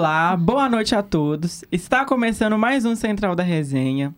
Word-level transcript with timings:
Olá, 0.00 0.36
boa 0.36 0.68
noite 0.68 0.94
a 0.94 1.02
todos. 1.02 1.64
Está 1.72 2.04
começando 2.04 2.56
mais 2.56 2.84
um 2.84 2.94
Central 2.94 3.34
da 3.34 3.42
Resenha. 3.42 4.14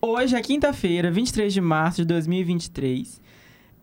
Hoje 0.00 0.34
é 0.34 0.40
quinta-feira, 0.40 1.10
23 1.10 1.52
de 1.52 1.60
março 1.60 1.98
de 1.98 2.06
2023. 2.06 3.20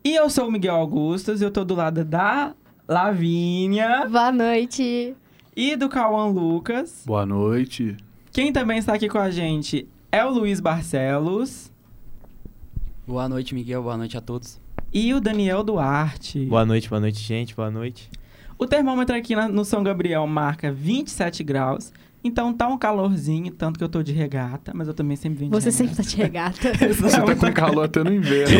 E 0.02 0.12
eu 0.12 0.28
sou 0.28 0.48
o 0.48 0.50
Miguel 0.50 0.74
Augustus, 0.74 1.40
eu 1.40 1.52
tô 1.52 1.64
do 1.64 1.76
lado 1.76 2.04
da 2.04 2.52
Lavínia 2.88 4.08
Boa 4.08 4.32
noite. 4.32 5.14
e 5.54 5.76
do 5.76 5.88
Cauã 5.88 6.26
Lucas. 6.26 7.04
Boa 7.06 7.24
noite. 7.24 7.96
Quem 8.32 8.52
também 8.52 8.78
está 8.78 8.94
aqui 8.94 9.08
com 9.08 9.18
a 9.18 9.30
gente 9.30 9.86
é 10.10 10.24
o 10.24 10.30
Luiz 10.30 10.58
Barcelos 10.58 11.70
Boa 13.06 13.28
noite, 13.28 13.54
Miguel. 13.54 13.84
Boa 13.84 13.96
noite 13.96 14.18
a 14.18 14.20
todos. 14.20 14.60
e 14.92 15.14
o 15.14 15.20
Daniel 15.20 15.62
Duarte. 15.62 16.44
Boa 16.46 16.66
noite, 16.66 16.88
boa 16.88 17.00
noite, 17.00 17.20
gente. 17.20 17.54
Boa 17.54 17.70
noite. 17.70 18.10
O 18.60 18.66
termômetro 18.66 19.16
aqui 19.16 19.34
na- 19.34 19.48
no 19.48 19.64
São 19.64 19.82
Gabriel 19.82 20.26
marca 20.26 20.70
27 20.70 21.42
graus. 21.42 21.92
Então 22.22 22.52
tá 22.52 22.68
um 22.68 22.76
calorzinho, 22.76 23.50
tanto 23.50 23.78
que 23.78 23.84
eu 23.84 23.88
tô 23.88 24.02
de 24.02 24.12
regata, 24.12 24.72
mas 24.74 24.86
eu 24.86 24.92
também 24.92 25.16
sempre 25.16 25.38
venho 25.38 25.50
de 25.50 25.56
Você 25.58 25.70
regata. 25.70 26.02
sempre 26.02 26.04
tá 26.04 26.10
de 26.10 26.16
regata. 26.16 26.72
Você 26.94 27.22
tá 27.22 27.34
com 27.48 27.52
calor 27.54 27.84
até 27.86 28.04
no 28.04 28.12
inverno. 28.12 28.54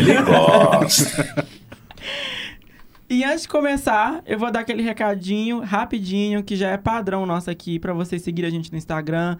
E 3.09 3.23
antes 3.23 3.41
de 3.43 3.47
começar, 3.49 4.21
eu 4.25 4.39
vou 4.39 4.49
dar 4.51 4.61
aquele 4.61 4.81
recadinho 4.81 5.59
rapidinho, 5.59 6.41
que 6.43 6.55
já 6.55 6.69
é 6.71 6.77
padrão 6.77 7.25
nosso 7.25 7.49
aqui, 7.51 7.77
pra 7.77 7.93
vocês 7.93 8.21
seguirem 8.21 8.47
a 8.47 8.51
gente 8.51 8.71
no 8.71 8.77
Instagram, 8.77 9.37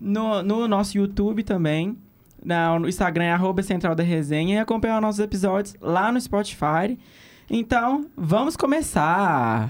no, 0.00 0.42
no 0.42 0.66
nosso 0.66 0.96
YouTube 0.96 1.42
também. 1.42 1.96
Na, 2.44 2.76
no 2.78 2.88
Instagram 2.88 3.24
é 3.24 3.32
arroba 3.32 3.62
Central 3.62 3.94
da 3.94 4.02
Resenha 4.02 4.56
e 4.56 4.58
acompanhar 4.58 5.00
nossos 5.00 5.20
episódios 5.20 5.76
lá 5.80 6.10
no 6.10 6.20
Spotify. 6.20 6.98
Então, 7.54 8.06
vamos 8.16 8.56
começar! 8.56 9.68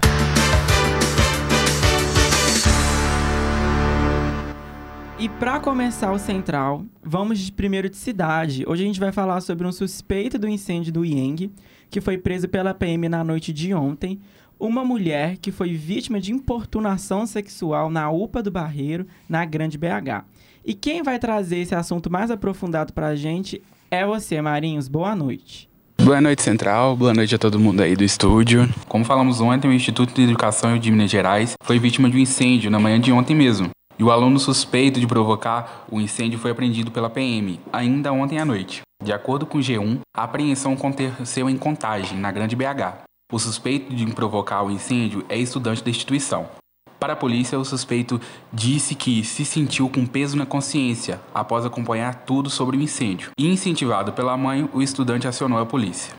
E 5.19 5.27
pra 5.27 5.59
começar 5.59 6.13
o 6.13 6.17
Central, 6.17 6.85
vamos 7.03 7.39
de 7.39 7.51
primeiro 7.51 7.89
de 7.89 7.97
cidade. 7.97 8.63
Hoje 8.65 8.83
a 8.83 8.87
gente 8.87 9.01
vai 9.01 9.11
falar 9.11 9.41
sobre 9.41 9.67
um 9.67 9.71
suspeito 9.73 10.39
do 10.39 10.47
incêndio 10.47 10.93
do 10.93 11.03
Yang, 11.03 11.51
que 11.89 11.99
foi 11.99 12.17
preso 12.17 12.47
pela 12.47 12.73
PM 12.73 13.09
na 13.09 13.21
noite 13.21 13.51
de 13.51 13.73
ontem. 13.73 14.17
Uma 14.57 14.85
mulher 14.85 15.35
que 15.35 15.51
foi 15.51 15.73
vítima 15.73 16.21
de 16.21 16.31
importunação 16.31 17.25
sexual 17.25 17.89
na 17.89 18.09
UPA 18.09 18.41
do 18.41 18.49
Barreiro, 18.49 19.05
na 19.27 19.43
Grande 19.43 19.77
BH. 19.77 20.23
E 20.63 20.73
quem 20.73 21.03
vai 21.03 21.19
trazer 21.19 21.57
esse 21.57 21.75
assunto 21.75 22.09
mais 22.09 22.31
aprofundado 22.31 22.93
pra 22.93 23.13
gente 23.13 23.61
é 23.91 24.05
você, 24.05 24.41
Marinhos. 24.41 24.87
Boa 24.87 25.13
noite. 25.13 25.72
Boa 26.03 26.19
noite, 26.19 26.41
Central. 26.41 26.97
Boa 26.97 27.13
noite 27.13 27.33
a 27.33 27.37
todo 27.37 27.57
mundo 27.57 27.81
aí 27.81 27.95
do 27.95 28.03
estúdio. 28.03 28.69
Como 28.89 29.05
falamos 29.05 29.39
ontem, 29.39 29.69
o 29.69 29.73
Instituto 29.73 30.13
de 30.13 30.23
Educação 30.23 30.77
de 30.77 30.91
Minas 30.91 31.09
Gerais 31.09 31.53
foi 31.63 31.79
vítima 31.79 32.09
de 32.09 32.17
um 32.17 32.19
incêndio 32.19 32.69
na 32.69 32.77
manhã 32.77 32.99
de 32.99 33.09
ontem 33.13 33.33
mesmo. 33.33 33.69
E 33.97 34.03
o 34.03 34.11
aluno 34.11 34.37
suspeito 34.37 34.99
de 34.99 35.07
provocar 35.07 35.85
o 35.89 36.01
incêndio 36.01 36.37
foi 36.37 36.51
apreendido 36.51 36.91
pela 36.91 37.09
PM, 37.09 37.57
ainda 37.71 38.11
ontem 38.11 38.37
à 38.37 38.43
noite. 38.43 38.81
De 39.01 39.13
acordo 39.13 39.45
com 39.45 39.59
o 39.59 39.61
G1, 39.61 39.99
a 40.13 40.23
apreensão 40.23 40.73
aconteceu 40.73 41.49
em 41.49 41.57
Contagem, 41.57 42.19
na 42.19 42.33
Grande 42.33 42.55
BH. 42.55 43.03
O 43.31 43.39
suspeito 43.39 43.95
de 43.95 44.05
provocar 44.07 44.61
o 44.61 44.71
incêndio 44.71 45.23
é 45.29 45.37
estudante 45.37 45.81
da 45.81 45.89
instituição. 45.89 46.49
Para 47.03 47.11
a 47.11 47.17
polícia, 47.17 47.59
o 47.59 47.65
suspeito 47.65 48.17
disse 48.53 48.95
que 48.95 49.25
se 49.25 49.43
sentiu 49.43 49.89
com 49.89 50.05
peso 50.05 50.37
na 50.37 50.45
consciência 50.45 51.19
após 51.33 51.65
acompanhar 51.65 52.23
tudo 52.23 52.49
sobre 52.49 52.77
o 52.77 52.81
incêndio. 52.81 53.31
E 53.37 53.45
incentivado 53.45 54.13
pela 54.13 54.37
mãe, 54.37 54.69
o 54.71 54.81
estudante 54.81 55.27
acionou 55.27 55.59
a 55.59 55.65
polícia. 55.65 56.13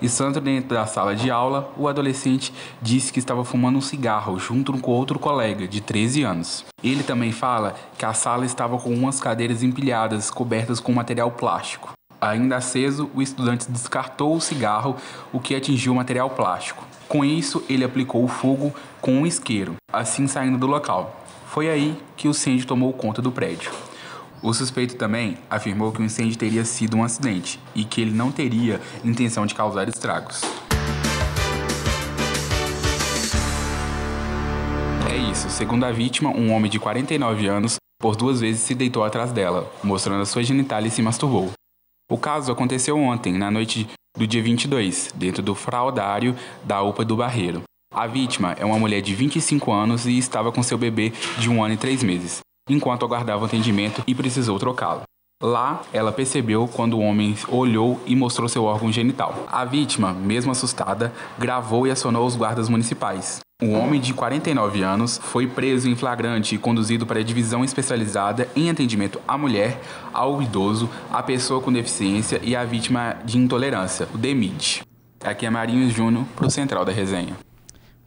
Estando 0.00 0.40
dentro 0.40 0.76
da 0.76 0.86
sala 0.86 1.16
de 1.16 1.28
aula, 1.28 1.72
o 1.76 1.88
adolescente 1.88 2.54
disse 2.80 3.12
que 3.12 3.18
estava 3.18 3.44
fumando 3.44 3.78
um 3.78 3.80
cigarro 3.80 4.38
junto 4.38 4.72
com 4.78 4.92
outro 4.92 5.18
colega 5.18 5.66
de 5.66 5.80
13 5.80 6.22
anos. 6.22 6.64
Ele 6.84 7.02
também 7.02 7.32
fala 7.32 7.74
que 7.98 8.04
a 8.04 8.14
sala 8.14 8.44
estava 8.44 8.78
com 8.78 8.94
umas 8.94 9.18
cadeiras 9.18 9.64
empilhadas 9.64 10.30
cobertas 10.30 10.78
com 10.78 10.92
material 10.92 11.32
plástico. 11.32 11.94
Ainda 12.22 12.58
aceso, 12.58 13.10
o 13.16 13.20
estudante 13.20 13.68
descartou 13.68 14.36
o 14.36 14.40
cigarro, 14.40 14.94
o 15.32 15.40
que 15.40 15.56
atingiu 15.56 15.92
o 15.92 15.96
material 15.96 16.30
plástico. 16.30 16.86
Com 17.08 17.24
isso, 17.24 17.64
ele 17.68 17.82
aplicou 17.82 18.22
o 18.22 18.28
fogo 18.28 18.72
com 19.00 19.10
um 19.10 19.26
isqueiro, 19.26 19.74
assim 19.92 20.28
saindo 20.28 20.56
do 20.56 20.68
local. 20.68 21.20
Foi 21.48 21.68
aí 21.68 22.00
que 22.16 22.28
o 22.28 22.30
incêndio 22.30 22.64
tomou 22.64 22.92
conta 22.92 23.20
do 23.20 23.32
prédio. 23.32 23.72
O 24.40 24.54
suspeito 24.54 24.94
também 24.94 25.36
afirmou 25.50 25.90
que 25.90 26.00
o 26.00 26.04
incêndio 26.04 26.38
teria 26.38 26.64
sido 26.64 26.96
um 26.96 27.02
acidente 27.02 27.58
e 27.74 27.84
que 27.84 28.00
ele 28.00 28.12
não 28.12 28.30
teria 28.30 28.80
intenção 29.04 29.44
de 29.44 29.56
causar 29.56 29.88
estragos. 29.88 30.42
É 35.10 35.16
isso, 35.28 35.50
segundo 35.50 35.82
a 35.82 35.90
vítima, 35.90 36.30
um 36.30 36.52
homem 36.52 36.70
de 36.70 36.78
49 36.78 37.48
anos 37.48 37.76
por 38.00 38.14
duas 38.14 38.40
vezes 38.40 38.60
se 38.60 38.76
deitou 38.76 39.02
atrás 39.02 39.32
dela, 39.32 39.68
mostrando 39.82 40.22
a 40.22 40.26
sua 40.26 40.44
genitália 40.44 40.86
e 40.86 40.90
se 40.90 41.02
masturbou. 41.02 41.52
O 42.10 42.18
caso 42.18 42.52
aconteceu 42.52 42.98
ontem, 42.98 43.32
na 43.32 43.50
noite 43.50 43.88
do 44.16 44.26
dia 44.26 44.42
22, 44.42 45.12
dentro 45.14 45.42
do 45.42 45.54
fraudário 45.54 46.36
da 46.64 46.82
UPA 46.82 47.04
do 47.04 47.16
Barreiro. 47.16 47.62
A 47.94 48.06
vítima 48.06 48.52
é 48.52 48.64
uma 48.64 48.78
mulher 48.78 49.00
de 49.00 49.14
25 49.14 49.70
anos 49.70 50.06
e 50.06 50.16
estava 50.16 50.50
com 50.50 50.62
seu 50.62 50.78
bebê 50.78 51.12
de 51.38 51.50
um 51.50 51.62
ano 51.62 51.74
e 51.74 51.76
três 51.76 52.02
meses, 52.02 52.40
enquanto 52.68 53.04
aguardava 53.04 53.42
o 53.42 53.46
atendimento 53.46 54.02
e 54.06 54.14
precisou 54.14 54.58
trocá-lo. 54.58 55.02
Lá, 55.42 55.82
ela 55.92 56.12
percebeu 56.12 56.68
quando 56.68 56.94
o 56.94 57.00
homem 57.00 57.34
olhou 57.48 58.00
e 58.06 58.14
mostrou 58.14 58.48
seu 58.48 58.62
órgão 58.62 58.92
genital. 58.92 59.44
A 59.50 59.64
vítima, 59.64 60.12
mesmo 60.12 60.52
assustada, 60.52 61.12
gravou 61.36 61.84
e 61.84 61.90
acionou 61.90 62.24
os 62.24 62.36
guardas 62.36 62.68
municipais. 62.68 63.40
Um 63.60 63.76
homem 63.76 64.00
de 64.00 64.14
49 64.14 64.82
anos 64.82 65.18
foi 65.18 65.48
preso 65.48 65.88
em 65.88 65.96
flagrante 65.96 66.54
e 66.54 66.58
conduzido 66.58 67.04
para 67.04 67.18
a 67.18 67.24
divisão 67.24 67.64
especializada 67.64 68.48
em 68.54 68.70
atendimento 68.70 69.20
à 69.26 69.36
mulher, 69.36 69.80
ao 70.12 70.40
idoso, 70.40 70.88
à 71.10 71.20
pessoa 71.24 71.60
com 71.60 71.72
deficiência 71.72 72.40
e 72.44 72.54
à 72.54 72.64
vítima 72.64 73.16
de 73.24 73.36
intolerância, 73.36 74.08
o 74.14 74.18
DEMID. 74.18 74.82
Aqui 75.24 75.44
é 75.44 75.50
Marinhos 75.50 75.92
Júnior 75.92 76.24
para 76.36 76.46
o 76.46 76.50
Central 76.50 76.84
da 76.84 76.92
Resenha. 76.92 77.36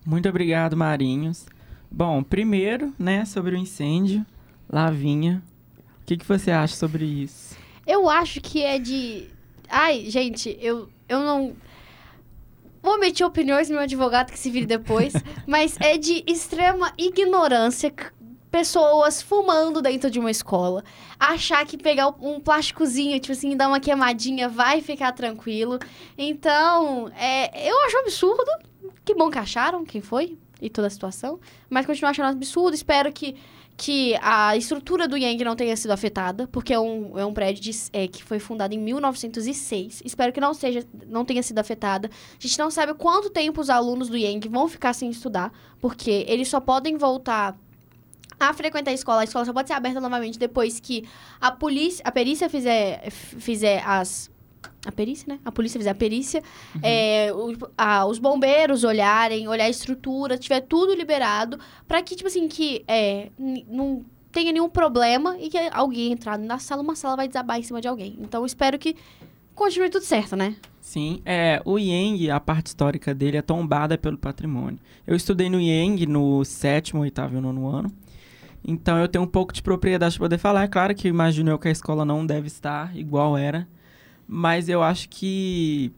Muito 0.06 0.30
obrigado, 0.30 0.78
Marinhos. 0.78 1.46
Bom, 1.92 2.24
primeiro, 2.24 2.94
né, 2.98 3.26
sobre 3.26 3.56
o 3.56 3.58
incêndio, 3.58 4.26
Lavinha. 4.70 5.42
O 6.06 6.08
que, 6.08 6.18
que 6.18 6.26
você 6.26 6.52
acha 6.52 6.76
sobre 6.76 7.04
isso? 7.04 7.58
Eu 7.88 8.08
acho 8.08 8.40
que 8.40 8.62
é 8.62 8.78
de. 8.78 9.28
Ai, 9.68 10.06
gente, 10.08 10.56
eu, 10.62 10.88
eu 11.10 11.20
não. 11.20 11.56
Vou 12.80 12.94
omitir 12.94 13.26
opiniões 13.26 13.72
meu 13.72 13.80
advogado 13.80 14.32
que 14.32 14.38
se 14.38 14.52
vire 14.52 14.68
depois. 14.68 15.14
mas 15.48 15.76
é 15.80 15.98
de 15.98 16.24
extrema 16.28 16.94
ignorância 16.96 17.92
pessoas 18.52 19.20
fumando 19.20 19.82
dentro 19.82 20.12
de 20.12 20.20
uma 20.20 20.30
escola. 20.30 20.84
Achar 21.20 21.66
que 21.66 21.76
pegar 21.76 22.10
um 22.22 22.40
plásticozinho, 22.40 23.20
tipo 23.20 23.34
assim, 23.34 23.58
dar 23.58 23.68
uma 23.68 23.80
queimadinha, 23.80 24.48
vai 24.48 24.84
ficar 24.84 25.12
tranquilo. 25.12 25.80
Então, 26.16 27.10
é, 27.18 27.68
eu 27.68 27.76
acho 27.86 27.98
absurdo. 27.98 28.46
Que 29.04 29.16
bom 29.16 29.32
que 29.32 29.40
acharam 29.40 29.84
quem 29.84 30.02
foi 30.02 30.38
e 30.62 30.70
toda 30.70 30.86
a 30.86 30.92
situação. 30.92 31.40
Mas 31.68 31.88
continuo 31.88 32.12
achando 32.12 32.28
absurdo. 32.28 32.76
Espero 32.76 33.12
que, 33.12 33.36
que 33.78 34.16
a 34.22 34.56
estrutura 34.56 35.06
do 35.08 35.18
Yang 35.18 35.44
não 35.44 35.56
tenha 35.56 35.76
sido 35.76 35.92
afetada, 35.92 36.48
porque 36.48 36.74
é 36.74 36.80
um, 36.80 37.20
é 37.20 37.26
um 37.26 37.34
prédio 37.34 37.62
de- 37.62 37.78
é, 37.92 38.08
que 38.08 38.24
foi 38.24 38.40
fundado 38.40 38.74
em 38.74 38.78
1906. 38.78 40.02
Espero 40.06 40.32
que 40.32 40.40
não, 40.40 40.54
seja, 40.54 40.86
não 41.08 41.26
tenha 41.26 41.44
sido 41.44 41.60
afetada. 41.60 42.10
A 42.10 42.42
gente 42.42 42.58
não 42.58 42.72
sabe 42.72 42.94
quanto 42.94 43.30
tempo 43.30 43.60
os 43.60 43.70
alunos 43.70 44.08
do 44.10 44.16
Yang 44.18 44.48
vão 44.48 44.68
ficar 44.70 44.94
sem 44.94 45.10
estudar, 45.10 45.52
porque 45.82 46.26
eles 46.28 46.48
só 46.48 46.60
podem 46.62 46.98
voltar 46.98 47.58
a 48.40 48.54
frequentar 48.54 48.92
a 48.92 48.94
escola. 48.94 49.22
A 49.22 49.24
escola 49.26 49.46
só 49.46 49.52
pode 49.54 49.68
ser 49.68 49.74
aberta 49.74 50.00
novamente 50.00 50.40
depois 50.40 50.80
que 50.80 51.04
a 51.42 51.52
polícia, 51.52 52.02
a 52.06 52.12
perícia 52.12 52.50
fizer, 52.50 53.10
fizer 53.12 53.84
as 53.86 54.30
a 54.86 54.92
perícia, 54.92 55.26
né? 55.34 55.40
A 55.44 55.52
polícia 55.52 55.80
fizer 55.80 55.90
a 55.90 55.96
perícia, 55.96 56.42
é, 56.82 57.32
o- 57.34 57.56
a- 57.78 58.06
os 58.06 58.20
bombeiros 58.20 58.84
olharem, 58.84 59.48
olhar 59.48 59.66
a 59.66 59.70
estrutura, 59.70 60.38
tiver 60.38 60.62
tudo 60.62 60.94
liberado, 60.94 61.60
pra 61.88 62.02
que, 62.04 62.16
tipo 62.16 62.28
assim, 62.28 62.48
que 62.48 62.84
é, 62.88 63.30
não 63.68 64.04
tenha 64.32 64.52
nenhum 64.52 64.70
problema 64.70 65.38
e 65.40 65.50
que 65.50 65.58
alguém 65.72 66.12
entrar 66.12 66.38
na 66.38 66.60
sala, 66.60 66.82
uma 66.82 66.96
sala 66.96 67.16
vai 67.16 67.28
desabar 67.28 67.58
em 67.60 67.64
cima 67.64 67.80
de 67.82 67.88
alguém. 67.88 68.18
Então, 68.20 68.42
eu 68.42 68.46
espero 68.46 68.78
que 68.78 68.96
continue 69.54 69.90
tudo 69.90 70.04
certo, 70.04 70.36
né? 70.36 70.56
Sim, 70.82 71.22
é, 71.26 71.62
o 71.66 71.80
Yang, 71.80 72.30
a 72.30 72.40
parte 72.40 72.68
histórica 72.68 73.14
dele 73.14 73.38
é 73.38 73.42
tombada 73.42 73.98
pelo 73.98 74.18
patrimônio. 74.18 74.78
Eu 75.08 75.16
estudei 75.16 75.50
no 75.50 75.60
Yang 75.60 76.06
no 76.06 76.44
sétimo, 76.46 77.02
oitavo 77.02 77.38
e 77.38 77.42
nono 77.42 77.68
ano. 77.68 77.92
Então 78.68 78.98
eu 78.98 79.08
tenho 79.08 79.24
um 79.24 79.28
pouco 79.28 79.54
de 79.54 79.62
propriedade 79.62 80.16
para 80.18 80.26
poder 80.26 80.38
falar. 80.38 80.64
É 80.64 80.68
claro 80.68 80.94
que 80.96 81.08
imagino 81.08 81.50
eu 81.52 81.60
que 81.60 81.68
a 81.68 81.72
escola 81.72 82.04
não 82.04 82.26
deve 82.26 82.48
estar 82.48 82.96
igual 82.98 83.38
era. 83.38 83.68
Mas 84.28 84.68
eu 84.70 84.82
acho 84.82 85.08
que 85.10 85.92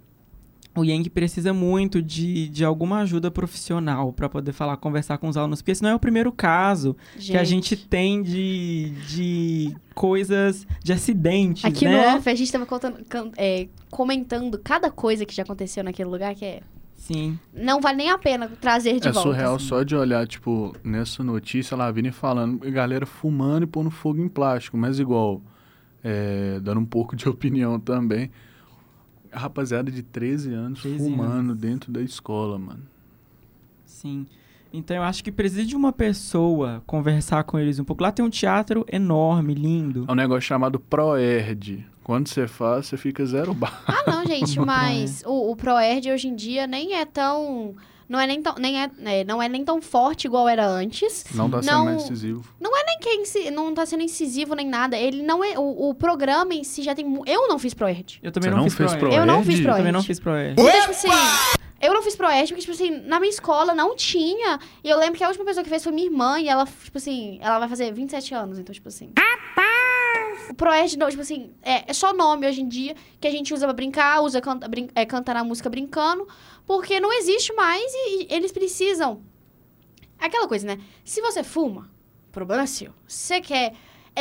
o 0.76 0.84
Yang 0.84 1.10
precisa 1.10 1.54
muito 1.54 2.02
de, 2.04 2.48
de 2.50 2.64
alguma 2.64 3.00
ajuda 3.00 3.32
profissional 3.32 4.14
para 4.14 4.30
poder 4.30 4.52
falar, 4.52 4.78
conversar 4.78 5.18
com 5.18 5.28
os 5.28 5.36
alunos. 5.36 5.60
Porque 5.62 5.72
esse 5.72 5.82
não 5.82 5.90
é 5.90 5.96
o 5.96 6.00
primeiro 6.00 6.32
caso 6.32 6.96
que 7.18 7.36
a 7.36 7.44
gente 7.44 7.76
tem 7.76 8.22
de, 8.22 8.92
de 9.08 9.76
coisas, 9.96 10.68
de 10.84 10.94
acidentes, 10.94 11.66
Aqui 11.66 11.86
né? 11.86 12.12
no 12.12 12.18
off, 12.18 12.30
a 12.30 12.36
gente 12.36 12.52
tava 12.52 12.66
contando- 12.68 13.04
can- 13.06 13.32
é, 13.38 13.68
comentando 13.90 14.60
cada 14.60 14.92
coisa 14.92 15.26
que 15.26 15.34
já 15.34 15.42
aconteceu 15.44 15.84
naquele 15.84 16.10
lugar, 16.10 16.36
que 16.36 16.46
é 16.46 16.62
Sim. 16.94 17.40
Não 17.54 17.80
vale 17.80 17.98
nem 17.98 18.10
a 18.10 18.18
pena 18.18 18.50
trazer 18.60 19.00
de 19.00 19.08
é 19.08 19.12
volta. 19.12 19.30
surreal 19.30 19.56
assim. 19.56 19.66
só 19.68 19.82
de 19.84 19.96
olhar, 19.96 20.28
tipo, 20.28 20.76
nessa 20.84 21.24
notícia, 21.24 21.78
lá 21.78 21.90
vindo 21.90 22.08
e 22.10 22.12
falando, 22.12 22.68
a 22.68 22.70
galera 22.70 23.06
fumando 23.06 23.64
e 23.64 23.68
pondo 23.68 23.90
fogo 23.90 24.20
em 24.22 24.28
plástico, 24.28 24.76
mas 24.78 25.00
igual, 25.00 25.42
é, 26.04 26.60
dando 26.60 26.80
um 26.82 26.86
pouco 26.86 27.16
de 27.16 27.28
opinião 27.30 27.80
também, 27.80 28.30
a 29.32 29.40
rapaziada 29.40 29.92
de 29.92 30.02
13 30.02 30.54
anos 30.54 30.82
13 30.82 30.98
fumando 30.98 31.32
anos. 31.52 31.58
dentro 31.58 31.92
da 31.92 32.02
escola, 32.02 32.58
mano. 32.58 32.84
Sim. 33.86 34.26
Então 34.72 34.96
eu 34.98 35.04
acho 35.04 35.24
que 35.24 35.32
precisa 35.32 35.66
de 35.66 35.76
uma 35.76 35.94
pessoa 35.94 36.84
conversar 36.86 37.44
com 37.44 37.58
eles 37.58 37.80
um 37.80 37.84
pouco. 37.84 38.04
Lá 38.04 38.12
tem 38.12 38.24
um 38.24 38.30
teatro 38.30 38.86
enorme, 38.92 39.54
lindo. 39.54 40.06
É 40.08 40.12
um 40.12 40.16
negócio 40.16 40.42
chamado 40.42 40.80
ProErd. 40.80 41.86
Quando 42.04 42.28
você 42.28 42.48
faz, 42.48 42.88
você 42.88 42.98
fica 42.98 43.26
zero 43.26 43.54
bar. 43.54 43.84
Ah, 43.88 44.04
não, 44.10 44.26
gente, 44.28 44.60
mas 44.60 45.24
o, 45.26 45.52
o 45.52 45.56
ProErd 45.56 46.12
hoje 46.12 46.28
em 46.28 46.36
dia 46.36 46.68
nem 46.68 46.96
é 46.96 47.06
tão. 47.06 47.76
Não 48.08 48.20
é 48.20 48.26
nem 48.26 48.42
tão, 48.42 48.56
nem 48.58 48.82
é, 48.82 48.90
é, 49.06 49.24
não 49.24 49.42
é 49.42 49.50
nem 49.50 49.66
tão 49.66 49.82
forte 49.82 50.26
igual 50.26 50.48
era 50.48 50.66
antes. 50.66 51.26
Não 51.34 51.50
tá 51.50 51.62
sendo 51.62 51.74
Não- 51.74 51.86
mais 51.86 52.04
decisivo. 52.04 52.44
Nem 52.60 53.00
que 53.00 53.40
é 53.40 53.52
não 53.52 53.74
tá 53.74 53.86
sendo 53.86 54.04
incisivo 54.04 54.56
nem 54.56 54.68
nada. 54.68 54.98
Ele 54.98 55.22
não 55.22 55.44
é. 55.44 55.58
O, 55.58 55.90
o 55.90 55.94
programa 55.94 56.54
em 56.54 56.64
si 56.64 56.82
já 56.82 56.96
tem. 56.96 57.06
Eu 57.26 57.48
não 57.48 57.60
fiz 57.60 57.74
ProErd. 57.74 58.20
Eu 58.24 58.32
também 58.32 58.50
não, 58.50 58.58
não 58.58 58.64
fiz 58.66 58.76
Proerd. 58.76 59.00
Proerd? 59.00 59.18
Eu 59.18 59.26
não 59.26 59.44
fiz 59.44 59.60
Eu 59.60 59.64
ProErd. 59.64 59.80
Também 59.80 59.92
não 59.92 60.04
fiz 60.04 60.20
Proerd. 60.20 60.56
Porque, 60.56 60.80
tipo 60.80 60.92
assim, 60.92 61.10
eu 61.82 61.94
não 61.94 62.02
fiz 62.02 62.16
ProErd 62.16 62.48
porque, 62.48 62.62
tipo 62.62 62.74
assim, 62.74 63.02
na 63.02 63.20
minha 63.20 63.30
escola 63.30 63.76
não 63.76 63.96
tinha. 63.96 64.60
E 64.84 64.90
eu 64.90 64.98
lembro 64.98 65.18
que 65.18 65.24
a 65.24 65.28
última 65.28 65.46
pessoa 65.46 65.64
que 65.64 65.70
fez 65.70 65.84
foi 65.84 65.92
minha 65.92 66.08
irmã 66.08 66.40
e 66.40 66.48
ela, 66.48 66.66
tipo 66.66 66.98
assim, 66.98 67.40
ela 67.42 67.60
vai 67.60 67.68
fazer 67.68 67.92
27 67.94 68.34
anos, 68.34 68.58
então, 68.60 68.74
tipo 68.74 68.88
assim. 68.88 69.12
O 70.50 70.54
ProErd, 70.54 70.98
não, 70.98 71.10
tipo 71.10 71.22
assim, 71.22 71.52
é, 71.62 71.90
é 71.90 71.94
só 71.94 72.14
nome 72.14 72.48
hoje 72.48 72.62
em 72.62 72.68
dia 72.68 72.96
que 73.20 73.28
a 73.28 73.32
gente 73.32 73.54
usa 73.54 73.66
pra 73.66 73.74
brincar, 73.74 74.22
usa 74.22 74.40
canta, 74.40 74.68
brin 74.68 74.90
é, 74.96 75.06
cantar 75.06 75.36
a 75.36 75.44
música 75.44 75.70
brincando, 75.70 76.28
porque 76.66 77.00
não 77.00 77.12
existe 77.14 77.54
mais 77.54 77.84
e, 77.94 78.24
e 78.24 78.28
eles 78.30 78.52
precisam. 78.52 79.22
Aquela 80.20 80.48
coisa, 80.48 80.66
né? 80.66 80.80
Se 81.04 81.22
você 81.22 81.44
fuma, 81.44 81.90
problema 82.32 82.64
é 82.64 82.68
seu. 82.68 82.94
Se 83.08 83.18
você 83.18 83.42
quer. 83.42 83.74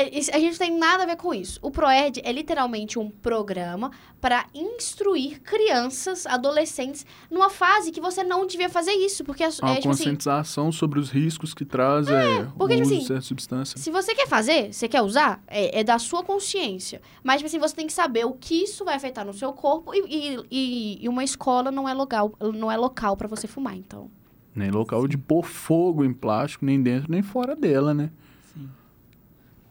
É, 0.03 0.19
isso- 0.19 0.31
a 0.35 0.39
gente 0.39 0.53
não 0.53 0.67
tem 0.67 0.79
nada 0.79 1.03
a 1.03 1.07
ver 1.07 1.17
com 1.17 1.33
isso. 1.35 1.59
O 1.63 1.71
ProErd 1.71 2.21
é 2.25 2.33
literalmente 2.33 2.99
um 2.99 3.09
programa 3.11 3.91
para 4.21 4.47
instruir 4.55 5.41
crianças, 5.43 6.27
adolescentes, 6.27 7.05
numa 7.31 7.49
fase 7.51 7.91
que 7.91 8.01
você 8.01 8.23
não 8.25 8.47
devia 8.47 8.69
fazer 8.69 8.93
isso. 8.93 9.25
Porque 9.25 9.43
é, 9.43 9.47
É 9.47 9.51
uma 9.63 9.73
é, 9.73 9.77
tipo 9.77 9.89
assim, 9.91 10.05
conscientização 10.05 10.71
sobre 10.73 10.99
os 10.99 11.11
riscos 11.11 11.55
que 11.55 11.65
traz 11.65 12.09
é, 12.09 12.45
porque, 12.57 12.65
o 12.65 12.69
tipo 12.69 12.75
uso 12.75 12.83
assim, 12.83 12.99
de 13.01 13.07
certa 13.07 13.23
substância. 13.23 13.79
se 13.79 13.91
você 13.91 14.15
quer 14.15 14.27
fazer, 14.29 14.73
você 14.73 14.89
quer 14.89 15.03
usar, 15.03 15.43
é, 15.47 15.81
é 15.81 15.85
da 15.85 15.99
sua 15.99 16.23
consciência. 16.23 17.01
Mas, 17.23 17.37
tipo 17.39 17.47
assim, 17.47 17.59
você 17.59 17.75
tem 17.75 17.87
que 17.87 17.93
saber 17.93 18.25
o 18.27 18.33
que 18.33 18.63
isso 18.65 18.85
vai 18.85 18.95
afetar 18.95 19.25
no 19.25 19.33
seu 19.33 19.53
corpo 19.53 19.95
e, 19.95 20.01
e, 20.09 20.39
e- 20.51 21.05
e 21.05 21.09
uma 21.09 21.25
escola 21.25 21.71
não 21.71 21.89
é 21.89 21.95
local, 21.95 22.33
não 22.55 22.71
é 22.71 22.77
local 22.77 23.17
para 23.17 23.29
você 23.29 23.47
fumar, 23.47 23.77
então. 23.77 24.11
Nem 24.55 24.71
local 24.71 25.07
de 25.07 25.19
pôr 25.19 25.45
fogo 25.45 26.05
em 26.05 26.13
plástico, 26.15 26.65
nem 26.65 26.83
dentro, 26.83 27.11
nem 27.11 27.23
fora 27.23 27.55
dela, 27.55 27.93
né? 27.93 28.11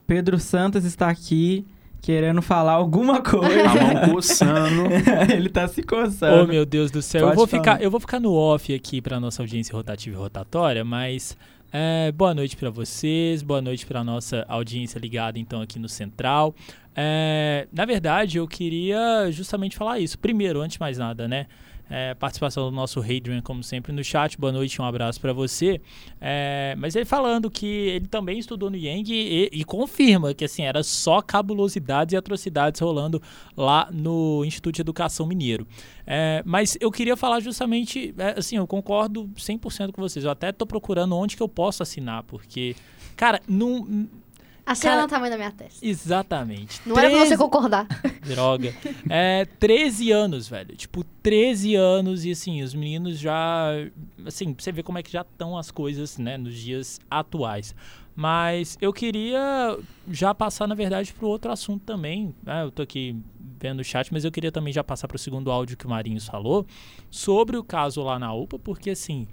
Pedro 0.07 0.39
Santos 0.39 0.85
está 0.85 1.09
aqui 1.09 1.65
querendo 2.01 2.41
falar 2.41 2.73
alguma 2.73 3.17
A 3.17 3.21
coisa. 3.21 3.63
mão 3.63 4.09
coçando. 4.13 4.83
Ele 5.33 5.49
tá 5.49 5.67
se 5.67 5.81
Oh, 5.81 5.85
coçando. 5.87 6.47
meu 6.47 6.65
Deus 6.65 6.91
do 6.91 7.01
céu. 7.01 7.29
Eu 7.29 7.35
vou, 7.35 7.47
falar. 7.47 7.63
ficar, 7.63 7.81
eu 7.81 7.89
vou 7.91 7.99
ficar 7.99 8.19
no 8.19 8.33
off 8.33 8.73
aqui 8.73 9.01
para 9.01 9.19
nossa 9.19 9.41
audiência 9.41 9.73
rotativa 9.75 10.15
e 10.15 10.19
rotatória, 10.19 10.83
mas 10.85 11.35
é, 11.73 12.11
boa 12.11 12.33
noite 12.35 12.55
para 12.55 12.69
vocês, 12.69 13.41
boa 13.41 13.61
noite 13.61 13.85
para 13.85 14.03
nossa 14.03 14.45
audiência 14.47 14.99
ligada 14.99 15.39
então 15.39 15.61
aqui 15.61 15.79
no 15.79 15.89
Central. 15.89 16.53
É, 16.95 17.67
na 17.73 17.85
verdade, 17.85 18.37
eu 18.37 18.47
queria 18.47 19.29
justamente 19.31 19.75
falar 19.75 19.99
isso. 19.99 20.17
Primeiro, 20.19 20.61
antes 20.61 20.75
de 20.75 20.79
mais 20.79 20.97
nada, 20.97 21.27
né? 21.27 21.47
É, 21.89 22.13
participação 22.15 22.69
do 22.69 22.75
nosso 22.75 22.99
Hadrian, 22.99 23.41
como 23.41 23.63
sempre, 23.63 23.91
no 23.91 24.03
chat. 24.03 24.37
Boa 24.37 24.51
noite, 24.51 24.81
um 24.81 24.85
abraço 24.85 25.21
para 25.21 25.31
você. 25.33 25.79
É, 26.19 26.75
mas 26.77 26.95
ele 26.95 27.05
falando 27.05 27.49
que 27.49 27.65
ele 27.65 28.07
também 28.07 28.39
estudou 28.39 28.69
no 28.69 28.77
Yang 28.77 29.13
e, 29.13 29.49
e 29.51 29.63
confirma 29.63 30.33
que 30.33 30.45
assim 30.45 30.63
era 30.63 30.81
só 30.83 31.21
cabulosidades 31.21 32.13
e 32.13 32.17
atrocidades 32.17 32.81
rolando 32.81 33.21
lá 33.55 33.87
no 33.91 34.43
Instituto 34.45 34.75
de 34.75 34.81
Educação 34.81 35.27
Mineiro. 35.27 35.67
É, 36.07 36.41
mas 36.45 36.77
eu 36.79 36.91
queria 36.91 37.15
falar 37.15 37.39
justamente, 37.39 38.13
é, 38.17 38.39
assim, 38.39 38.57
eu 38.57 38.67
concordo 38.67 39.29
100% 39.35 39.91
com 39.91 40.01
vocês. 40.01 40.25
Eu 40.25 40.31
até 40.31 40.51
tô 40.51 40.65
procurando 40.65 41.15
onde 41.15 41.35
que 41.35 41.43
eu 41.43 41.49
posso 41.49 41.83
assinar, 41.83 42.23
porque, 42.23 42.75
cara, 43.15 43.41
não. 43.47 44.07
A 44.65 44.73
cena 44.73 44.95
Cara- 44.95 45.07
tá 45.07 45.15
tamanho 45.15 45.31
da 45.31 45.37
minha 45.37 45.51
testa. 45.51 45.85
Exatamente. 45.85 46.81
Não 46.85 46.97
era 46.97 47.09
pra 47.09 47.19
você 47.19 47.25
13 47.27 47.37
concordar. 47.37 47.87
Droga. 48.25 48.73
É 49.07 49.45
13 49.45 50.11
anos, 50.11 50.47
velho. 50.47 50.75
Tipo, 50.75 51.03
13 51.21 51.75
anos 51.75 52.25
e 52.25 52.31
assim, 52.31 52.63
os 52.63 52.73
meninos 52.73 53.19
já. 53.19 53.69
Assim, 54.25 54.55
você 54.57 54.71
ver 54.71 54.81
como 54.81 54.97
é 54.97 55.03
que 55.03 55.11
já 55.11 55.21
estão 55.21 55.55
as 55.55 55.69
coisas, 55.69 56.17
né, 56.17 56.35
nos 56.37 56.55
dias 56.55 56.99
atuais. 57.09 57.75
Mas 58.15 58.77
eu 58.81 58.91
queria 58.93 59.77
já 60.09 60.33
passar, 60.33 60.67
na 60.67 60.73
verdade, 60.73 61.13
pro 61.13 61.27
outro 61.27 61.51
assunto 61.51 61.83
também. 61.83 62.33
Né? 62.41 62.63
Eu 62.63 62.71
tô 62.71 62.81
aqui 62.81 63.15
vendo 63.59 63.81
o 63.81 63.83
chat, 63.83 64.11
mas 64.11 64.23
eu 64.25 64.31
queria 64.31 64.51
também 64.51 64.73
já 64.73 64.83
passar 64.83 65.07
pro 65.07 65.17
segundo 65.19 65.51
áudio 65.51 65.77
que 65.77 65.85
o 65.85 65.89
Marinhos 65.89 66.25
falou 66.25 66.65
sobre 67.11 67.55
o 67.57 67.63
caso 67.63 68.01
lá 68.01 68.17
na 68.17 68.33
UPA, 68.33 68.57
porque 68.57 68.89
assim. 68.89 69.27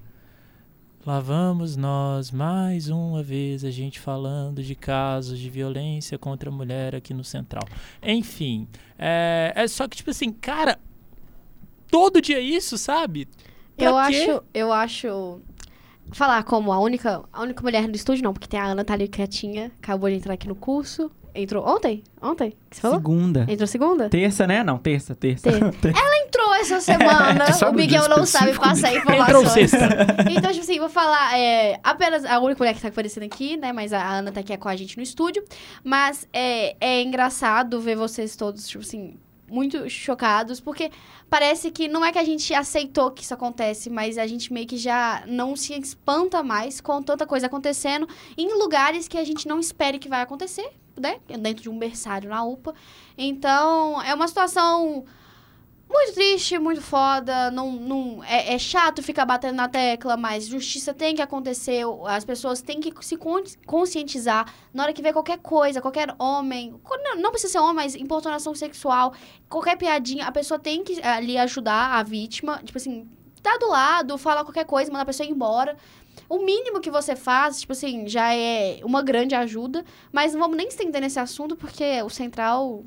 Lá 1.04 1.18
vamos 1.18 1.76
nós, 1.76 2.30
mais 2.30 2.88
uma 2.88 3.24
vez, 3.24 3.64
a 3.64 3.72
gente 3.72 3.98
falando 3.98 4.62
de 4.62 4.76
casos 4.76 5.36
de 5.36 5.50
violência 5.50 6.16
contra 6.16 6.48
a 6.48 6.52
mulher 6.52 6.94
aqui 6.94 7.12
no 7.12 7.24
Central. 7.24 7.64
Enfim, 8.00 8.68
é, 8.96 9.52
é 9.56 9.66
só 9.66 9.88
que, 9.88 9.96
tipo 9.96 10.10
assim, 10.10 10.30
cara, 10.30 10.78
todo 11.90 12.22
dia 12.22 12.38
isso, 12.38 12.78
sabe? 12.78 13.26
Pra 13.76 13.86
Eu 13.86 13.92
quê? 13.94 13.98
acho, 13.98 14.42
eu 14.54 14.72
acho. 14.72 15.40
Falar 16.12 16.44
como 16.44 16.72
a 16.72 16.78
única, 16.78 17.24
a 17.32 17.42
única 17.42 17.62
mulher 17.62 17.88
do 17.88 17.96
estúdio, 17.96 18.22
não, 18.22 18.32
porque 18.32 18.46
tem 18.46 18.60
a 18.60 18.66
Ana 18.66 18.84
tá 18.84 18.92
ali 18.92 19.08
quietinha, 19.08 19.72
acabou 19.82 20.08
de 20.08 20.16
entrar 20.16 20.34
aqui 20.34 20.46
no 20.46 20.54
curso. 20.54 21.10
Entrou 21.34 21.66
ontem? 21.66 22.02
Ontem? 22.20 22.50
Que 22.68 22.76
você 22.76 22.82
falou? 22.82 22.98
Segunda. 22.98 23.46
Entrou 23.48 23.66
segunda? 23.66 24.08
Terça, 24.08 24.46
né? 24.46 24.62
Não, 24.62 24.78
terça, 24.78 25.14
terça. 25.14 25.50
Terça. 25.50 25.98
Entrou 26.26 26.54
essa 26.54 26.80
semana. 26.80 27.46
O 27.68 27.72
Miguel 27.72 28.08
não 28.08 28.26
sabe 28.26 28.52
passar 28.58 28.90
Miguel? 28.90 29.00
Entrou 29.00 29.42
informações. 29.42 29.70
sexta. 29.70 29.88
Então, 30.30 30.50
tipo 30.50 30.62
assim, 30.62 30.78
vou 30.78 30.88
falar. 30.88 31.38
é, 31.38 31.78
apenas 31.82 32.24
a 32.24 32.38
única 32.38 32.58
mulher 32.58 32.74
que 32.74 32.82
tá 32.82 32.88
aparecendo 32.88 33.24
aqui, 33.24 33.56
né? 33.56 33.72
Mas 33.72 33.92
a 33.92 34.06
Ana 34.06 34.30
tá 34.30 34.40
aqui 34.40 34.56
com 34.56 34.68
a 34.68 34.76
gente 34.76 34.96
no 34.96 35.02
estúdio. 35.02 35.42
Mas 35.82 36.28
é, 36.32 36.76
é 36.80 37.02
engraçado 37.02 37.80
ver 37.80 37.96
vocês 37.96 38.36
todos, 38.36 38.66
tipo 38.68 38.82
assim, 38.84 39.16
muito 39.52 39.88
chocados, 39.90 40.60
porque 40.60 40.90
parece 41.28 41.70
que 41.70 41.86
não 41.86 42.04
é 42.04 42.10
que 42.10 42.18
a 42.18 42.24
gente 42.24 42.54
aceitou 42.54 43.10
que 43.10 43.22
isso 43.22 43.34
acontece, 43.34 43.90
mas 43.90 44.16
a 44.16 44.26
gente 44.26 44.52
meio 44.52 44.66
que 44.66 44.78
já 44.78 45.22
não 45.26 45.54
se 45.54 45.74
espanta 45.74 46.42
mais 46.42 46.80
com 46.80 47.02
tanta 47.02 47.26
coisa 47.26 47.46
acontecendo 47.46 48.08
em 48.36 48.58
lugares 48.58 49.06
que 49.06 49.18
a 49.18 49.24
gente 49.24 49.46
não 49.46 49.60
espere 49.60 49.98
que 49.98 50.08
vai 50.08 50.22
acontecer, 50.22 50.68
né? 50.98 51.20
Dentro 51.26 51.62
de 51.62 51.70
um 51.70 51.78
berçário 51.78 52.28
na 52.28 52.42
UPA. 52.44 52.74
Então, 53.16 54.00
é 54.02 54.14
uma 54.14 54.28
situação 54.28 55.04
muito 55.88 56.14
triste, 56.14 56.58
muito 56.58 56.80
foda. 56.80 57.50
Não, 57.50 57.72
não, 57.72 58.24
é, 58.24 58.54
é 58.54 58.58
chato 58.58 59.02
ficar 59.02 59.26
batendo 59.26 59.56
na 59.56 59.68
tecla, 59.68 60.16
mas 60.16 60.46
justiça 60.46 60.94
tem 60.94 61.14
que 61.14 61.20
acontecer. 61.20 61.84
As 62.06 62.24
pessoas 62.24 62.62
têm 62.62 62.80
que 62.80 62.92
se 63.04 63.16
con- 63.16 63.44
conscientizar 63.66 64.52
na 64.72 64.84
hora 64.84 64.92
que 64.92 65.02
vê 65.02 65.12
qualquer 65.12 65.38
coisa, 65.38 65.82
qualquer 65.82 66.14
homem. 66.18 66.74
Não, 67.18 67.30
precisa 67.30 67.52
ser 67.52 67.58
homem, 67.58 67.74
mas 67.74 67.94
importunação 67.94 68.54
sexual, 68.54 69.12
qualquer 69.50 69.76
piadinha, 69.76 70.26
a 70.26 70.32
pessoa 70.32 70.58
tem 70.58 70.82
que 70.82 71.02
ali 71.02 71.36
ajudar 71.36 71.98
a 71.98 72.02
vítima. 72.02 72.58
Tipo 72.64 72.78
assim, 72.78 73.06
tá 73.42 73.58
do 73.58 73.68
lado, 73.68 74.16
fala 74.16 74.44
qualquer 74.44 74.64
coisa, 74.64 74.90
manda 74.90 75.02
a 75.02 75.06
pessoa 75.06 75.26
ir 75.26 75.30
embora. 75.30 75.76
O 76.28 76.44
mínimo 76.44 76.80
que 76.80 76.90
você 76.90 77.14
faz, 77.14 77.60
tipo 77.60 77.72
assim, 77.72 78.08
já 78.08 78.34
é 78.34 78.80
uma 78.84 79.02
grande 79.02 79.34
ajuda. 79.34 79.84
Mas 80.12 80.32
não 80.32 80.40
vamos 80.40 80.56
nem 80.56 80.68
estender 80.68 81.00
nesse 81.00 81.18
assunto, 81.18 81.56
porque 81.56 82.02
o 82.02 82.10
central 82.10 82.84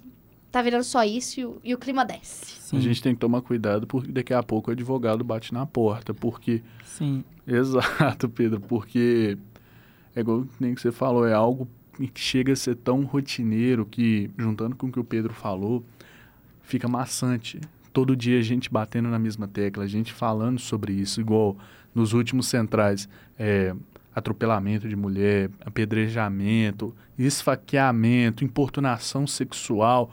tá 0.51 0.62
virando 0.62 0.84
só 0.84 1.04
isso 1.04 1.39
e 1.39 1.46
o, 1.46 1.60
e 1.63 1.74
o 1.74 1.77
clima 1.77 2.06
desce. 2.06 2.62
Sim, 2.62 2.77
A 2.77 2.80
gente 2.80 3.01
tem 3.01 3.13
que 3.13 3.20
tomar 3.20 3.42
cuidado 3.42 3.86
porque 3.86 4.12
daqui 4.12 4.34
a 4.34 4.42
pouco 4.42 4.70
o 4.70 4.74
advogado 4.74 5.24
bate 5.24 5.54
na 5.54 5.65
porta. 5.65 6.13
Porque. 6.13 6.63
sim. 6.84 7.24
Exato, 7.46 8.30
Pedro. 8.30 8.60
Porque. 8.62 9.38
É 10.15 10.22
igual 10.22 10.46
nem 10.60 10.74
que 10.74 10.82
você 10.82 10.94
falou, 10.94 11.27
é 11.27 11.34
algo 11.34 11.68
que 12.13 12.20
chega 12.20 12.54
a 12.54 12.56
ser 12.56 12.75
tão 12.75 13.04
rotineiro 13.04 13.86
que, 13.86 14.30
juntando 14.38 14.75
com 14.75 14.88
o 14.88 14.92
que 14.92 15.00
o 15.00 15.04
Pedro 15.04 15.34
falou, 15.34 15.84
fica 16.62 16.88
maçante. 16.88 17.60
Todo 17.94 18.15
dia 18.15 18.39
a 18.39 18.42
gente 18.42 18.70
batendo 18.70 19.10
na 19.10 19.20
mesma 19.20 19.48
tecla, 19.48 19.84
a 19.84 19.88
gente 19.88 20.12
falando 20.12 20.60
sobre 20.60 20.94
isso, 20.94 21.22
igual 21.22 21.58
nos 21.96 22.14
últimos 22.14 22.48
centrais. 22.48 23.10
É, 23.40 23.74
atropelamento 24.14 24.88
de 24.88 24.96
mulher, 24.96 25.50
apedrejamento, 25.66 26.96
esfaqueamento, 27.20 28.46
importunação 28.46 29.28
sexual. 29.28 30.10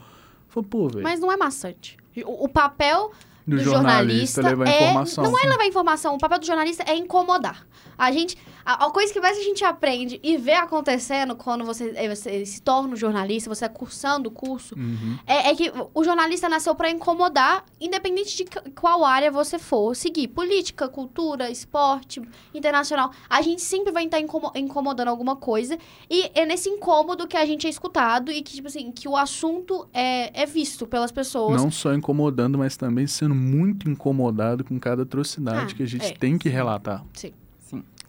Falei, 0.49 0.69
pô, 0.69 0.89
velho. 0.89 1.03
Mas 1.05 1.21
não 1.21 1.31
é 1.31 1.37
maçante. 1.37 1.97
O, 2.25 2.45
o 2.45 2.49
papel 2.49 3.13
Do 3.47 3.57
do 3.57 3.63
jornalista 3.63 4.43
jornalista, 4.43 4.43
levar 4.43 4.67
é, 4.69 4.83
informação. 4.89 5.25
não 5.25 5.39
é 5.39 5.47
levar 5.47 5.67
informação. 5.67 6.15
O 6.17 6.19
papel 6.19 6.41
do 6.41 6.47
jornalista 6.47 6.83
é 6.83 6.97
incomodar. 6.97 7.65
A 7.97 8.11
gente. 8.11 8.37
A, 8.65 8.87
a 8.87 8.91
coisa 8.91 9.13
que 9.13 9.21
mais 9.21 9.37
a 9.39 9.43
gente 9.43 9.65
aprende 9.65 10.21
e 10.23 10.37
vê 10.37 10.55
acontecendo 10.55 11.35
quando 11.37 11.65
você, 11.65 11.93
eh, 11.97 12.15
você 12.15 12.45
se 12.47 12.61
torna 12.63 12.95
um 12.95 12.97
jornalista, 12.97 13.49
você 13.53 13.65
está 13.65 13.69
cursando 13.77 14.29
o 14.29 14.33
curso, 14.33 14.75
Uhum. 14.79 15.19
é, 15.27 15.51
é 15.51 15.55
que 15.55 15.73
o 15.95 16.05
jornalista 16.05 16.49
nasceu 16.49 16.75
para 16.75 16.91
incomodar, 16.91 17.65
independente 17.81 18.37
de 18.37 18.45
qual 18.73 19.05
área 19.05 19.31
você 19.31 19.59
for 19.59 19.95
seguir. 19.97 20.29
Política, 20.29 20.89
cultura, 20.89 21.51
esporte, 21.51 22.23
internacional. 22.55 23.11
A 23.29 23.43
gente 23.43 23.63
sempre 23.63 23.93
vai 23.93 24.05
estar 24.05 24.21
incomo- 24.21 24.53
incomodando 24.55 25.09
alguma 25.09 25.37
coisa. 25.37 25.79
E 26.09 26.31
é 26.35 26.45
nesse 26.47 26.69
incômodo 26.69 27.27
que 27.27 27.37
a 27.37 27.45
gente 27.47 27.67
é 27.67 27.71
escutado 27.71 28.31
e 28.31 28.43
que, 28.43 28.55
tipo 28.55 28.69
assim, 28.69 28.91
que 28.93 29.09
o 29.09 29.17
assunto 29.17 29.89
é, 29.93 30.43
é 30.43 30.47
visto 30.47 30.87
pelas 30.87 31.11
pessoas. 31.13 31.61
Não 31.63 31.71
só 31.71 31.93
incomodando, 31.95 32.59
mas 32.59 32.77
também 32.77 33.07
sendo 33.07 33.35
muito 33.35 33.89
incomodado 33.91 34.65
com 34.65 34.79
cada 34.79 35.03
atrocidade 35.03 35.73
Ah, 35.73 35.77
que 35.77 35.83
a 35.83 35.87
gente 35.87 36.07
é. 36.07 36.13
tem 36.13 36.39
que 36.39 36.49
relatar. 36.49 37.05
Sim. 37.15 37.33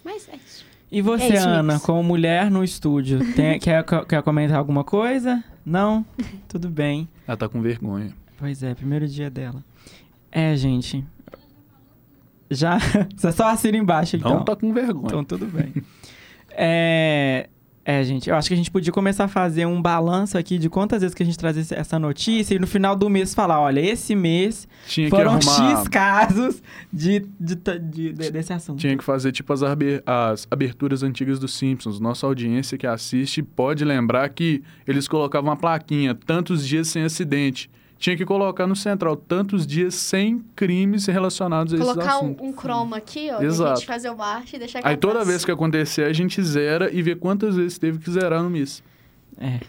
Mas 0.03 0.27
é 0.29 0.36
isso. 0.36 0.65
E 0.91 1.01
você, 1.01 1.24
É 1.24 1.33
isso, 1.36 1.48
Ana, 1.48 1.60
amigos. 1.74 1.83
como 1.86 2.03
mulher 2.03 2.51
no 2.51 2.63
estúdio, 2.63 3.19
tem- 3.33 3.57
quer, 3.60 3.83
quer 4.07 4.22
comentar 4.22 4.57
alguma 4.57 4.83
coisa? 4.83 5.43
Não? 5.65 6.05
Tudo 6.48 6.69
bem. 6.69 7.07
Ela 7.27 7.38
tá 7.38 7.50
com 7.50 7.62
vergonha. 7.62 8.13
Pois 8.38 8.62
é, 8.62 8.75
primeiro 8.75 9.07
dia 9.07 9.29
dela. 9.29 9.63
É, 10.31 10.55
gente. 10.55 11.03
Já. 12.51 12.77
Você 13.15 13.31
só 13.31 13.48
assina 13.50 13.77
embaixo, 13.77 14.15
então. 14.17 14.36
Não 14.36 14.43
tá 14.43 14.55
com 14.55 14.72
vergonha. 14.74 15.05
Então, 15.07 15.24
tudo 15.24 15.45
bem. 15.48 15.74
É. 16.51 17.50
É, 17.86 18.02
gente, 18.04 18.30
eu 18.30 18.36
acho 18.38 18.48
que 18.48 18.54
a 18.54 18.58
gente 18.58 18.72
podia 18.72 18.94
começar 18.94 19.25
a 19.25 19.28
fazer 19.28 19.66
um 19.66 19.82
balanço 19.82 20.38
aqui 20.38 20.58
de 20.58 20.70
quantas 20.70 21.02
vezes 21.02 21.13
que 21.13 21.22
a 21.22 21.25
gente 21.25 21.38
traz 21.38 21.70
essa 21.70 22.00
notícia 22.00 22.56
e 22.56 22.60
no 22.60 22.66
final 22.66 22.96
do 22.96 23.10
mês 23.10 23.34
falar, 23.34 23.60
olha, 23.60 23.82
esse 23.82 24.16
mês 24.16 24.68
tinha 24.88 25.10
foram 25.10 25.32
arrumar... 25.34 25.80
X 25.82 25.88
casos 25.90 26.63
de, 26.94 27.25
de- 27.38 27.56
de- 27.56 28.13
de- 28.13 28.32
desse 28.32 28.54
assunto. 28.54 28.80
Tinha 28.80 28.96
que 28.98 29.04
fazer 29.04 29.34
tipo 29.34 29.52
as, 29.52 29.62
as 30.06 30.48
aberturas 30.50 31.04
antigas 31.04 31.40
dos 31.40 31.54
Simpsons. 31.56 32.00
Nossa 32.00 32.25
audiência 32.25 32.78
que 32.78 32.88
assiste 32.88 33.44
pode 33.44 33.84
lembrar 33.84 34.30
que 34.30 34.63
eles 34.88 35.06
colocavam 35.06 35.50
uma 35.50 35.58
plaquinha, 35.58 36.16
tantos 36.16 36.66
dias 36.66 36.88
sem 36.88 37.04
acidente. 37.04 37.70
Tinha 38.03 38.17
que 38.17 38.25
colocar 38.25 38.67
no 38.67 38.75
central, 38.75 39.15
tantos 39.15 39.65
dias 39.65 39.95
sem 39.95 40.43
crimes 40.57 41.05
relacionados 41.05 41.72
a 41.72 41.77
esses 41.77 41.88
Colocar 41.88 42.15
um, 42.15 42.17
assuntos. 42.17 42.45
um 42.45 42.51
chroma 42.51 42.98
aqui, 42.98 43.29
ó, 43.31 43.38
pra 43.38 43.45
Exato. 43.45 43.79
gente 43.79 43.88
fazer 43.88 44.10
uma 44.10 44.25
arte 44.25 44.57
e 44.57 44.60
deixar 44.60 44.81
Aí 44.83 44.98
toda 44.98 45.24
vez 45.24 45.45
que 45.45 45.51
acontecer, 45.51 46.03
a 46.03 46.12
gente 46.12 46.43
zera 46.43 46.93
e 46.93 47.01
vê 47.01 47.15
quantas 47.15 47.55
vezes 47.55 47.77
teve 47.77 48.00
que 48.00 48.12
zerar 48.12 48.43
no 48.43 48.50
mês. 48.50 48.83
É. 49.38 49.62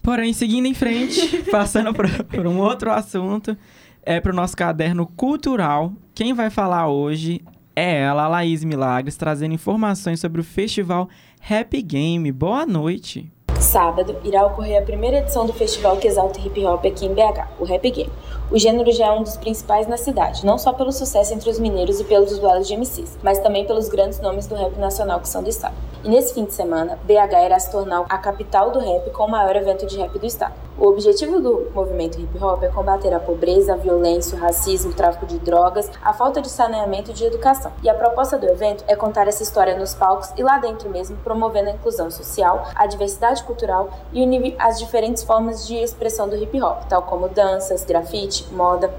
Porém, 0.00 0.32
seguindo 0.32 0.66
em 0.66 0.74
frente, 0.74 1.38
passando 1.50 1.92
para 1.92 2.48
um 2.48 2.60
outro 2.60 2.92
assunto, 2.92 3.58
é 4.04 4.20
para 4.20 4.30
o 4.30 4.36
nosso 4.36 4.56
caderno 4.56 5.04
cultural. 5.04 5.92
Quem 6.14 6.32
vai 6.32 6.50
falar 6.50 6.86
hoje 6.86 7.40
é 7.74 8.02
ela, 8.02 8.26
a 8.26 8.28
Laís 8.28 8.62
Milagres, 8.62 9.16
trazendo 9.16 9.54
informações 9.54 10.20
sobre 10.20 10.40
o 10.40 10.44
festival 10.44 11.08
Happy 11.50 11.82
Game. 11.82 12.30
Boa 12.30 12.64
noite. 12.64 13.28
Sábado 13.62 14.16
irá 14.24 14.44
ocorrer 14.44 14.82
a 14.82 14.84
primeira 14.84 15.18
edição 15.18 15.46
do 15.46 15.52
festival 15.52 15.96
que 15.96 16.08
exalta 16.08 16.40
hip 16.40 16.66
hop 16.66 16.84
aqui 16.84 17.06
em 17.06 17.14
BH, 17.14 17.46
o 17.60 17.64
Rap 17.64 17.88
Game. 17.90 18.10
O 18.52 18.58
gênero 18.58 18.92
já 18.92 19.06
é 19.06 19.10
um 19.10 19.22
dos 19.22 19.38
principais 19.38 19.86
na 19.86 19.96
cidade, 19.96 20.44
não 20.44 20.58
só 20.58 20.74
pelo 20.74 20.92
sucesso 20.92 21.32
entre 21.32 21.48
os 21.48 21.58
mineiros 21.58 22.00
e 22.00 22.04
pelos 22.04 22.38
duelos 22.38 22.68
de 22.68 22.76
MCs, 22.76 23.18
mas 23.22 23.38
também 23.38 23.64
pelos 23.64 23.88
grandes 23.88 24.20
nomes 24.20 24.46
do 24.46 24.54
rap 24.54 24.78
nacional 24.78 25.20
que 25.20 25.28
são 25.28 25.42
do 25.42 25.48
estado. 25.48 25.74
E 26.04 26.08
nesse 26.08 26.34
fim 26.34 26.44
de 26.44 26.52
semana, 26.52 26.98
BH 27.04 27.46
irá 27.46 27.58
se 27.58 27.70
tornar 27.70 28.04
a 28.08 28.18
capital 28.18 28.70
do 28.70 28.78
rap 28.78 29.08
com 29.12 29.24
o 29.24 29.30
maior 29.30 29.56
evento 29.56 29.86
de 29.86 29.96
rap 29.96 30.18
do 30.18 30.26
estado. 30.26 30.52
O 30.76 30.88
objetivo 30.88 31.38
do 31.38 31.70
movimento 31.72 32.18
hip 32.18 32.42
hop 32.42 32.62
é 32.64 32.68
combater 32.68 33.14
a 33.14 33.20
pobreza, 33.20 33.74
a 33.74 33.76
violência, 33.76 34.36
o 34.36 34.40
racismo, 34.40 34.90
o 34.90 34.94
tráfico 34.94 35.26
de 35.26 35.38
drogas, 35.38 35.88
a 36.02 36.12
falta 36.12 36.42
de 36.42 36.48
saneamento 36.50 37.12
e 37.12 37.14
de 37.14 37.24
educação. 37.24 37.70
E 37.82 37.88
a 37.88 37.94
proposta 37.94 38.36
do 38.36 38.46
evento 38.46 38.82
é 38.88 38.96
contar 38.96 39.28
essa 39.28 39.44
história 39.44 39.78
nos 39.78 39.94
palcos 39.94 40.32
e 40.36 40.42
lá 40.42 40.58
dentro 40.58 40.90
mesmo, 40.90 41.16
promovendo 41.18 41.68
a 41.68 41.72
inclusão 41.72 42.10
social, 42.10 42.66
a 42.74 42.86
diversidade 42.86 43.44
cultural 43.44 43.90
e 44.12 44.22
unir 44.22 44.56
as 44.58 44.78
diferentes 44.78 45.22
formas 45.22 45.66
de 45.66 45.76
expressão 45.76 46.28
do 46.28 46.34
hip 46.34 46.60
hop, 46.60 46.82
tal 46.88 47.02
como 47.02 47.28
danças, 47.28 47.84
grafite, 47.84 48.41
moda. 48.50 48.92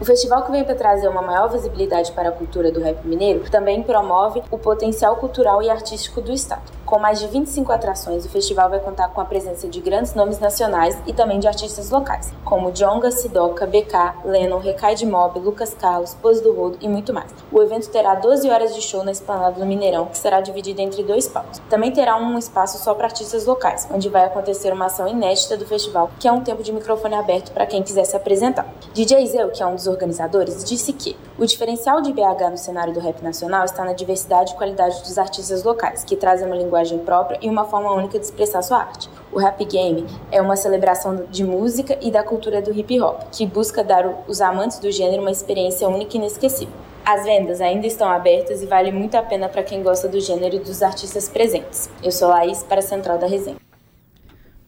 O 0.00 0.04
festival 0.04 0.44
que 0.44 0.50
vem 0.50 0.64
para 0.64 0.74
trazer 0.74 1.08
uma 1.08 1.22
maior 1.22 1.48
visibilidade 1.50 2.12
para 2.12 2.30
a 2.30 2.32
cultura 2.32 2.72
do 2.72 2.80
rap 2.80 3.06
mineiro 3.06 3.48
também 3.50 3.82
promove 3.82 4.42
o 4.50 4.58
potencial 4.58 5.16
cultural 5.16 5.62
e 5.62 5.68
artístico 5.68 6.20
do 6.20 6.32
estado. 6.32 6.79
Com 6.90 6.98
mais 6.98 7.20
de 7.20 7.28
25 7.28 7.70
atrações, 7.70 8.24
o 8.24 8.28
festival 8.28 8.68
vai 8.68 8.80
contar 8.80 9.10
com 9.10 9.20
a 9.20 9.24
presença 9.24 9.68
de 9.68 9.80
grandes 9.80 10.12
nomes 10.12 10.40
nacionais 10.40 11.00
e 11.06 11.12
também 11.12 11.38
de 11.38 11.46
artistas 11.46 11.88
locais, 11.88 12.32
como 12.44 12.72
Jonga, 12.72 13.12
Sidoca, 13.12 13.64
BK, 13.64 14.24
Lennon, 14.24 14.58
Recai 14.58 14.96
de 14.96 15.06
Mob, 15.06 15.38
Lucas 15.38 15.72
Carlos, 15.72 16.14
Pose 16.14 16.42
do 16.42 16.52
Rodo 16.52 16.78
e 16.80 16.88
muito 16.88 17.14
mais. 17.14 17.32
O 17.52 17.62
evento 17.62 17.88
terá 17.90 18.16
12 18.16 18.50
horas 18.50 18.74
de 18.74 18.82
show 18.82 19.04
na 19.04 19.12
esplanada 19.12 19.60
do 19.60 19.64
Mineirão, 19.64 20.06
que 20.06 20.18
será 20.18 20.40
dividida 20.40 20.82
entre 20.82 21.04
dois 21.04 21.28
palcos. 21.28 21.62
Também 21.70 21.92
terá 21.92 22.16
um 22.16 22.36
espaço 22.36 22.82
só 22.82 22.92
para 22.92 23.06
artistas 23.06 23.46
locais, 23.46 23.86
onde 23.94 24.08
vai 24.08 24.24
acontecer 24.24 24.72
uma 24.72 24.86
ação 24.86 25.06
inédita 25.06 25.56
do 25.56 25.66
festival, 25.66 26.10
que 26.18 26.26
é 26.26 26.32
um 26.32 26.42
tempo 26.42 26.60
de 26.60 26.72
microfone 26.72 27.14
aberto 27.14 27.52
para 27.52 27.66
quem 27.66 27.84
quiser 27.84 28.04
se 28.04 28.16
apresentar. 28.16 28.66
DJ 28.92 29.24
Zeu, 29.26 29.50
que 29.50 29.62
é 29.62 29.66
um 29.66 29.76
dos 29.76 29.86
organizadores, 29.86 30.64
disse 30.64 30.92
que 30.92 31.16
o 31.38 31.46
diferencial 31.46 32.02
de 32.02 32.12
BH 32.12 32.50
no 32.50 32.58
cenário 32.58 32.92
do 32.92 32.98
rap 32.98 33.22
nacional 33.22 33.64
está 33.64 33.84
na 33.84 33.92
diversidade 33.92 34.54
e 34.54 34.56
qualidade 34.56 35.00
dos 35.02 35.16
artistas 35.18 35.62
locais, 35.62 36.02
que 36.02 36.16
trazem 36.16 36.48
uma 36.48 36.56
linguagem 36.56 36.79
própria 36.98 37.38
e 37.42 37.48
uma 37.48 37.64
forma 37.64 37.92
única 37.92 38.18
de 38.18 38.24
expressar 38.24 38.62
sua 38.62 38.78
arte. 38.78 39.08
O 39.32 39.38
Rap 39.38 39.64
Game 39.64 40.06
é 40.32 40.40
uma 40.40 40.56
celebração 40.56 41.24
de 41.30 41.44
música 41.44 41.98
e 42.00 42.10
da 42.10 42.22
cultura 42.22 42.60
do 42.60 42.72
hip 42.72 43.00
hop, 43.00 43.22
que 43.30 43.46
busca 43.46 43.84
dar 43.84 44.24
os 44.26 44.40
amantes 44.40 44.78
do 44.78 44.90
gênero 44.90 45.22
uma 45.22 45.30
experiência 45.30 45.88
única 45.88 46.16
e 46.16 46.20
inesquecível. 46.20 46.74
As 47.04 47.24
vendas 47.24 47.60
ainda 47.60 47.86
estão 47.86 48.08
abertas 48.08 48.62
e 48.62 48.66
vale 48.66 48.92
muito 48.92 49.16
a 49.16 49.22
pena 49.22 49.48
para 49.48 49.62
quem 49.62 49.82
gosta 49.82 50.08
do 50.08 50.20
gênero 50.20 50.56
e 50.56 50.60
dos 50.60 50.82
artistas 50.82 51.28
presentes. 51.28 51.90
Eu 52.02 52.12
sou 52.12 52.28
Laís 52.28 52.62
para 52.62 52.78
a 52.78 52.82
Central 52.82 53.18
da 53.18 53.26
Resenha. 53.26 53.56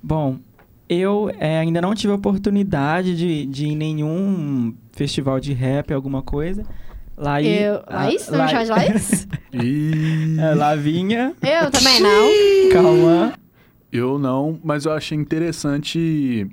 Bom, 0.03 0.37
eu 0.89 1.31
é, 1.39 1.59
ainda 1.59 1.81
não 1.81 1.95
tive 1.95 2.13
a 2.13 2.17
oportunidade 2.17 3.17
de, 3.17 3.47
de 3.47 3.67
ir 3.67 3.73
em 3.73 3.77
nenhum 3.77 4.75
festival 4.93 5.41
de 5.41 5.53
rap, 5.53 5.93
alguma 5.93 6.23
coisa. 6.23 6.65
Laí, 7.23 7.63
Eu... 7.63 7.83
a- 7.87 7.95
Laís? 8.05 8.27
Não 8.27 8.33
me 8.33 8.39
La- 8.39 8.49
chama 8.49 8.65
de 8.65 8.71
Laís? 8.71 9.29
E 9.55 10.37
é, 10.41 10.55
Lavinha, 10.55 11.35
Eu 11.43 11.71
também 11.71 12.01
não. 12.01 12.71
Cauã. 12.73 13.33
eu 13.93 14.19
não, 14.19 14.59
mas 14.65 14.87
eu 14.87 14.93
achei 14.93 15.17
interessante, 15.19 16.47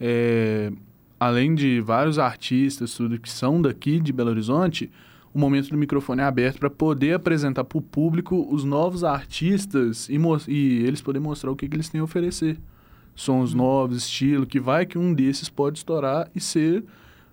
é, 0.00 0.72
além 1.18 1.54
de 1.54 1.80
vários 1.80 2.18
artistas, 2.18 2.92
tudo 2.94 3.20
que 3.20 3.30
são 3.30 3.62
daqui 3.62 4.00
de 4.00 4.12
Belo 4.12 4.30
Horizonte, 4.30 4.90
o 5.32 5.38
momento 5.38 5.70
do 5.70 5.76
microfone 5.78 6.22
é 6.22 6.24
aberto 6.24 6.58
para 6.58 6.68
poder 6.68 7.14
apresentar 7.14 7.62
para 7.62 7.78
o 7.78 7.80
público 7.80 8.48
os 8.52 8.64
novos 8.64 9.04
artistas 9.04 10.08
e, 10.08 10.18
e 10.48 10.84
eles 10.84 11.00
poderem 11.00 11.22
mostrar 11.24 11.52
o 11.52 11.56
que, 11.56 11.68
que 11.68 11.76
eles 11.76 11.88
têm 11.88 12.00
a 12.00 12.04
oferecer. 12.04 12.58
Sons 13.14 13.54
novos, 13.54 13.98
estilo, 13.98 14.44
que 14.44 14.58
vai 14.58 14.84
que 14.84 14.98
um 14.98 15.14
desses 15.14 15.48
pode 15.48 15.78
estourar 15.78 16.28
e 16.34 16.40
ser, 16.40 16.82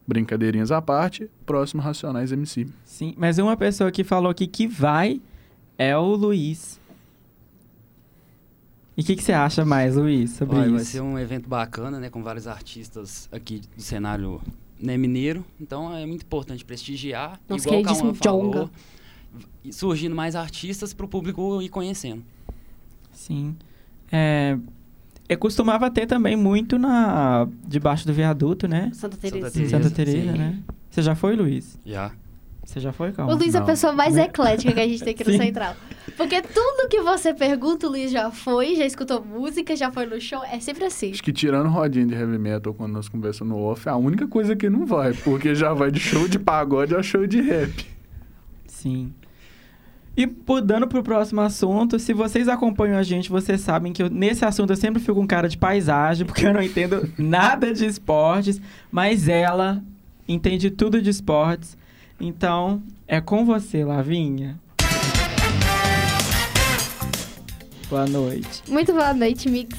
brincadeirinhas 0.08 0.72
à 0.72 0.82
parte, 0.82 1.30
próximo 1.46 1.82
Racionais 1.82 2.32
MC. 2.32 2.68
Sim, 2.86 3.14
mas 3.18 3.38
uma 3.38 3.58
pessoa 3.58 3.92
que 3.92 4.04
falou 4.04 4.32
aqui 4.32 4.48
que 4.48 4.66
vai 4.66 5.22
é 5.78 5.98
o 5.98 6.16
Luiz. 6.16 6.80
E 8.96 9.02
o 9.02 9.04
que, 9.04 9.16
que 9.16 9.24
você 9.24 9.34
acha 9.34 9.64
mais, 9.64 9.96
Luiz, 9.96 10.32
sobre 10.32 10.56
Olha, 10.58 10.72
vai 10.72 10.82
isso? 10.82 10.92
ser 10.92 11.02
um 11.02 11.20
evento 11.20 11.48
bacana, 11.48 12.00
né? 12.00 12.10
Com 12.10 12.24
vários 12.24 12.48
artistas 12.48 13.30
aqui 13.32 13.62
do 13.76 13.82
cenário 13.82 14.42
né, 14.80 14.98
mineiro. 14.98 15.46
Então 15.60 15.96
é 15.96 16.06
muito 16.06 16.24
importante 16.24 16.66
prestigiar. 16.66 17.40
Nosso 17.48 17.68
igual 17.68 17.82
o 17.82 17.84
Cauã 17.84 18.14
falou, 18.16 18.70
surgindo 19.72 20.16
mais 20.16 20.36
artistas 20.36 20.94
para 20.94 21.06
o 21.06 21.10
público 21.10 21.62
ir 21.62 21.70
conhecendo. 21.70 22.24
Sim. 23.12 23.56
É, 24.12 24.58
eu 25.30 25.38
costumava 25.38 25.90
ter 25.92 26.06
também 26.06 26.36
muito 26.36 26.78
na 26.78 27.48
debaixo 27.68 28.06
do 28.06 28.14
viaduto, 28.14 28.68
né? 28.68 28.92
Santa 28.94 29.16
Santa 29.16 29.52
Teresa. 29.52 29.70
Santa 29.70 29.90
Teresa, 29.90 30.32
né? 30.32 30.60
Você 30.90 31.02
já 31.02 31.16
foi, 31.16 31.36
Luiz? 31.36 31.80
Já. 31.86 32.12
Você 32.68 32.82
já 32.82 32.92
foi, 32.92 33.12
O 33.12 33.14
Calma? 33.14 33.34
Luiz 33.34 33.56
é 33.56 33.60
a 33.60 33.62
pessoa 33.62 33.94
mais 33.94 34.18
eclética 34.18 34.74
que 34.74 34.80
a 34.80 34.88
gente 34.88 35.02
tem 35.02 35.14
aqui 35.14 35.24
no. 35.24 35.32
Central. 35.38 35.74
Porque 36.18 36.42
tudo 36.42 36.90
que 36.90 37.02
você 37.02 37.34
pergunta, 37.34 37.88
o 37.88 37.90
Luiz 37.90 38.12
já 38.12 38.30
foi, 38.30 38.76
já 38.76 38.86
escutou 38.86 39.24
música, 39.24 39.74
já 39.74 39.90
foi 39.90 40.06
no 40.06 40.20
show. 40.20 40.44
É 40.44 40.60
sempre 40.60 40.84
assim. 40.84 41.12
Acho 41.12 41.24
que 41.24 41.32
tirando 41.32 41.70
rodinha 41.70 42.06
de 42.06 42.14
heavy 42.14 42.38
metal 42.38 42.74
quando 42.74 42.92
nós 42.92 43.08
conversamos 43.08 43.56
no 43.56 43.64
off, 43.64 43.88
é 43.88 43.92
a 43.92 43.96
única 43.96 44.28
coisa 44.28 44.54
que 44.54 44.70
não 44.70 44.86
vai, 44.86 45.14
porque 45.14 45.56
já 45.56 45.74
vai 45.74 45.92
de 45.92 46.00
show 46.00 46.28
de 46.28 46.38
pagode 46.38 46.94
a 46.94 47.02
show 47.02 47.26
de 47.26 47.40
rap. 47.40 47.86
Sim. 48.66 49.14
E 50.18 50.26
mudando 50.48 50.88
pro 50.88 51.04
próximo 51.04 51.42
assunto, 51.42 52.00
se 52.00 52.12
vocês 52.12 52.48
acompanham 52.48 52.98
a 52.98 53.04
gente, 53.04 53.30
vocês 53.30 53.62
sabem 53.62 53.94
que 53.94 54.02
eu- 54.02 54.10
nesse 54.10 54.44
assunto 54.44 54.72
eu 54.72 54.76
sempre 54.76 55.00
fico 55.00 55.14
com 55.14 55.28
cara 55.28 55.48
de 55.48 55.58
paisagem, 55.58 56.26
porque 56.28 56.46
eu 56.48 56.54
não 56.54 56.62
entendo 56.62 57.08
nada 57.20 57.72
de 57.72 57.86
esportes, 57.86 58.60
mas 58.92 59.28
ela 59.28 59.84
entende 60.28 60.72
tudo 60.72 61.00
de 61.02 61.12
esportes. 61.12 61.78
Então, 62.20 62.82
é 63.08 63.22
com 63.22 63.46
você, 63.46 63.86
Lavinha. 63.86 64.60
Boa 67.88 68.08
noite. 68.08 68.64
Muito 68.68 68.92
boa 68.92 69.14
noite, 69.14 69.48
Mix. 69.50 69.78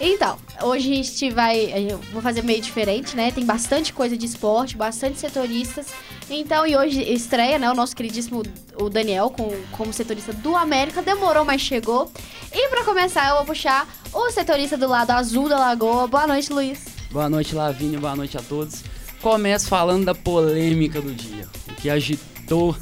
Então, 0.00 0.38
hoje 0.62 0.90
a 0.92 0.94
gente 0.96 1.30
vai. 1.30 1.90
Eu 1.90 1.98
vou 2.12 2.22
fazer 2.22 2.42
meio 2.42 2.62
diferente, 2.62 3.14
né? 3.14 3.30
Tem 3.32 3.44
bastante 3.44 3.92
coisa 3.92 4.16
de 4.16 4.24
esporte, 4.24 4.76
bastante 4.76 5.18
setoristas. 5.18 5.88
Então, 6.30 6.64
e 6.64 6.76
hoje 6.76 7.02
estreia, 7.02 7.58
né? 7.58 7.68
O 7.68 7.74
nosso 7.74 7.94
queridíssimo 7.96 8.42
o 8.76 8.88
Daniel 8.88 9.30
com, 9.30 9.50
como 9.72 9.92
setorista 9.92 10.32
do 10.32 10.54
América. 10.54 11.02
Demorou, 11.02 11.44
mas 11.44 11.60
chegou. 11.60 12.10
E 12.52 12.68
pra 12.68 12.84
começar, 12.84 13.28
eu 13.30 13.36
vou 13.36 13.46
puxar 13.46 13.88
o 14.12 14.30
setorista 14.30 14.76
do 14.76 14.86
lado 14.86 15.10
azul 15.10 15.48
da 15.48 15.58
Lagoa. 15.58 16.06
Boa 16.06 16.28
noite, 16.28 16.52
Luiz. 16.52 16.84
Boa 17.10 17.28
noite, 17.28 17.54
Lavínia. 17.54 17.98
Boa 17.98 18.14
noite 18.14 18.38
a 18.38 18.42
todos. 18.42 18.84
Começo 19.20 19.66
falando 19.66 20.04
da 20.04 20.14
polêmica 20.14 21.00
do 21.00 21.12
dia. 21.12 21.48
O 21.68 21.74
que 21.74 21.90
agitou 21.90 22.76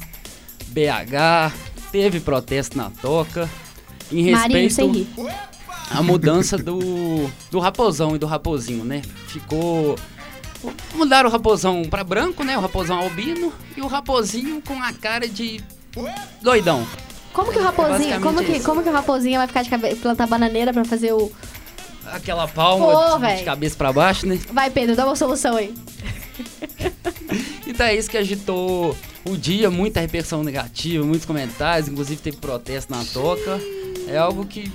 BH, 0.67 1.51
teve 1.91 2.19
protesto 2.19 2.77
na 2.77 2.91
toca. 2.91 3.49
Em 4.11 4.21
respeito 4.21 5.07
à 5.91 6.03
mudança 6.03 6.57
do, 6.57 7.29
do 7.49 7.59
raposão 7.59 8.15
e 8.15 8.19
do 8.19 8.27
raposinho, 8.27 8.85
né? 8.85 9.01
Ficou. 9.27 9.95
Mudaram 10.93 11.29
o 11.29 11.31
raposão 11.31 11.83
pra 11.83 12.03
branco, 12.03 12.43
né? 12.43 12.57
O 12.57 12.61
raposão 12.61 12.99
albino 12.99 13.53
e 13.77 13.81
o 13.81 13.87
raposinho 13.87 14.61
com 14.61 14.81
a 14.81 14.91
cara 14.93 15.27
de 15.27 15.61
doidão. 16.41 16.85
Como 17.33 17.51
que 17.51 17.59
o 17.59 17.63
raposinho, 17.63 17.97
Basicamente 17.97 18.23
como 18.23 18.43
que, 18.43 18.51
isso. 18.51 18.65
como 18.65 18.83
que 18.83 18.89
o 18.89 18.91
raposinho 18.91 19.37
vai 19.37 19.47
ficar 19.47 19.61
de 19.63 19.69
cabeça, 19.69 19.95
plantar 19.97 20.27
bananeira 20.27 20.73
pra 20.73 20.83
fazer 20.83 21.13
o... 21.13 21.31
Aquela 22.07 22.47
palma 22.47 23.19
Pô, 23.19 23.27
de 23.35 23.43
cabeça 23.43 23.75
pra 23.77 23.93
baixo, 23.93 24.25
né? 24.25 24.39
Vai, 24.51 24.69
Pedro, 24.69 24.95
dá 24.95 25.05
uma 25.05 25.15
solução 25.15 25.55
aí. 25.55 25.73
Então 27.67 27.85
é 27.85 27.95
isso 27.95 28.09
que 28.09 28.17
agitou 28.17 28.97
o 29.23 29.37
dia, 29.37 29.69
muita 29.69 29.99
repercussão 29.99 30.43
negativa, 30.43 31.05
muitos 31.05 31.25
comentários, 31.25 31.87
inclusive 31.87 32.19
teve 32.19 32.37
protesto 32.37 32.91
na 32.91 33.05
toca. 33.05 33.59
É 34.07 34.17
algo 34.17 34.45
que 34.45 34.71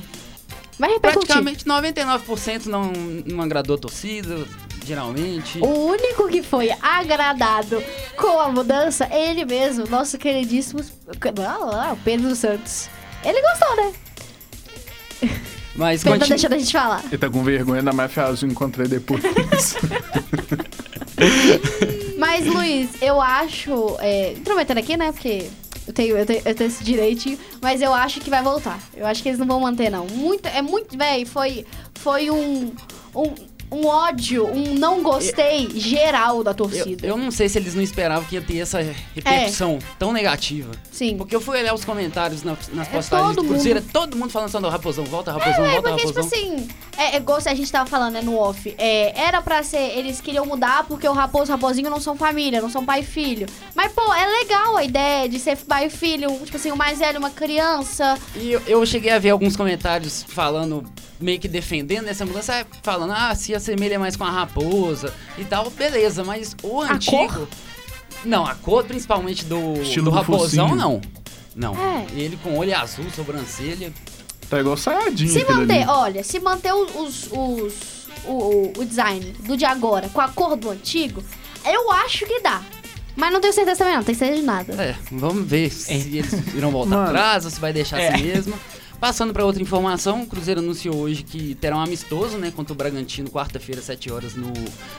Vai 0.78 0.90
repercutir. 0.90 1.34
praticamente 1.34 1.64
99% 1.64 2.66
não, 2.66 2.92
não 3.26 3.42
agradou 3.42 3.74
a 3.74 3.78
torcida, 3.78 4.46
geralmente. 4.84 5.58
O 5.60 5.86
único 5.86 6.28
que 6.28 6.42
foi 6.42 6.70
agradado 6.80 7.82
com 8.16 8.38
a 8.40 8.48
mudança, 8.48 9.06
é 9.10 9.30
ele 9.30 9.44
mesmo, 9.44 9.86
nosso 9.88 10.18
queridíssimo 10.18 10.80
ah, 11.46 11.92
o 11.92 11.96
Pedro 11.98 12.28
dos 12.28 12.38
Santos. 12.38 12.88
Ele 13.24 13.40
gostou, 13.40 13.76
né? 13.76 13.92
Mas 15.74 16.04
Pedro 16.04 16.18
tá 16.18 16.26
continu... 16.26 16.28
deixando 16.28 16.52
a 16.52 16.58
gente 16.58 16.72
falar. 16.72 17.04
Ele 17.06 17.18
tá 17.18 17.28
com 17.28 17.42
vergonha 17.42 17.82
da 17.82 17.92
máfia 17.92 18.24
azul, 18.24 18.48
encontrei 18.48 18.86
depois. 18.86 19.22
Mas, 22.18 22.46
Luiz, 22.46 22.90
eu 23.02 23.20
acho. 23.20 23.96
É, 24.00 24.32
intrometendo 24.32 24.80
aqui, 24.80 24.96
né? 24.96 25.12
Porque 25.12 25.50
eu 25.86 25.92
tenho, 25.92 26.16
eu, 26.16 26.24
tenho, 26.24 26.42
eu 26.44 26.54
tenho 26.54 26.68
esse 26.68 26.82
direito, 26.82 27.38
mas 27.60 27.82
eu 27.82 27.92
acho 27.92 28.20
que 28.20 28.30
vai 28.30 28.42
voltar. 28.42 28.80
Eu 28.96 29.06
acho 29.06 29.22
que 29.22 29.28
eles 29.28 29.38
não 29.38 29.46
vão 29.46 29.60
manter, 29.60 29.90
não. 29.90 30.06
Muito, 30.06 30.46
é 30.46 30.62
muito. 30.62 30.96
Véi, 30.96 31.24
foi, 31.26 31.66
foi 31.94 32.30
um, 32.30 32.72
um. 33.14 33.34
Um 33.74 33.86
ódio, 33.86 34.46
um 34.46 34.74
não 34.74 35.02
gostei 35.02 35.68
geral 35.78 36.42
da 36.44 36.50
Eu, 36.50 36.54
torcida. 36.54 37.06
eu 37.06 37.16
não 37.16 37.30
sei 37.30 37.48
se 37.48 37.58
eles 37.58 37.74
não 37.74 37.82
esperavam 37.82 38.24
que 38.24 38.36
ia 38.36 38.42
ter 38.42 38.58
essa 38.58 38.78
repercussão 39.14 39.78
tão 39.98 40.12
negativa. 40.12 40.70
Sim. 40.92 41.16
Porque 41.16 41.34
eu 41.34 41.40
fui 41.40 41.58
olhar 41.58 41.74
os 41.74 41.84
comentários 41.84 42.42
na- 42.42 42.56
nas 42.72 42.88
É, 42.88 42.90
postagens 42.90 43.36
do 43.36 43.44
Cruzeiro, 43.44 43.82
todo 43.92 44.16
mundo 44.16 44.30
falando 44.30 44.50
só 44.50 44.60
do 44.60 44.68
Raposão, 44.68 45.04
volta 45.04 45.32
Raposão, 45.32 45.64
É, 45.64 45.72
volta 45.72 45.90
porque, 45.90 46.06
tipo 46.06 46.20
Raposão. 46.20 46.38
assim, 46.38 46.68
é, 46.96 47.16
é, 47.16 47.20
gosto, 47.20 47.48
a 47.48 47.54
gente 47.54 47.70
tava 47.70 47.88
falando, 47.88 48.14
né, 48.14 48.22
no 48.22 48.36
off. 48.38 48.74
É, 48.78 49.18
era 49.20 49.42
pra 49.42 49.62
ser, 49.62 49.96
eles 49.98 50.20
queriam 50.20 50.46
mudar 50.46 50.84
porque 50.86 51.08
o 51.08 51.12
Raposo 51.12 51.46
e 51.50 51.52
o 51.52 51.56
Raposinho 51.56 51.90
não 51.90 52.00
são 52.00 52.16
família, 52.16 52.60
não 52.60 52.70
são 52.70 52.84
pai 52.84 53.00
e 53.00 53.04
filho. 53.04 53.46
Mas, 53.74 53.92
pô, 53.92 54.02
é 54.14 54.26
legal 54.26 54.76
a 54.76 54.84
ideia 54.84 55.28
de 55.28 55.38
ser 55.38 55.56
pai 55.56 55.86
e 55.86 55.90
filho, 55.90 56.30
tipo 56.44 56.56
assim, 56.56 56.70
o 56.70 56.76
mais 56.76 56.98
velho, 56.98 57.18
uma 57.18 57.30
criança. 57.30 58.16
E 58.36 58.52
eu, 58.52 58.62
eu 58.66 58.86
cheguei 58.86 59.10
a 59.10 59.18
ver 59.18 59.30
alguns 59.30 59.56
comentários 59.56 60.24
falando, 60.28 60.84
meio 61.24 61.40
que 61.40 61.48
defendendo 61.48 62.06
essa 62.08 62.24
mudança, 62.26 62.54
é, 62.54 62.66
falando, 62.82 63.12
ah, 63.12 63.34
se 63.34 63.54
assemelha 63.54 63.98
mais 63.98 64.14
com 64.16 64.24
a 64.24 64.30
raposa 64.30 65.12
e 65.38 65.44
tal, 65.44 65.70
beleza, 65.70 66.22
mas 66.22 66.54
o 66.62 66.82
A 66.82 66.92
antigo. 66.92 67.16
cor? 67.16 67.48
Não, 68.24 68.46
a 68.46 68.54
cor 68.54 68.84
principalmente 68.84 69.44
do, 69.44 69.74
Estilo 69.82 70.04
do 70.06 70.10
do 70.10 70.16
raposão, 70.16 70.68
focinho. 70.68 70.76
não. 70.80 71.00
Não. 71.56 71.74
É. 71.74 72.06
Ele 72.12 72.36
com 72.42 72.58
olho 72.58 72.76
azul, 72.76 73.04
sobrancelha. 73.14 73.92
tá 74.50 74.58
igual 74.60 74.76
saiadinho 74.76 75.30
Se 75.30 75.44
manter, 75.44 75.82
ali. 75.82 75.86
olha, 75.88 76.24
se 76.24 76.38
manter 76.40 76.72
os, 76.74 76.90
os, 76.94 77.28
os- 77.32 78.04
o, 78.26 78.72
o- 78.78 78.84
design 78.84 79.24
do 79.40 79.56
de 79.56 79.64
agora 79.64 80.08
com 80.08 80.20
a 80.20 80.28
cor 80.28 80.56
do 80.56 80.70
antigo, 80.70 81.22
eu 81.64 81.90
acho 81.92 82.26
que 82.26 82.40
dá. 82.40 82.60
Mas 83.16 83.32
não 83.32 83.40
tenho 83.40 83.52
certeza 83.52 83.78
também 83.78 83.94
não, 83.94 84.02
tenho 84.02 84.18
certeza 84.18 84.40
de 84.40 84.46
nada. 84.46 84.72
É, 84.82 84.96
vamos 85.12 85.46
ver 85.46 85.70
se 85.70 85.92
eles 85.92 86.32
irão 86.54 86.70
voltar 86.72 86.96
Mano. 86.96 87.06
atrás 87.10 87.44
ou 87.44 87.50
se 87.50 87.60
vai 87.60 87.72
deixar 87.72 88.00
É. 88.00 88.08
assim 88.12 88.24
mesmo. 88.24 88.58
Passando 89.04 89.34
para 89.34 89.44
outra 89.44 89.60
informação, 89.60 90.22
o 90.22 90.26
Cruzeiro 90.26 90.60
anunciou 90.60 90.96
hoje 90.96 91.22
que 91.24 91.54
terá 91.56 91.76
um 91.76 91.80
amistoso, 91.80 92.38
né, 92.38 92.50
contra 92.50 92.72
o 92.72 92.74
Bragantino, 92.74 93.30
quarta-feira, 93.30 93.82
7 93.82 94.10
horas, 94.10 94.34
no, 94.34 94.50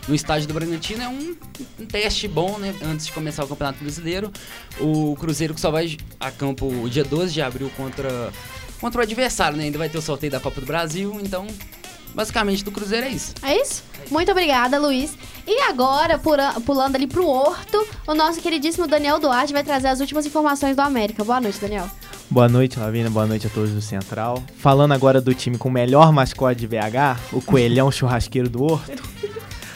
no 0.08 0.14
estádio 0.14 0.48
do 0.48 0.54
Bragantino. 0.54 1.02
É 1.02 1.08
um, 1.08 1.36
um 1.80 1.86
teste 1.88 2.28
bom, 2.28 2.60
né, 2.60 2.76
antes 2.84 3.08
de 3.08 3.12
começar 3.12 3.44
o 3.44 3.48
Campeonato 3.48 3.80
Brasileiro. 3.80 4.32
O 4.80 5.16
Cruzeiro 5.20 5.56
que 5.56 5.60
só 5.60 5.72
vai 5.72 5.98
a 6.20 6.30
campo 6.30 6.68
o 6.68 6.88
dia 6.88 7.04
12 7.04 7.34
de 7.34 7.42
abril 7.42 7.72
contra, 7.76 8.32
contra 8.80 9.02
o 9.02 9.04
adversário, 9.04 9.58
né, 9.58 9.64
ainda 9.64 9.80
vai 9.80 9.90
ter 9.90 9.98
o 9.98 10.04
sorteio 10.04 10.32
da 10.32 10.40
Copa 10.40 10.62
do 10.62 10.68
Brasil, 10.68 11.20
então, 11.20 11.48
basicamente, 12.14 12.64
do 12.64 12.72
Cruzeiro 12.72 13.08
é 13.08 13.10
isso. 13.10 13.34
É 13.42 13.60
isso? 13.60 13.84
Muito 14.12 14.30
obrigada, 14.30 14.78
Luiz. 14.78 15.18
E 15.48 15.62
agora, 15.62 16.22
pulando 16.64 16.96
ali 16.96 17.08
pro 17.08 17.28
Horto, 17.28 17.88
o 18.06 18.14
nosso 18.14 18.40
queridíssimo 18.40 18.86
Daniel 18.86 19.20
Duarte 19.20 19.52
vai 19.52 19.64
trazer 19.64 19.88
as 19.88 20.00
últimas 20.00 20.28
informações 20.28 20.76
do 20.76 20.82
América. 20.84 21.24
Boa 21.24 21.42
noite, 21.42 21.60
Daniel. 21.60 21.90
Boa 22.36 22.50
noite, 22.50 22.78
Lavina. 22.78 23.10
Boa 23.10 23.26
noite 23.26 23.48
a 23.48 23.50
todos 23.50 23.72
do 23.72 23.82
Central. 23.82 24.44
Falando 24.58 24.92
agora 24.92 25.22
do 25.22 25.34
time 25.34 25.58
com 25.58 25.70
o 25.70 25.72
melhor 25.72 26.12
mascote 26.12 26.60
de 26.60 26.68
BH, 26.68 27.32
o 27.32 27.42
Coelhão 27.42 27.90
Churrasqueiro 27.90 28.50
do 28.50 28.62
Horto. 28.62 29.02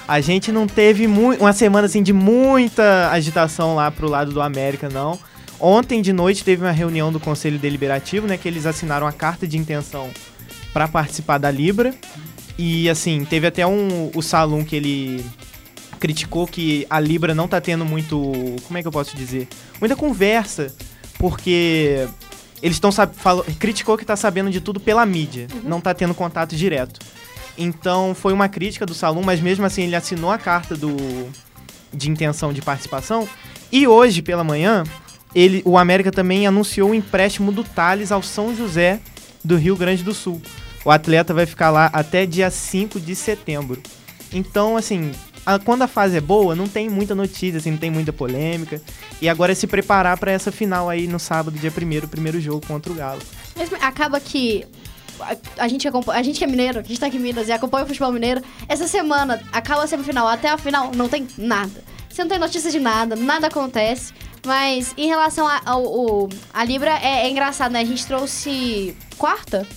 A 0.05 0.19
gente 0.19 0.51
não 0.51 0.67
teve 0.67 1.07
uma 1.07 1.53
semana 1.53 1.85
assim 1.85 2.03
de 2.03 2.11
muita 2.11 3.11
agitação 3.11 3.75
lá 3.75 3.89
pro 3.89 4.09
lado 4.09 4.33
do 4.33 4.41
América, 4.41 4.89
não. 4.89 5.17
Ontem 5.57 6.01
de 6.01 6.11
noite 6.11 6.43
teve 6.43 6.61
uma 6.61 6.73
reunião 6.73 7.13
do 7.13 7.17
Conselho 7.17 7.57
Deliberativo, 7.57 8.27
né, 8.27 8.35
que 8.35 8.49
eles 8.49 8.65
assinaram 8.65 9.07
a 9.07 9.13
carta 9.13 9.47
de 9.47 9.57
intenção 9.57 10.09
para 10.73 10.85
participar 10.85 11.37
da 11.37 11.49
Libra. 11.49 11.95
E 12.57 12.89
assim, 12.89 13.23
teve 13.23 13.47
até 13.47 13.65
um 13.65 14.11
o 14.13 14.21
Salum 14.21 14.65
que 14.65 14.75
ele 14.75 15.25
criticou 15.97 16.45
que 16.45 16.85
a 16.89 16.99
Libra 16.99 17.33
não 17.33 17.47
tá 17.47 17.61
tendo 17.61 17.85
muito, 17.85 18.19
como 18.67 18.77
é 18.77 18.81
que 18.81 18.87
eu 18.89 18.91
posso 18.91 19.15
dizer? 19.15 19.47
Muita 19.79 19.95
conversa, 19.95 20.75
porque 21.17 22.05
eles 22.61 22.77
estão 22.77 22.89
criticou 23.57 23.97
que 23.97 24.05
tá 24.05 24.15
sabendo 24.15 24.49
de 24.49 24.59
tudo 24.59 24.79
pela 24.79 25.05
mídia, 25.05 25.47
não 25.63 25.79
tá 25.79 25.93
tendo 25.93 26.13
contato 26.13 26.55
direto. 26.55 26.99
Então 27.57 28.15
foi 28.15 28.33
uma 28.33 28.47
crítica 28.47 28.85
do 28.85 28.93
Salum, 28.93 29.21
mas 29.23 29.41
mesmo 29.41 29.65
assim 29.65 29.83
ele 29.83 29.95
assinou 29.95 30.31
a 30.31 30.37
carta 30.37 30.75
do 30.75 30.95
de 31.93 32.09
intenção 32.09 32.53
de 32.53 32.61
participação. 32.61 33.27
E 33.71 33.87
hoje 33.87 34.21
pela 34.21 34.43
manhã, 34.43 34.83
ele, 35.33 35.61
o 35.65 35.77
América 35.77 36.11
também 36.11 36.47
anunciou 36.47 36.91
o 36.91 36.95
empréstimo 36.95 37.51
do 37.51 37.63
Thales 37.63 38.11
ao 38.11 38.21
São 38.21 38.55
José 38.55 38.99
do 39.43 39.55
Rio 39.55 39.75
Grande 39.75 40.03
do 40.03 40.13
Sul. 40.13 40.41
O 40.83 40.91
atleta 40.91 41.33
vai 41.33 41.45
ficar 41.45 41.69
lá 41.69 41.89
até 41.91 42.25
dia 42.25 42.49
5 42.49 42.99
de 42.99 43.15
setembro. 43.15 43.81
Então, 44.31 44.77
assim, 44.77 45.11
a- 45.45 45.59
quando 45.59 45.81
a 45.83 45.87
fase 45.87 46.17
é 46.17 46.21
boa, 46.21 46.55
não 46.55 46.67
tem 46.67 46.89
muita 46.89 47.13
notícia, 47.15 47.57
assim, 47.57 47.71
não 47.71 47.77
tem 47.77 47.89
muita 47.91 48.11
polêmica. 48.13 48.81
E 49.21 49.27
agora 49.29 49.51
é 49.51 49.55
se 49.55 49.67
preparar 49.67 50.17
para 50.17 50.31
essa 50.31 50.51
final 50.51 50.89
aí 50.89 51.07
no 51.07 51.19
sábado, 51.19 51.57
dia 51.57 51.71
1 51.71 52.05
o 52.05 52.07
primeiro 52.07 52.39
jogo 52.39 52.65
contra 52.65 52.91
o 52.91 52.95
Galo. 52.95 53.21
Mesmo- 53.57 53.77
acaba 53.81 54.19
que 54.19 54.65
a, 55.57 55.67
gente 55.67 55.87
a 55.87 56.23
gente 56.23 56.37
que 56.37 56.43
é 56.43 56.47
mineiro, 56.47 56.79
a 56.79 56.83
gente 56.83 56.99
tá 56.99 57.07
aqui 57.07 57.17
em 57.17 57.19
Minas 57.19 57.47
e 57.47 57.51
acompanha 57.51 57.83
o 57.83 57.87
futebol 57.87 58.11
mineiro. 58.11 58.41
Essa 58.67 58.87
semana 58.87 59.41
acaba 59.51 59.83
a 59.83 59.87
semifinal, 59.87 60.27
até 60.27 60.49
a 60.49 60.57
final 60.57 60.91
não 60.95 61.09
tem 61.09 61.27
nada. 61.37 61.83
Você 62.09 62.23
não 62.23 62.29
tem 62.29 62.39
notícia 62.39 62.71
de 62.71 62.79
nada, 62.79 63.15
nada 63.15 63.47
acontece. 63.47 64.13
Mas 64.45 64.93
em 64.97 65.07
relação 65.07 65.45
ao- 65.65 66.29
a 66.53 66.63
Libra, 66.63 66.91
é, 67.01 67.25
é 67.25 67.29
engraçado, 67.29 67.73
né? 67.73 67.81
A 67.81 67.85
gente 67.85 68.05
trouxe 68.07 68.95
quarta? 69.17 69.67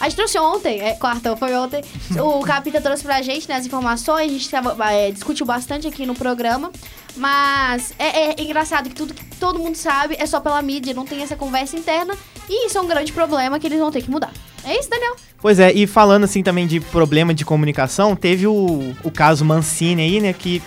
A 0.00 0.04
gente 0.04 0.16
trouxe 0.16 0.38
ontem, 0.38 0.80
é, 0.80 0.94
quarta, 0.94 1.36
foi 1.36 1.54
ontem. 1.54 1.82
O 2.18 2.40
Capita 2.44 2.80
trouxe 2.80 3.02
pra 3.02 3.22
gente 3.22 3.48
né, 3.48 3.56
as 3.56 3.66
informações, 3.66 4.30
a 4.30 4.32
gente 4.32 4.50
tava, 4.50 4.92
é, 4.92 5.10
discutiu 5.10 5.46
bastante 5.46 5.86
aqui 5.86 6.04
no 6.04 6.14
programa. 6.14 6.70
Mas 7.16 7.94
é, 7.98 8.32
é 8.32 8.42
engraçado 8.42 8.88
que 8.88 8.94
tudo 8.94 9.14
que 9.14 9.24
todo 9.36 9.58
mundo 9.58 9.76
sabe 9.76 10.16
é 10.18 10.26
só 10.26 10.40
pela 10.40 10.60
mídia, 10.60 10.92
não 10.92 11.04
tem 11.04 11.22
essa 11.22 11.36
conversa 11.36 11.76
interna. 11.76 12.14
E 12.48 12.66
isso 12.66 12.76
é 12.76 12.80
um 12.80 12.86
grande 12.86 13.12
problema 13.12 13.58
que 13.58 13.66
eles 13.66 13.78
vão 13.78 13.90
ter 13.90 14.02
que 14.02 14.10
mudar. 14.10 14.32
É 14.64 14.78
isso, 14.78 14.90
Daniel? 14.90 15.14
Pois 15.40 15.60
é, 15.60 15.72
e 15.72 15.86
falando 15.86 16.24
assim 16.24 16.42
também 16.42 16.66
de 16.66 16.80
problema 16.80 17.32
de 17.32 17.44
comunicação, 17.44 18.16
teve 18.16 18.46
o, 18.46 18.94
o 19.04 19.10
caso 19.10 19.44
Mancini 19.44 20.02
aí, 20.02 20.20
né, 20.20 20.32
que 20.32 20.62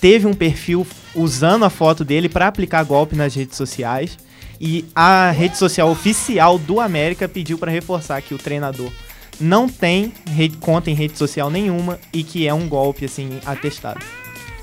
teve 0.00 0.26
um 0.26 0.34
perfil 0.34 0.86
usando 1.14 1.64
a 1.64 1.70
foto 1.70 2.04
dele 2.04 2.28
para 2.28 2.46
aplicar 2.46 2.84
golpe 2.84 3.16
nas 3.16 3.34
redes 3.34 3.56
sociais. 3.56 4.16
E 4.60 4.84
a 4.94 5.30
rede 5.30 5.56
social 5.56 5.88
oficial 5.90 6.58
do 6.58 6.80
América 6.80 7.28
pediu 7.28 7.56
para 7.58 7.70
reforçar 7.70 8.20
que 8.22 8.34
o 8.34 8.38
treinador 8.38 8.90
não 9.40 9.68
tem 9.68 10.12
rede, 10.30 10.56
conta 10.56 10.90
em 10.90 10.94
rede 10.94 11.16
social 11.16 11.48
nenhuma 11.48 11.98
e 12.12 12.24
que 12.24 12.46
é 12.48 12.52
um 12.52 12.68
golpe 12.68 13.04
assim 13.04 13.38
atestado. 13.46 14.04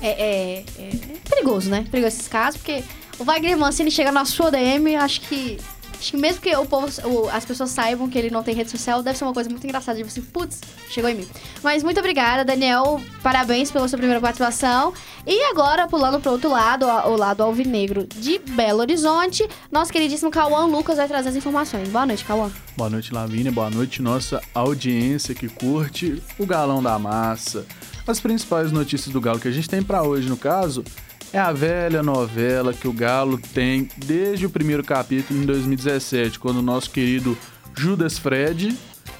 É, 0.02 0.08
é- 0.08 0.64
é 0.78 0.90
perigoso, 1.28 1.70
né? 1.70 1.86
Perigoso 1.90 2.16
esses 2.16 2.28
casos, 2.28 2.60
porque 2.60 2.82
o 3.18 3.24
Wagner 3.24 3.56
Mancini 3.56 3.90
chega 3.90 4.12
na 4.12 4.26
sua 4.26 4.50
DM, 4.50 4.94
acho 4.96 5.22
que 5.22 5.56
Acho 5.98 6.10
que 6.10 6.16
mesmo 6.16 6.40
que 6.40 6.54
o 6.54 6.66
povo, 6.66 6.86
o- 7.08 7.28
as 7.30 7.44
pessoas 7.44 7.70
saibam 7.70 8.08
que 8.08 8.18
ele 8.18 8.30
não 8.30 8.42
tem 8.42 8.54
rede 8.54 8.70
social, 8.70 9.02
deve 9.02 9.16
ser 9.18 9.24
uma 9.24 9.32
coisa 9.32 9.48
muito 9.48 9.64
engraçada 9.64 9.96
de 9.96 10.04
você, 10.08 10.20
putz, 10.20 10.60
chegou 10.90 11.10
em 11.10 11.14
mim. 11.14 11.28
Mas 11.62 11.82
muito 11.82 11.98
obrigada, 11.98 12.44
Daniel. 12.44 13.00
Parabéns 13.22 13.70
pela 13.70 13.88
sua 13.88 13.96
primeira 13.98 14.20
participação. 14.20 14.92
E 15.26 15.42
agora, 15.50 15.88
pulando 15.88 16.20
pro 16.20 16.32
outro 16.32 16.50
lado, 16.50 16.86
o 16.86 17.16
lado 17.16 17.42
alvinegro 17.42 18.06
de 18.14 18.38
Belo 18.38 18.80
Horizonte, 18.80 19.48
nosso 19.72 19.90
queridíssimo 19.92 20.30
Cauã 20.30 20.66
Lucas 20.66 20.98
vai 20.98 21.08
trazer 21.08 21.30
as 21.30 21.36
informações. 21.36 21.88
Boa 21.88 22.06
noite, 22.06 22.24
Cauã. 22.24 22.50
Boa 22.76 22.90
noite, 22.90 23.12
Lavínia. 23.12 23.50
Boa 23.50 23.70
noite, 23.70 24.00
nossa 24.02 24.40
audiência 24.54 25.34
que 25.34 25.48
curte 25.48 26.22
o 26.38 26.46
Galão 26.46 26.82
da 26.82 26.98
Massa. 26.98 27.66
As 28.06 28.20
principais 28.20 28.70
notícias 28.70 29.12
do 29.12 29.20
Galo 29.20 29.40
que 29.40 29.48
a 29.48 29.50
gente 29.50 29.68
tem 29.68 29.82
pra 29.82 30.02
hoje, 30.02 30.28
no 30.28 30.36
caso, 30.36 30.84
é 31.32 31.38
a 31.38 31.52
velha 31.52 32.02
novela 32.02 32.72
que 32.72 32.88
o 32.88 32.92
Galo 32.92 33.38
tem 33.52 33.88
desde 33.96 34.46
o 34.46 34.50
primeiro 34.50 34.82
capítulo 34.84 35.42
em 35.42 35.46
2017, 35.46 36.38
quando 36.38 36.58
o 36.58 36.62
nosso 36.62 36.90
querido 36.90 37.36
Judas 37.76 38.18
Fred, 38.18 38.76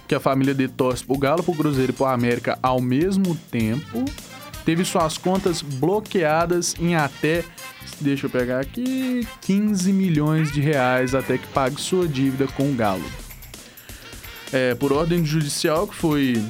que 0.08 0.14
a 0.14 0.20
família 0.20 0.54
dele 0.54 0.72
torce 0.74 1.04
pro 1.04 1.18
Galo, 1.18 1.42
pro 1.42 1.54
Cruzeiro 1.54 1.92
e 1.92 1.94
pro 1.94 2.06
América 2.06 2.58
ao 2.62 2.80
mesmo 2.80 3.36
tempo, 3.50 4.04
teve 4.64 4.84
suas 4.84 5.18
contas 5.18 5.62
bloqueadas 5.62 6.74
em 6.78 6.94
até, 6.94 7.44
deixa 8.00 8.26
eu 8.26 8.30
pegar 8.30 8.60
aqui, 8.60 9.26
15 9.42 9.92
milhões 9.92 10.52
de 10.52 10.60
reais 10.60 11.14
até 11.14 11.36
que 11.38 11.46
pague 11.48 11.80
sua 11.80 12.08
dívida 12.08 12.46
com 12.46 12.70
o 12.70 12.74
Galo. 12.74 13.04
É, 14.52 14.74
por 14.74 14.92
ordem 14.92 15.24
judicial 15.24 15.86
que 15.88 15.94
foi 15.94 16.42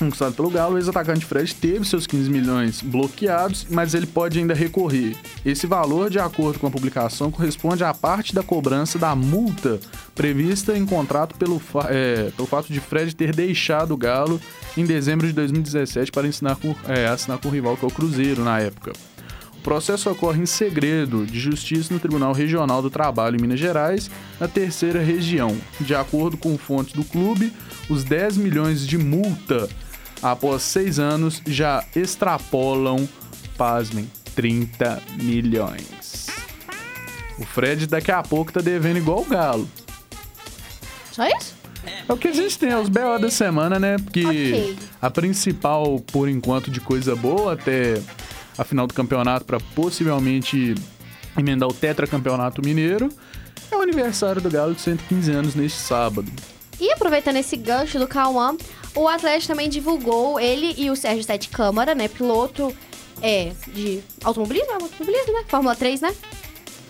conquistado 0.00 0.34
pelo 0.34 0.50
Galo, 0.50 0.74
o 0.74 0.78
ex-atacante 0.78 1.24
Fred 1.24 1.54
teve 1.54 1.84
seus 1.84 2.06
15 2.06 2.28
milhões 2.28 2.82
bloqueados, 2.82 3.66
mas 3.70 3.94
ele 3.94 4.06
pode 4.06 4.38
ainda 4.38 4.52
recorrer. 4.54 5.14
Esse 5.46 5.66
valor, 5.66 6.10
de 6.10 6.18
acordo 6.18 6.58
com 6.58 6.66
a 6.66 6.70
publicação, 6.70 7.30
corresponde 7.30 7.84
à 7.84 7.94
parte 7.94 8.34
da 8.34 8.42
cobrança 8.42 8.98
da 8.98 9.14
multa 9.14 9.78
prevista 10.14 10.76
em 10.76 10.84
contrato 10.84 11.36
pelo, 11.36 11.58
fa- 11.58 11.86
é, 11.88 12.30
pelo 12.36 12.48
fato 12.48 12.72
de 12.72 12.80
Fred 12.80 13.14
ter 13.14 13.34
deixado 13.34 13.92
o 13.92 13.96
Galo 13.96 14.40
em 14.76 14.84
dezembro 14.84 15.26
de 15.26 15.32
2017 15.32 16.10
para 16.10 16.26
com, 16.56 16.74
é, 16.88 17.06
assinar 17.06 17.38
com 17.38 17.48
o 17.48 17.50
rival, 17.52 17.76
que 17.76 17.84
é 17.84 17.88
o 17.88 17.90
Cruzeiro, 17.90 18.42
na 18.44 18.58
época. 18.58 18.92
O 19.56 19.62
processo 19.62 20.08
ocorre 20.10 20.40
em 20.40 20.46
segredo 20.46 21.26
de 21.26 21.38
justiça 21.38 21.92
no 21.92 22.00
Tribunal 22.00 22.32
Regional 22.32 22.80
do 22.80 22.88
Trabalho 22.88 23.36
em 23.36 23.42
Minas 23.42 23.60
Gerais, 23.60 24.10
na 24.40 24.48
terceira 24.48 25.02
região. 25.02 25.54
De 25.78 25.94
acordo 25.94 26.38
com 26.38 26.56
fontes 26.56 26.94
do 26.94 27.04
clube, 27.04 27.52
os 27.86 28.02
10 28.02 28.38
milhões 28.38 28.86
de 28.86 28.96
multa 28.96 29.68
após 30.22 30.62
seis 30.62 30.98
anos 30.98 31.42
já 31.46 31.84
extrapolam, 31.94 33.08
pasmem, 33.56 34.10
30 34.34 35.02
milhões. 35.22 36.26
O 37.38 37.44
Fred 37.44 37.86
daqui 37.86 38.12
a 38.12 38.22
pouco 38.22 38.52
tá 38.52 38.60
devendo 38.60 38.98
igual 38.98 39.20
o 39.20 39.24
Galo. 39.24 39.68
Só 41.12 41.26
isso? 41.26 41.54
É 42.08 42.12
o 42.12 42.16
que 42.16 42.28
a 42.28 42.32
gente 42.32 42.58
tem, 42.58 42.70
é 42.70 42.78
os 42.78 42.88
BO 42.88 43.18
da 43.18 43.30
semana, 43.30 43.78
né? 43.78 43.96
Porque 43.98 44.24
Ok. 44.26 44.78
a 45.00 45.10
principal, 45.10 45.98
por 46.12 46.28
enquanto, 46.28 46.70
de 46.70 46.80
coisa 46.80 47.16
boa 47.16 47.54
até 47.54 48.00
a 48.58 48.64
final 48.64 48.86
do 48.86 48.92
campeonato 48.92 49.46
para 49.46 49.58
possivelmente 49.74 50.74
emendar 51.36 51.68
o 51.68 51.72
tetracampeonato 51.72 52.60
mineiro 52.62 53.08
é 53.72 53.76
o 53.76 53.80
aniversário 53.80 54.42
do 54.42 54.50
Galo 54.50 54.74
de 54.74 54.80
115 54.82 55.30
anos 55.32 55.54
neste 55.54 55.78
sábado. 55.78 56.30
E 56.78 56.90
aproveitando 56.92 57.36
esse 57.36 57.56
gancho 57.56 57.98
do 57.98 58.06
Cauã, 58.06 58.56
o 58.94 59.08
Atlético 59.08 59.52
também 59.52 59.68
divulgou 59.68 60.38
ele 60.38 60.74
e 60.76 60.90
o 60.90 60.96
Sérgio 60.96 61.24
Sete 61.24 61.48
Câmara, 61.48 61.94
né? 61.94 62.08
Piloto 62.08 62.74
é, 63.22 63.52
de 63.68 64.02
automobilismo, 64.24 64.72
automobilismo, 64.72 65.32
né? 65.32 65.44
Fórmula 65.48 65.76
3, 65.76 66.00
né? 66.00 66.14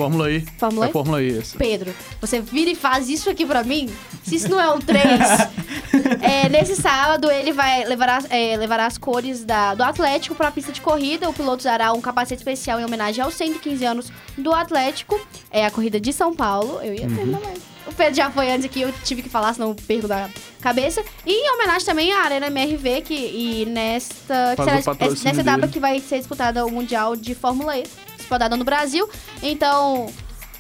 Fórmula 0.00 0.30
E. 0.30 0.40
Fórmula 0.58 0.86
é 0.86 0.88
E? 0.88 0.92
Fórmula 0.92 1.22
E 1.22 1.38
essa. 1.38 1.58
Pedro, 1.58 1.94
você 2.20 2.40
vira 2.40 2.70
e 2.70 2.74
faz 2.74 3.08
isso 3.08 3.28
aqui 3.30 3.44
pra 3.46 3.62
mim? 3.62 3.88
Se 4.24 4.36
isso 4.36 4.48
não 4.48 4.60
é 4.60 4.70
um 4.72 4.78
3. 4.78 5.02
é, 6.22 6.48
nesse 6.48 6.76
sábado, 6.76 7.30
ele 7.30 7.52
vai 7.52 7.84
levar, 7.84 8.22
é, 8.30 8.56
levará 8.56 8.86
as 8.86 8.98
cores 8.98 9.44
da, 9.44 9.74
do 9.74 9.82
Atlético 9.82 10.34
pra 10.34 10.50
pista 10.50 10.72
de 10.72 10.80
corrida. 10.80 11.28
O 11.28 11.32
piloto 11.32 11.58
usará 11.60 11.92
um 11.92 12.00
capacete 12.00 12.40
especial 12.40 12.80
em 12.80 12.84
homenagem 12.84 13.22
aos 13.22 13.34
115 13.34 13.84
anos 13.84 14.12
do 14.36 14.52
Atlético. 14.52 15.20
É 15.50 15.66
a 15.66 15.70
corrida 15.70 16.00
de 16.00 16.12
São 16.12 16.34
Paulo. 16.34 16.80
Eu 16.82 16.94
ia 16.94 17.00
terminar 17.08 17.40
mais. 17.40 17.58
O 17.86 17.92
Pedro 17.92 18.14
já 18.14 18.30
foi 18.30 18.50
antes 18.52 18.66
aqui, 18.66 18.82
eu 18.82 18.92
tive 19.04 19.20
que 19.22 19.28
falar, 19.28 19.52
senão 19.52 19.70
eu 19.70 19.74
perco 19.74 20.06
da 20.06 20.28
cabeça. 20.60 21.02
E 21.26 21.32
em 21.32 21.54
homenagem 21.54 21.84
também 21.86 22.12
à 22.12 22.22
Arena 22.22 22.46
MRV, 22.46 23.00
que 23.00 23.14
e 23.14 23.66
nesta, 23.66 24.54
que 24.56 24.62
será- 24.62 24.76
nessa 25.24 25.40
etapa 25.40 25.66
que 25.66 25.80
vai 25.80 25.98
ser 25.98 26.18
disputada 26.18 26.64
o 26.64 26.70
Mundial 26.70 27.16
de 27.16 27.34
Fórmula 27.34 27.76
E, 27.76 27.84
disputada 28.30 28.56
no 28.56 28.64
Brasil. 28.64 29.08
Então, 29.42 30.06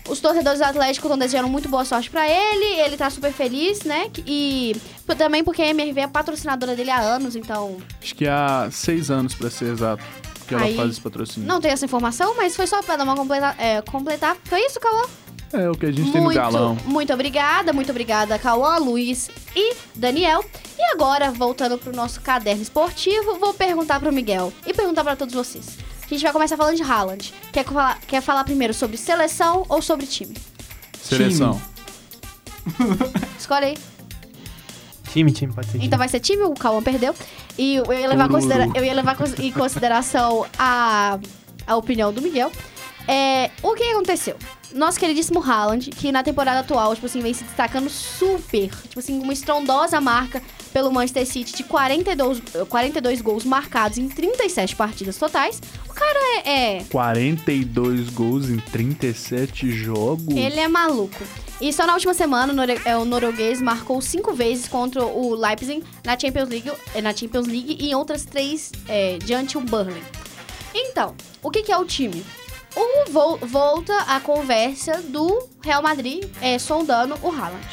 os 0.08 0.18
torcedores 0.20 0.58
do 0.58 0.64
Atlético 0.64 1.06
estão 1.06 1.16
desejando 1.16 1.48
muito 1.48 1.68
boa 1.68 1.84
sorte 1.84 2.10
pra 2.10 2.28
ele. 2.28 2.80
Ele 2.80 2.96
tá 2.96 3.08
super 3.08 3.32
feliz, 3.32 3.82
né? 3.84 4.10
E 4.26 4.74
também 5.16 5.44
porque 5.44 5.62
a 5.62 5.68
MRV 5.68 6.00
é 6.00 6.06
patrocinadora 6.08 6.74
dele 6.74 6.90
há 6.90 7.00
anos, 7.00 7.34
então 7.36 7.76
Acho 8.02 8.14
que 8.14 8.26
há 8.28 8.68
seis 8.70 9.10
anos, 9.10 9.34
pra 9.34 9.50
ser 9.50 9.72
exato, 9.72 10.02
que 10.46 10.54
ela 10.54 10.64
Aí- 10.64 10.76
faz 10.76 10.90
esse 10.90 11.00
patrocínio. 11.00 11.48
não 11.48 11.60
tem 11.60 11.70
essa 11.72 11.84
informação, 11.84 12.34
mas 12.36 12.54
foi 12.56 12.66
só 12.66 12.80
pra 12.82 12.96
dar 12.96 13.04
uma 13.04 13.16
completa, 13.16 13.54
é, 13.58 13.82
completar. 13.82 14.36
Foi 14.44 14.60
isso, 14.66 14.78
Cauã? 14.80 15.02
É 15.52 15.68
o 15.68 15.72
que 15.74 15.84
a 15.86 15.90
gente 15.90 16.12
tem 16.12 16.20
no 16.20 16.30
galão. 16.32 16.76
muito 16.86 17.12
obrigada, 17.12 17.72
muito 17.72 17.90
obrigada, 17.90 18.38
Cauã, 18.38 18.78
Luiz 18.78 19.28
e 19.56 19.74
Daniel. 19.96 20.44
E 20.78 20.82
agora, 20.94 21.32
voltando 21.32 21.76
pro 21.76 21.92
nosso 21.94 22.20
caderno 22.20 22.62
esportivo, 22.62 23.36
vou 23.36 23.52
perguntar 23.52 23.98
pro 23.98 24.12
Miguel 24.12 24.52
e 24.64 24.72
perguntar 24.72 25.02
pra 25.02 25.16
todos 25.16 25.34
vocês. 25.34 25.76
A 26.10 26.14
gente 26.14 26.22
vai 26.24 26.32
começar 26.32 26.56
falando 26.56 26.76
de 26.76 26.82
Haaland. 26.82 27.32
Quer 27.52 27.64
falar, 27.64 28.00
quer 28.00 28.20
falar 28.20 28.42
primeiro 28.42 28.74
sobre 28.74 28.96
seleção 28.96 29.64
ou 29.68 29.80
sobre 29.80 30.06
time? 30.06 30.36
Seleção. 31.00 31.60
Escolhe 33.38 33.66
aí. 33.66 33.78
Time, 35.12 35.30
time, 35.30 35.52
pode 35.52 35.66
ser 35.68 35.72
time. 35.74 35.86
Então 35.86 35.98
vai 35.98 36.08
ser 36.08 36.18
time, 36.18 36.42
o 36.42 36.54
Cauã 36.54 36.82
perdeu. 36.82 37.14
E 37.56 37.76
eu 37.76 37.92
ia 37.92 38.08
levar, 38.08 38.28
considera 38.28 38.68
eu 38.74 38.84
ia 38.84 38.92
levar 38.92 39.16
em 39.38 39.52
consideração 39.52 40.46
a, 40.58 41.18
a 41.66 41.76
opinião 41.76 42.12
do 42.12 42.20
Miguel. 42.20 42.50
É, 43.08 43.50
o 43.62 43.74
que 43.74 43.82
aconteceu? 43.84 44.36
Nosso 44.72 45.00
queridíssimo 45.00 45.42
Haaland, 45.42 45.90
que 45.90 46.12
na 46.12 46.22
temporada 46.22 46.60
atual, 46.60 46.94
tipo 46.94 47.06
assim, 47.06 47.20
vem 47.20 47.34
se 47.34 47.42
destacando 47.42 47.90
super. 47.90 48.70
Tipo 48.82 49.00
assim, 49.00 49.18
uma 49.20 49.32
estrondosa 49.32 50.00
marca 50.00 50.40
pelo 50.72 50.92
Manchester 50.92 51.26
City 51.26 51.56
de 51.56 51.64
42, 51.64 52.40
42 52.68 53.20
gols 53.20 53.44
marcados 53.44 53.98
em 53.98 54.08
37 54.08 54.76
partidas 54.76 55.16
totais. 55.16 55.60
O 55.88 55.92
cara 55.92 56.18
é- 56.44 56.76
é 56.78 56.84
42 56.84 58.10
gols 58.10 58.48
em 58.48 58.58
37 58.58 59.70
jogos. 59.72 60.36
Ele 60.36 60.60
é 60.60 60.68
maluco. 60.68 61.18
E 61.60 61.72
só 61.72 61.84
na 61.86 61.94
última 61.94 62.14
semana, 62.14 62.52
o 62.54 62.88
é, 62.88 62.96
o 62.96 63.04
norueguês 63.04 63.60
marcou 63.60 64.00
cinco 64.00 64.32
vezes 64.32 64.68
contra 64.68 65.04
o 65.04 65.34
Leipzig 65.34 65.82
na 66.04 66.18
Champions 66.18 66.48
League, 66.48 66.70
eh, 66.94 67.02
na 67.02 67.14
Champions 67.14 67.46
League 67.48 67.76
e 67.78 67.90
em 67.90 67.94
outras 67.94 68.24
três 68.24 68.70
é, 68.88 69.18
diante 69.18 69.58
o 69.58 69.60
Burnley. 69.60 70.02
Então, 70.72 71.14
o 71.42 71.50
que, 71.50 71.62
que 71.64 71.72
é 71.72 71.76
o 71.76 71.84
time? 71.84 72.24
Vol- 73.10 73.38
volta 73.42 73.96
a 74.02 74.20
conversa 74.20 75.02
do 75.02 75.48
Real 75.62 75.82
Madrid 75.82 76.24
é, 76.40 76.58
sondando 76.58 77.16
o 77.22 77.28
Haaland. 77.30 77.66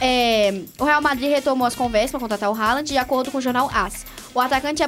É, 0.00 0.62
o 0.78 0.84
Real 0.84 1.00
Madrid 1.00 1.30
retomou 1.30 1.66
as 1.66 1.74
conversas 1.74 2.10
para 2.10 2.20
contratar 2.20 2.50
o 2.50 2.54
Haaland, 2.54 2.86
de 2.86 2.98
acordo 2.98 3.30
com 3.30 3.38
o 3.38 3.40
jornal 3.40 3.68
AS. 3.72 4.04
O 4.34 4.40
atacante 4.40 4.82
é, 4.82 4.86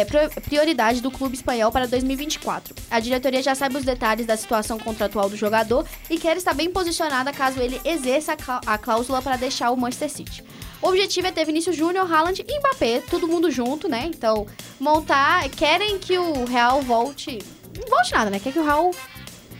é, 0.00 0.04
prioridade 0.40 1.00
do 1.00 1.10
clube 1.10 1.34
espanhol 1.36 1.72
para 1.72 1.86
2024. 1.88 2.74
A 2.88 3.00
diretoria 3.00 3.42
já 3.42 3.54
sabe 3.54 3.76
os 3.76 3.84
detalhes 3.84 4.24
da 4.26 4.36
situação 4.36 4.78
contratual 4.78 5.28
do 5.28 5.36
jogador 5.36 5.84
e 6.08 6.16
quer 6.18 6.36
estar 6.36 6.54
bem 6.54 6.70
posicionada 6.70 7.32
caso 7.32 7.60
ele 7.60 7.80
exerça 7.84 8.36
a 8.64 8.78
cláusula 8.78 9.20
para 9.20 9.36
deixar 9.36 9.72
o 9.72 9.76
Manchester 9.76 10.10
City. 10.10 10.44
O 10.80 10.88
objetivo 10.88 11.26
é 11.26 11.32
ter 11.32 11.44
Vinícius 11.44 11.74
Júnior, 11.74 12.10
Haaland 12.10 12.44
e 12.46 12.58
Mbappé, 12.60 13.02
todo 13.10 13.26
mundo 13.26 13.50
junto, 13.50 13.88
né? 13.88 14.04
Então, 14.06 14.46
montar. 14.78 15.48
Querem 15.48 15.98
que 15.98 16.16
o 16.16 16.44
Real 16.44 16.80
volte. 16.82 17.38
Não 17.80 17.88
volte 17.88 18.12
nada, 18.12 18.30
né? 18.30 18.38
Quer 18.38 18.52
que 18.52 18.58
o 18.58 18.64
Real. 18.64 18.90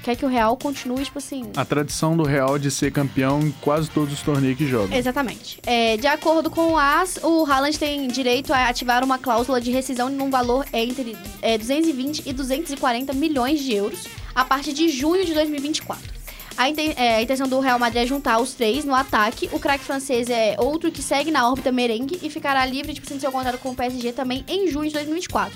Quer 0.02 0.14
que 0.14 0.24
o 0.24 0.29
Real 0.29 0.57
continue, 0.57 1.02
tipo 1.05 1.18
assim. 1.18 1.50
A 1.57 1.64
tradição 1.64 2.16
do 2.16 2.22
Real 2.22 2.61
de 2.61 2.70
ser 2.70 2.92
campeão 2.92 3.40
em 3.40 3.50
quase 3.61 3.90
todos 3.90 4.12
os 4.14 4.22
torneios 4.22 4.57
que 4.57 4.64
joga. 4.64 4.96
Exatamente. 4.96 5.59
É, 5.66 5.96
de 5.96 6.07
acordo 6.07 6.48
com 6.48 6.74
o 6.74 6.79
AS, 6.79 7.18
o 7.24 7.44
Haaland 7.44 7.76
tem 7.76 8.07
direito 8.07 8.52
a 8.52 8.68
ativar 8.68 9.02
uma 9.02 9.18
cláusula 9.18 9.61
de 9.61 9.72
rescisão 9.72 10.09
num 10.09 10.31
valor 10.31 10.64
entre 10.72 11.16
é, 11.42 11.59
220 11.59 12.22
e 12.24 12.33
240 12.33 13.12
milhões 13.14 13.59
de 13.61 13.74
euros 13.74 14.05
a 14.33 14.44
partir 14.44 14.72
de 14.74 14.88
junho 14.90 15.24
de 15.24 15.35
2024. 15.35 16.14
A, 16.57 16.70
inten- 16.70 16.94
é, 16.96 17.16
a 17.16 17.22
intenção 17.22 17.48
do 17.48 17.59
Real 17.59 17.79
Madrid 17.79 18.05
é 18.05 18.07
juntar 18.07 18.38
os 18.38 18.55
três 18.55 18.85
no 18.85 18.94
ataque. 18.94 19.50
O 19.52 19.59
craque 19.59 19.85
francês 19.85 20.31
é 20.31 20.55
outro 20.59 20.90
que 20.92 21.02
segue 21.02 21.33
na 21.33 21.48
órbita 21.50 21.72
merengue 21.72 22.18
e 22.22 22.31
ficará 22.31 22.64
livre 22.64 22.94
tipo, 22.94 23.07
assim, 23.07 23.16
de 23.16 23.22
seu 23.22 23.33
contrato 23.33 23.59
com 23.59 23.70
o 23.70 23.74
PSG 23.74 24.12
também 24.12 24.44
em 24.48 24.68
junho 24.70 24.87
de 24.87 24.94
2024. 24.94 25.52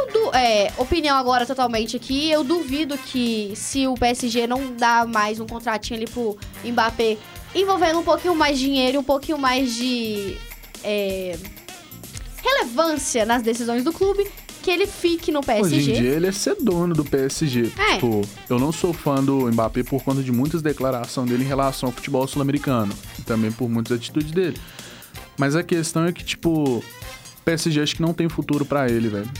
Eu 0.00 0.12
du 0.12 0.34
é, 0.34 0.72
opinião 0.78 1.16
agora 1.16 1.44
totalmente 1.44 1.96
aqui, 1.96 2.30
eu 2.30 2.42
duvido 2.42 2.96
que 2.96 3.52
se 3.54 3.86
o 3.86 3.94
PSG 3.94 4.46
não 4.46 4.74
dá 4.74 5.04
mais 5.04 5.40
um 5.40 5.46
contratinho 5.46 5.98
ali 5.98 6.08
pro 6.08 6.38
Mbappé, 6.64 7.18
envolvendo 7.54 7.98
um 7.98 8.02
pouquinho 8.02 8.34
mais 8.34 8.58
de 8.58 8.64
dinheiro, 8.64 8.96
e 8.96 8.98
um 8.98 9.04
pouquinho 9.04 9.36
mais 9.36 9.74
de 9.74 10.36
é, 10.82 11.36
relevância 12.42 13.26
nas 13.26 13.42
decisões 13.42 13.84
do 13.84 13.92
clube, 13.92 14.26
que 14.62 14.70
ele 14.70 14.86
fique 14.86 15.30
no 15.30 15.40
Hoje 15.40 15.50
em 15.50 15.52
PSG. 15.52 15.92
dia 15.92 16.10
ele 16.10 16.26
é 16.26 16.32
ser 16.32 16.56
dono 16.56 16.94
do 16.94 17.04
PSG. 17.04 17.72
É. 17.76 17.94
Tipo, 17.94 18.22
eu 18.48 18.58
não 18.58 18.72
sou 18.72 18.92
fã 18.92 19.22
do 19.22 19.50
Mbappé 19.50 19.82
por 19.82 20.02
conta 20.02 20.22
de 20.22 20.32
muitas 20.32 20.62
declarações 20.62 21.28
dele 21.28 21.44
em 21.44 21.46
relação 21.46 21.88
ao 21.88 21.92
futebol 21.92 22.26
sul-americano. 22.26 22.92
E 23.18 23.22
também 23.22 23.50
por 23.50 23.68
muitas 23.68 23.96
atitudes 23.96 24.30
dele. 24.32 24.56
Mas 25.38 25.56
a 25.56 25.62
questão 25.62 26.04
é 26.04 26.12
que, 26.12 26.22
tipo, 26.22 26.78
o 26.78 26.84
PSG 27.44 27.80
acho 27.80 27.96
que 27.96 28.02
não 28.02 28.12
tem 28.12 28.28
futuro 28.28 28.64
pra 28.64 28.86
ele, 28.90 29.08
velho. 29.08 29.30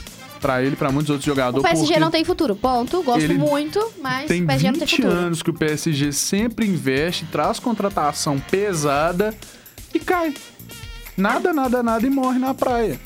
Pra 0.40 0.62
ele, 0.62 0.74
pra 0.74 0.90
muitos 0.90 1.10
outros 1.10 1.26
O 1.26 1.30
jogadores. 1.30 1.62
PSG 1.62 1.86
porque 1.86 2.00
não 2.00 2.10
tem 2.10 2.24
futuro, 2.24 2.56
ponto. 2.56 3.02
Gosto 3.02 3.32
muito, 3.34 3.92
mas 4.00 4.26
tem 4.26 4.42
o 4.42 4.46
PSG 4.46 4.66
não 4.68 4.78
tem 4.78 4.86
20 4.86 4.96
futuro. 4.96 5.12
anos 5.12 5.42
que 5.42 5.50
o 5.50 5.54
PSG 5.54 6.12
sempre 6.12 6.66
investe, 6.66 7.26
traz 7.26 7.58
contratação 7.58 8.38
pesada 8.50 9.34
e 9.94 9.98
cai. 9.98 10.34
Nada, 11.16 11.52
nada, 11.52 11.82
nada 11.82 12.06
e 12.06 12.10
morre 12.10 12.38
na 12.38 12.54
praia. 12.54 12.98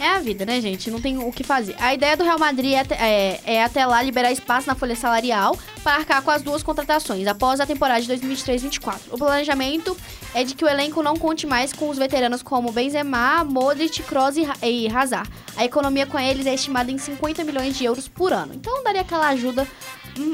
É 0.00 0.08
a 0.08 0.18
vida, 0.18 0.46
né, 0.46 0.60
gente? 0.62 0.90
Não 0.90 0.98
tem 0.98 1.18
o 1.18 1.30
que 1.30 1.44
fazer. 1.44 1.76
A 1.78 1.92
ideia 1.92 2.16
do 2.16 2.24
Real 2.24 2.38
Madrid 2.38 2.72
é, 2.72 2.78
até- 2.80 2.94
é- 2.98 3.40
é 3.44 3.62
até 3.62 3.84
lá 3.84 4.00
liberar 4.02 4.32
espaço 4.32 4.66
na 4.66 4.74
folha 4.74 4.96
salarial 4.96 5.56
para 5.84 5.96
arcar 5.96 6.22
com 6.22 6.30
as 6.30 6.40
duas 6.40 6.62
contratações, 6.62 7.26
após 7.26 7.60
a 7.60 7.66
temporada 7.66 8.00
de 8.00 8.08
2023-24. 8.08 8.98
O 9.12 9.18
planejamento 9.18 9.94
é 10.34 10.42
de 10.42 10.54
que 10.54 10.64
o 10.64 10.68
elenco 10.68 11.02
não 11.02 11.16
conte 11.16 11.46
mais 11.46 11.72
com 11.74 11.90
os 11.90 11.98
veteranos 11.98 12.42
como 12.42 12.72
Benzema, 12.72 13.44
Modric, 13.44 14.02
Kroos 14.04 14.36
e, 14.38 14.44
Ha- 14.46 15.00
Hazard. 15.02 15.28
A 15.54 15.66
economia 15.66 16.06
com 16.06 16.18
eles 16.18 16.46
é 16.46 16.54
estimada 16.54 16.90
em 16.90 16.96
50 16.96 17.44
milhões 17.44 17.76
de 17.76 17.84
euros 17.84 18.08
por 18.08 18.32
ano. 18.32 18.54
Então 18.54 18.82
daria 18.82 19.02
aquela 19.02 19.28
ajuda 19.28 19.68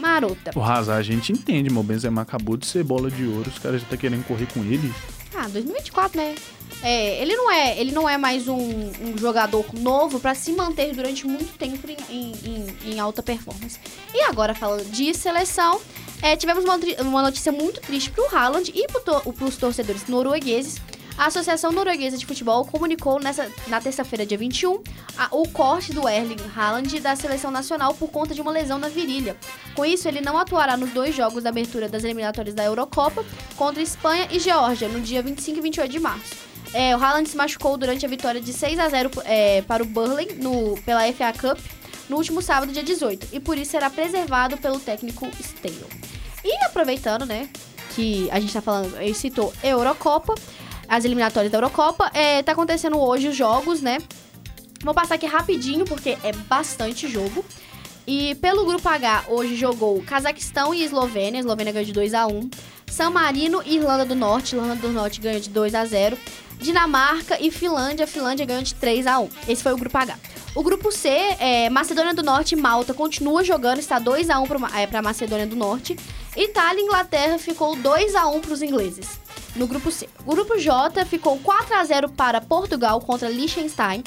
marota. 0.00 0.52
O 0.54 0.62
Hazard 0.62 0.98
a 1.00 1.02
gente 1.02 1.32
entende, 1.32 1.70
mas 1.70 1.80
o 1.80 1.82
Benzema 1.86 2.22
acabou 2.22 2.56
de 2.56 2.66
ser 2.66 2.84
bola 2.84 3.10
de 3.10 3.24
ouro, 3.26 3.48
os 3.50 3.58
caras 3.58 3.80
já 3.80 3.86
tá 3.88 3.96
querendo 3.96 4.24
correr 4.24 4.46
com 4.52 4.60
ele. 4.60 4.92
Ah, 5.46 5.48
2024, 5.48 6.16
né? 6.18 6.34
É, 6.82 7.22
ele 7.22 7.36
não 7.36 7.50
é, 7.50 7.78
ele 7.80 7.92
não 7.92 8.08
é 8.08 8.18
mais 8.18 8.48
um, 8.48 8.56
um 8.58 9.16
jogador 9.16 9.64
novo 9.78 10.18
pra 10.18 10.34
se 10.34 10.50
manter 10.52 10.92
durante 10.94 11.24
muito 11.26 11.56
tempo 11.56 11.88
em, 12.10 12.32
em- 12.44 12.76
em- 12.84 12.98
alta 12.98 13.22
performance. 13.22 13.78
E 14.12 14.22
agora 14.22 14.54
falando 14.54 14.84
de 14.90 15.14
seleção, 15.14 15.80
é, 16.20 16.36
tivemos 16.36 16.64
uma, 16.64 16.76
uma 17.02 17.22
notícia 17.22 17.52
muito 17.52 17.80
triste 17.80 18.10
pro 18.10 18.26
Haaland 18.34 18.72
e 18.74 18.86
pro 18.88 19.00
to, 19.00 19.32
pros 19.32 19.56
torcedores 19.56 20.06
noruegueses. 20.08 20.76
A 21.18 21.26
Associação 21.26 21.72
Norueguesa 21.72 22.18
de 22.18 22.26
Futebol 22.26 22.62
comunicou 22.66 23.18
nessa, 23.18 23.50
na 23.68 23.80
terça-feira, 23.80 24.26
dia 24.26 24.36
21, 24.36 24.82
a- 25.16 25.28
o 25.30 25.48
corte 25.48 25.92
do 25.94 26.06
Erling 26.06 26.36
Haaland 26.54 27.00
da 27.00 27.16
seleção 27.16 27.50
nacional 27.50 27.94
por 27.94 28.10
conta 28.10 28.34
de 28.34 28.42
uma 28.42 28.50
lesão 28.52 28.78
na 28.78 28.88
virilha. 28.88 29.34
Com 29.74 29.84
isso, 29.86 30.06
ele 30.06 30.20
não 30.20 30.36
atuará 30.36 30.76
nos 30.76 30.90
dois 30.90 31.14
jogos 31.16 31.42
da 31.42 31.48
abertura 31.48 31.88
das 31.88 32.04
eliminatórias 32.04 32.54
da 32.54 32.64
Eurocopa 32.64 33.24
contra 33.56 33.82
Espanha 33.82 34.28
e 34.30 34.38
Geórgia, 34.38 34.88
no 34.88 35.00
dia 35.00 35.22
25 35.22 35.58
e 35.58 35.62
28 35.62 35.90
de 35.90 35.98
março. 35.98 36.34
É, 36.74 36.94
o 36.94 37.02
Haaland 37.02 37.26
se 37.30 37.36
machucou 37.36 37.78
durante 37.78 38.04
a 38.04 38.08
vitória 38.08 38.40
de 38.40 38.52
6 38.52 38.78
a 38.78 38.88
0 38.90 39.10
é, 39.24 39.62
para 39.62 39.82
o 39.82 39.86
Burnley 39.86 40.34
no, 40.34 40.76
pela 40.82 41.00
FA 41.14 41.32
Cup 41.32 41.58
no 42.10 42.16
último 42.18 42.42
sábado, 42.42 42.72
dia 42.72 42.82
18, 42.82 43.28
e 43.32 43.40
por 43.40 43.56
isso 43.56 43.70
será 43.70 43.88
preservado 43.88 44.58
pelo 44.58 44.78
técnico 44.78 45.26
Stale. 45.40 45.82
E 46.44 46.64
aproveitando, 46.66 47.24
né, 47.24 47.48
que 47.94 48.28
a 48.30 48.38
gente 48.38 48.52
tá 48.52 48.60
falando, 48.60 48.94
ele 49.00 49.14
citou 49.14 49.52
Eurocopa, 49.62 50.34
as 50.88 51.04
eliminatórias 51.04 51.50
da 51.50 51.58
Eurocopa, 51.58 52.10
é, 52.14 52.42
tá 52.42 52.52
acontecendo 52.52 52.98
hoje 52.98 53.28
os 53.28 53.36
jogos, 53.36 53.80
né? 53.80 53.98
Vou 54.82 54.94
passar 54.94 55.16
aqui 55.16 55.26
rapidinho, 55.26 55.84
porque 55.84 56.16
é 56.22 56.32
bastante 56.32 57.08
jogo. 57.08 57.44
E 58.06 58.36
pelo 58.36 58.64
grupo 58.64 58.88
H, 58.88 59.24
hoje 59.28 59.56
jogou 59.56 60.00
Cazaquistão 60.02 60.72
e 60.72 60.84
Eslovênia. 60.84 61.38
A 61.38 61.40
Eslovênia 61.40 61.72
ganhou 61.72 61.86
de 61.86 61.92
2 61.92 62.14
a 62.14 62.26
1 62.26 62.48
San 62.86 63.10
Marino 63.10 63.62
e 63.66 63.76
Irlanda 63.76 64.04
do 64.04 64.14
Norte. 64.14 64.54
Irlanda 64.54 64.76
do 64.76 64.92
Norte 64.92 65.20
ganhou 65.20 65.40
de 65.40 65.50
2 65.50 65.74
a 65.74 65.84
0 65.84 66.16
Dinamarca 66.60 67.36
e 67.40 67.50
Finlândia. 67.50 68.04
A 68.04 68.06
Finlândia 68.06 68.46
ganhou 68.46 68.62
de 68.62 68.74
3 68.74 69.06
a 69.08 69.18
1 69.18 69.28
Esse 69.48 69.62
foi 69.62 69.72
o 69.72 69.76
grupo 69.76 69.98
H. 69.98 70.16
O 70.54 70.62
grupo 70.62 70.90
C, 70.92 71.08
é, 71.08 71.68
Macedônia 71.68 72.14
do 72.14 72.22
Norte 72.22 72.52
e 72.52 72.56
Malta 72.56 72.94
continua 72.94 73.44
jogando, 73.44 73.78
está 73.78 73.98
2 73.98 74.30
a 74.30 74.38
1 74.38 74.46
para 74.46 74.80
é, 74.80 74.86
pra 74.86 75.02
Macedônia 75.02 75.46
do 75.46 75.56
Norte. 75.56 75.98
Itália 76.36 76.80
e 76.80 76.84
Inglaterra 76.84 77.38
ficou 77.38 77.76
2 77.76 78.14
a 78.14 78.28
1 78.28 78.40
para 78.40 78.52
os 78.52 78.62
ingleses. 78.62 79.25
No 79.56 79.66
grupo 79.66 79.90
C. 79.90 80.08
O 80.26 80.34
grupo 80.34 80.58
J 80.58 81.04
ficou 81.06 81.38
4 81.38 81.74
a 81.74 81.84
0 81.84 82.10
para 82.10 82.40
Portugal 82.40 83.00
contra 83.00 83.28
Liechtenstein. 83.28 84.04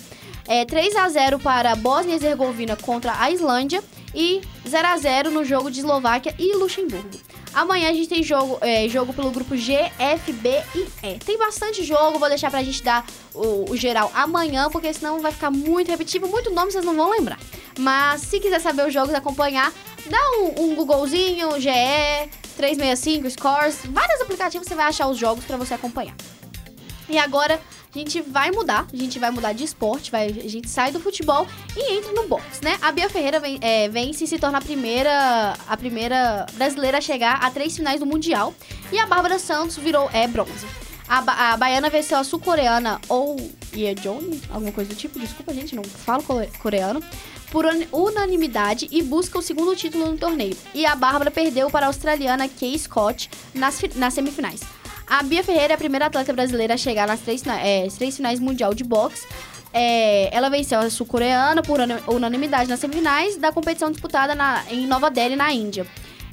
É, 0.48 0.66
3 0.66 0.96
a 0.96 1.10
0 1.10 1.40
para 1.40 1.76
Bósnia 1.76 2.14
e 2.14 2.16
Herzegovina 2.16 2.76
contra 2.76 3.20
a 3.20 3.30
Islândia 3.32 3.84
e 4.16 4.42
0 4.68 4.88
a 4.88 4.98
0 4.98 5.32
no 5.32 5.44
jogo 5.44 5.70
de 5.70 5.80
Eslováquia 5.80 6.34
e 6.40 6.56
Luxemburgo. 6.56 7.10
Amanhã 7.54 7.90
a 7.90 7.94
gente 7.94 8.08
tem 8.08 8.22
jogo, 8.22 8.58
é, 8.62 8.88
jogo 8.88 9.12
pelo 9.12 9.32
grupo 9.32 9.58
G, 9.58 9.74
F, 9.98 10.32
B 10.34 10.62
e 10.76 10.88
E. 11.04 11.20
Tem 11.20 11.38
bastante 11.38 11.84
jogo, 11.84 12.20
vou 12.20 12.30
deixar 12.30 12.52
pra 12.52 12.64
gente 12.64 12.84
dar 12.84 13.06
o, 13.34 13.72
o 13.72 13.78
geral 13.78 14.12
amanhã, 14.14 14.70
porque 14.70 14.94
senão 14.94 15.20
vai 15.20 15.32
ficar 15.32 15.50
muito 15.50 15.90
repetitivo, 15.90 16.28
muito 16.28 16.52
nome 16.52 16.72
vocês 16.72 16.86
não 16.86 16.96
vão 16.96 17.10
lembrar. 17.10 17.40
Mas 17.78 18.22
se 18.22 18.40
quiser 18.40 18.60
saber 18.60 18.86
os 18.86 18.94
jogos, 18.94 19.14
acompanhar, 19.16 19.74
dá 20.06 20.20
um, 20.38 20.64
um 20.64 20.76
Googlezinho, 20.76 21.60
GE, 21.60 21.70
365, 22.64 23.30
Scores, 23.30 23.78
vários 23.86 24.20
aplicativos 24.20 24.68
você 24.68 24.76
vai 24.76 24.86
achar 24.88 25.08
os 25.08 25.18
jogos 25.18 25.46
pra 25.46 25.56
você 25.56 25.74
acompanhar. 25.74 26.14
E 27.08 27.18
agora 27.18 27.58
a 27.96 27.98
gente 27.98 28.22
vai 28.22 28.52
mudar, 28.52 28.86
a 28.92 28.96
gente 28.98 29.18
vai 29.18 29.32
mudar 29.32 29.54
de 29.54 29.64
esporte, 29.64 30.12
vai, 30.12 30.28
a 30.28 30.50
gente 30.50 30.70
sai 30.70 30.92
do 30.92 31.00
futebol 31.00 31.48
e 31.76 31.94
entra 31.98 32.12
no 32.12 32.28
boxe, 32.28 32.62
né? 32.62 32.78
A 32.82 32.92
Bia 32.92 33.10
Ferreira 33.10 33.40
vem, 33.40 33.58
é, 33.62 33.88
vence 33.88 34.26
e 34.26 34.28
se 34.28 34.38
torna 34.38 34.58
a 34.58 34.62
primeira, 34.62 35.56
a 35.70 35.78
primeira 35.78 36.46
brasileira 36.56 36.98
a 36.98 37.02
chegar 37.02 37.42
a 37.42 37.50
três 37.50 37.78
finais 37.78 38.02
do 38.02 38.06
Mundial. 38.06 38.54
E 38.92 39.00
a 39.00 39.06
Bárbara 39.08 39.40
Santos 39.40 39.78
virou 39.78 40.10
é 40.12 40.28
bronze. 40.28 40.68
A, 41.08 41.22
ba- 41.22 41.54
a 41.54 41.58
baiana 41.58 41.90
venceu 41.90 42.18
a 42.18 42.24
sul-coreana 42.26 43.00
ou 43.08 43.38
Yeon, 43.74 44.20
alguma 44.52 44.72
coisa 44.74 44.90
do 44.90 44.96
tipo, 44.98 45.18
desculpa 45.18 45.54
gente, 45.54 45.76
não 45.76 45.84
falo 45.84 46.22
core- 46.24 46.52
coreano, 46.60 47.02
por 47.52 47.66
un- 47.66 47.86
unanimidade 47.92 48.88
e 48.92 49.02
busca 49.02 49.40
o 49.40 49.42
segundo 49.42 49.76
título 49.76 50.06
no 50.12 50.18
torneio. 50.18 50.56
E 50.74 50.86
a 50.86 50.96
Bárbara 50.96 51.32
perdeu 51.32 51.70
para 51.70 51.86
a 51.86 51.90
australiana 51.90 52.48
Kay 52.48 52.78
Scott 52.78 53.30
nas, 53.54 53.80
nas 53.96 54.14
semifinais. 54.14 54.62
A 55.08 55.24
Bia 55.24 55.44
Ferreira 55.44 55.74
é 55.74 55.76
a 55.76 55.78
primeira 55.78 56.06
atleta 56.06 56.32
brasileira 56.32 56.76
a 56.76 56.78
chegar 56.78 57.08
nas 57.08 57.20
três, 57.22 57.42
é, 57.48 57.88
três 57.98 58.16
finais 58.16 58.40
mundial 58.40 58.74
de 58.74 58.84
boxe. 58.84 59.26
É, 59.74 60.30
ela 60.36 60.50
venceu 60.50 60.80
a 60.80 60.90
sul-coreana 60.90 61.62
por 61.62 61.80
una- 61.80 62.00
unanimidade 62.08 62.70
nas 62.70 62.80
semifinais 62.80 63.36
da 63.38 63.52
competição 63.52 63.92
disputada 63.92 64.34
na- 64.36 64.64
em 64.70 64.86
Nova 64.88 65.10
Delhi, 65.10 65.36
na 65.36 65.52
Índia. 65.52 65.86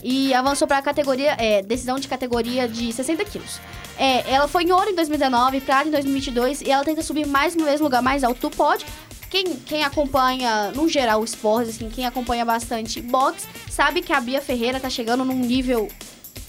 E 0.02 0.32
avançou 0.34 0.68
para 0.68 0.78
a 0.78 0.82
categoria, 0.82 1.34
é, 1.38 1.62
decisão 1.62 1.98
de 1.98 2.06
categoria 2.06 2.68
de 2.68 2.92
60 2.92 3.24
quilos. 3.24 3.58
É, 3.98 4.30
ela 4.30 4.46
foi 4.46 4.62
em 4.64 4.72
ouro 4.72 4.90
em 4.90 4.94
2019, 4.94 5.60
prata 5.62 5.88
em 5.88 5.90
2022 5.90 6.60
e 6.60 6.70
ela 6.70 6.84
tenta 6.84 7.02
subir 7.02 7.26
mais 7.26 7.56
no 7.56 7.64
lugar 7.82 8.02
mais 8.02 8.22
alto 8.22 8.50
pódio. 8.50 8.86
Quem, 9.30 9.56
quem 9.56 9.84
acompanha, 9.84 10.70
no 10.72 10.88
geral, 10.88 11.20
o 11.20 11.24
esporte, 11.24 11.70
assim, 11.70 11.90
quem 11.90 12.06
acompanha 12.06 12.44
bastante 12.44 13.00
boxe, 13.00 13.46
sabe 13.70 14.02
que 14.02 14.12
a 14.12 14.20
Bia 14.20 14.40
Ferreira 14.40 14.78
tá 14.78 14.88
chegando 14.88 15.24
num 15.24 15.38
nível 15.38 15.88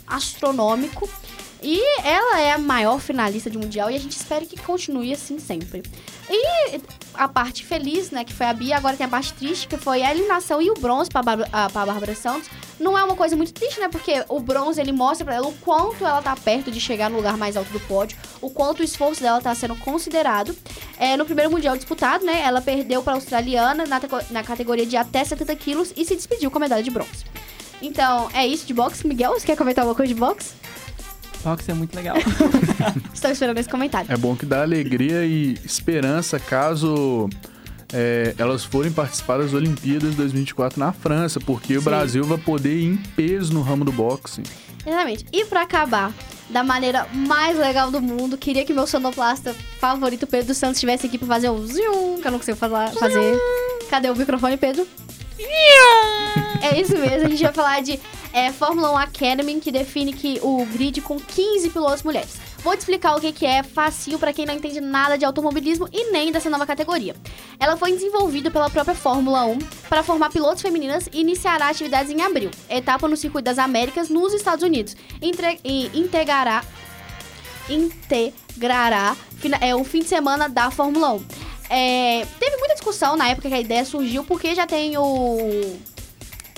astronômico. 0.06 1.10
E 1.62 1.82
ela 2.04 2.40
é 2.40 2.52
a 2.52 2.58
maior 2.58 3.00
finalista 3.00 3.50
de 3.50 3.58
mundial 3.58 3.90
e 3.90 3.96
a 3.96 4.00
gente 4.00 4.16
espera 4.16 4.46
que 4.46 4.62
continue 4.62 5.12
assim 5.12 5.40
sempre. 5.40 5.82
E 6.30 6.80
a 7.18 7.28
parte 7.28 7.66
feliz, 7.66 8.12
né, 8.12 8.24
que 8.24 8.34
foi 8.34 8.46
a 8.46 8.54
Bia, 8.54 8.78
agora 8.78 8.96
tem 8.96 9.06
a 9.06 9.10
parte 9.10 9.34
triste, 9.34 9.68
que 9.68 9.76
foi 9.78 10.04
a 10.04 10.12
eliminação 10.12 10.62
e 10.62 10.70
o 10.70 10.74
bronze 10.76 11.10
pra, 11.10 11.22
Bárbara- 11.24 11.50
ah, 11.52 11.70
pra 11.70 11.86
Bárbara 11.86 12.14
Santos. 12.16 12.50
Não 12.80 12.98
é 12.98 13.04
uma 13.04 13.16
coisa 13.16 13.36
muito 13.36 13.52
triste, 13.54 13.80
né, 13.80 13.88
porque 13.90 14.24
o 14.30 14.40
bronze 14.40 14.80
ele 14.80 14.92
mostra 14.92 15.26
pra 15.26 15.36
ela 15.36 15.48
o 15.48 15.54
quanto 15.54 16.06
ela 16.06 16.22
tá 16.22 16.36
perto 16.36 16.72
de 16.72 16.80
chegar 16.80 17.10
no 17.10 17.18
lugar 17.18 17.36
mais 17.38 17.58
alto 17.58 17.72
do 17.72 17.80
pódio, 17.82 18.18
o 18.42 18.50
quanto 18.50 18.80
o 18.82 18.84
esforço 18.84 19.22
dela 19.22 19.42
tá 19.42 19.54
sendo 19.56 19.76
considerado. 19.78 20.56
É, 21.00 21.18
no 21.18 21.26
primeiro 21.26 21.50
mundial 21.52 21.76
disputado, 21.76 22.24
né, 22.26 22.42
ela 22.44 22.62
perdeu 22.62 23.02
pra 23.02 23.14
australiana 23.14 23.86
na, 23.86 24.00
na 24.32 24.44
categoria 24.44 24.86
de 24.86 24.96
até 24.96 25.24
70 25.24 25.56
quilos 25.56 25.94
e 25.98 26.06
se 26.06 26.16
despediu 26.16 26.52
com 26.52 26.58
a 26.58 26.62
medalha 26.62 26.84
de 26.84 26.92
bronze. 26.92 27.26
Então, 27.82 28.30
é 28.34 28.46
isso 28.46 28.66
de 28.66 28.74
boxe. 28.74 29.06
Miguel, 29.08 29.34
você 29.34 29.46
quer 29.46 29.56
comentar 29.56 29.84
alguma 29.84 29.96
coisa 29.96 30.12
de 30.14 30.20
boxe? 30.20 30.54
Boxe 31.48 31.72
é 31.72 31.74
muito 31.74 31.96
legal. 31.96 32.18
Estou 33.14 33.32
esperando 33.32 33.58
esse 33.58 33.70
comentário. 33.70 34.12
É 34.12 34.18
bom 34.18 34.36
que 34.36 34.46
dá 34.46 34.64
alegria 34.64 35.26
e 35.26 35.58
esperança 35.64 36.38
caso 36.38 37.30
é, 37.94 38.36
elas 38.38 38.66
forem 38.66 38.92
participar 38.92 39.38
das 39.38 39.54
Olimpíadas 39.54 40.14
2024 40.16 40.78
na 40.78 40.92
França, 40.92 41.40
porque 41.40 41.78
o 41.78 41.80
Sim. 41.80 41.86
Brasil 41.86 42.24
vai 42.26 42.38
poder 42.38 42.76
ir 42.76 42.88
em 42.88 42.98
peso 42.98 43.54
no 43.54 43.62
ramo 43.62 43.86
do 43.86 43.94
boxe. 43.94 44.44
Exatamente. 44.86 45.26
E 45.32 45.46
pra 45.46 45.62
acabar 45.62 46.14
da 46.50 46.66
maneira 46.66 47.08
mais 47.14 47.58
legal 47.58 47.92
do 47.92 48.02
mundo, 48.02 48.38
queria 48.38 48.66
que 48.66 48.74
meu 48.74 48.86
sonoplasta 48.86 49.56
favorito, 49.80 50.28
Pedro 50.28 50.54
Santos, 50.54 50.78
estivesse 50.78 51.08
aqui 51.08 51.18
pra 51.18 51.28
fazer 51.28 51.50
o 51.50 51.66
zium, 51.66 52.20
que 52.22 52.28
eu 52.28 52.32
não 52.32 52.40
consigo 52.40 52.58
falar, 52.58 52.92
fazer. 52.92 53.38
Cadê 53.90 54.10
o 54.10 54.16
microfone, 54.18 54.58
Pedro? 54.58 54.86
É 56.62 56.80
isso 56.80 56.98
mesmo, 56.98 57.26
a 57.26 57.30
gente 57.30 57.44
vai 57.44 57.54
falar 57.54 57.82
de 57.82 58.00
é, 58.34 58.52
Fórmula 58.52 58.92
1 58.92 58.98
Academy, 58.98 59.60
que 59.60 59.72
define 59.72 60.14
que 60.14 60.40
o 60.42 60.66
grid 60.66 61.02
com 61.02 61.20
15 61.20 61.70
pilotos 61.70 62.04
mulheres. 62.04 62.38
Vou 62.60 62.76
te 62.76 62.80
explicar 62.80 63.16
o 63.16 63.22
que, 63.22 63.32
que 63.32 63.46
é 63.46 63.64
facinho 63.64 64.20
pra 64.20 64.34
quem 64.34 64.46
não 64.46 64.54
entende 64.54 64.82
nada 64.82 65.18
de 65.18 65.24
automobilismo 65.24 65.88
e 65.92 66.12
nem 66.12 66.32
dessa 66.32 66.50
nova 66.50 66.66
categoria. 66.66 67.16
Ela 67.60 67.78
foi 67.78 67.92
desenvolvida 67.92 68.52
pela 68.52 68.70
própria 68.70 68.96
Fórmula 68.96 69.46
1 69.46 69.60
para 69.88 70.04
formar 70.04 70.30
pilotos 70.32 70.62
femininas 70.62 71.08
e 71.14 71.22
iniciará 71.22 71.70
atividades 71.70 72.12
em 72.12 72.22
abril, 72.22 72.52
etapa 72.70 73.08
no 73.08 73.16
Circuito 73.16 73.46
das 73.46 73.58
Américas 73.58 74.10
nos 74.10 74.34
Estados 74.34 74.64
Unidos. 74.64 74.96
Entre, 75.22 75.60
e 75.64 75.92
integrará 75.98 76.64
integrará 77.70 79.16
é, 79.60 79.76
o 79.76 79.84
fim 79.84 80.00
de 80.00 80.08
semana 80.08 80.48
da 80.48 80.72
Fórmula 80.72 81.14
1. 81.14 81.26
é, 81.70 82.26
teve 82.40 82.58
muita 82.58 82.76
discussão 82.76 83.18
na 83.18 83.28
época 83.30 83.50
que 83.50 83.56
a 83.56 83.60
ideia 83.60 83.84
surgiu, 83.84 84.24
porque 84.24 84.56
já 84.56 84.66
tem 84.66 84.98
o 84.98 85.78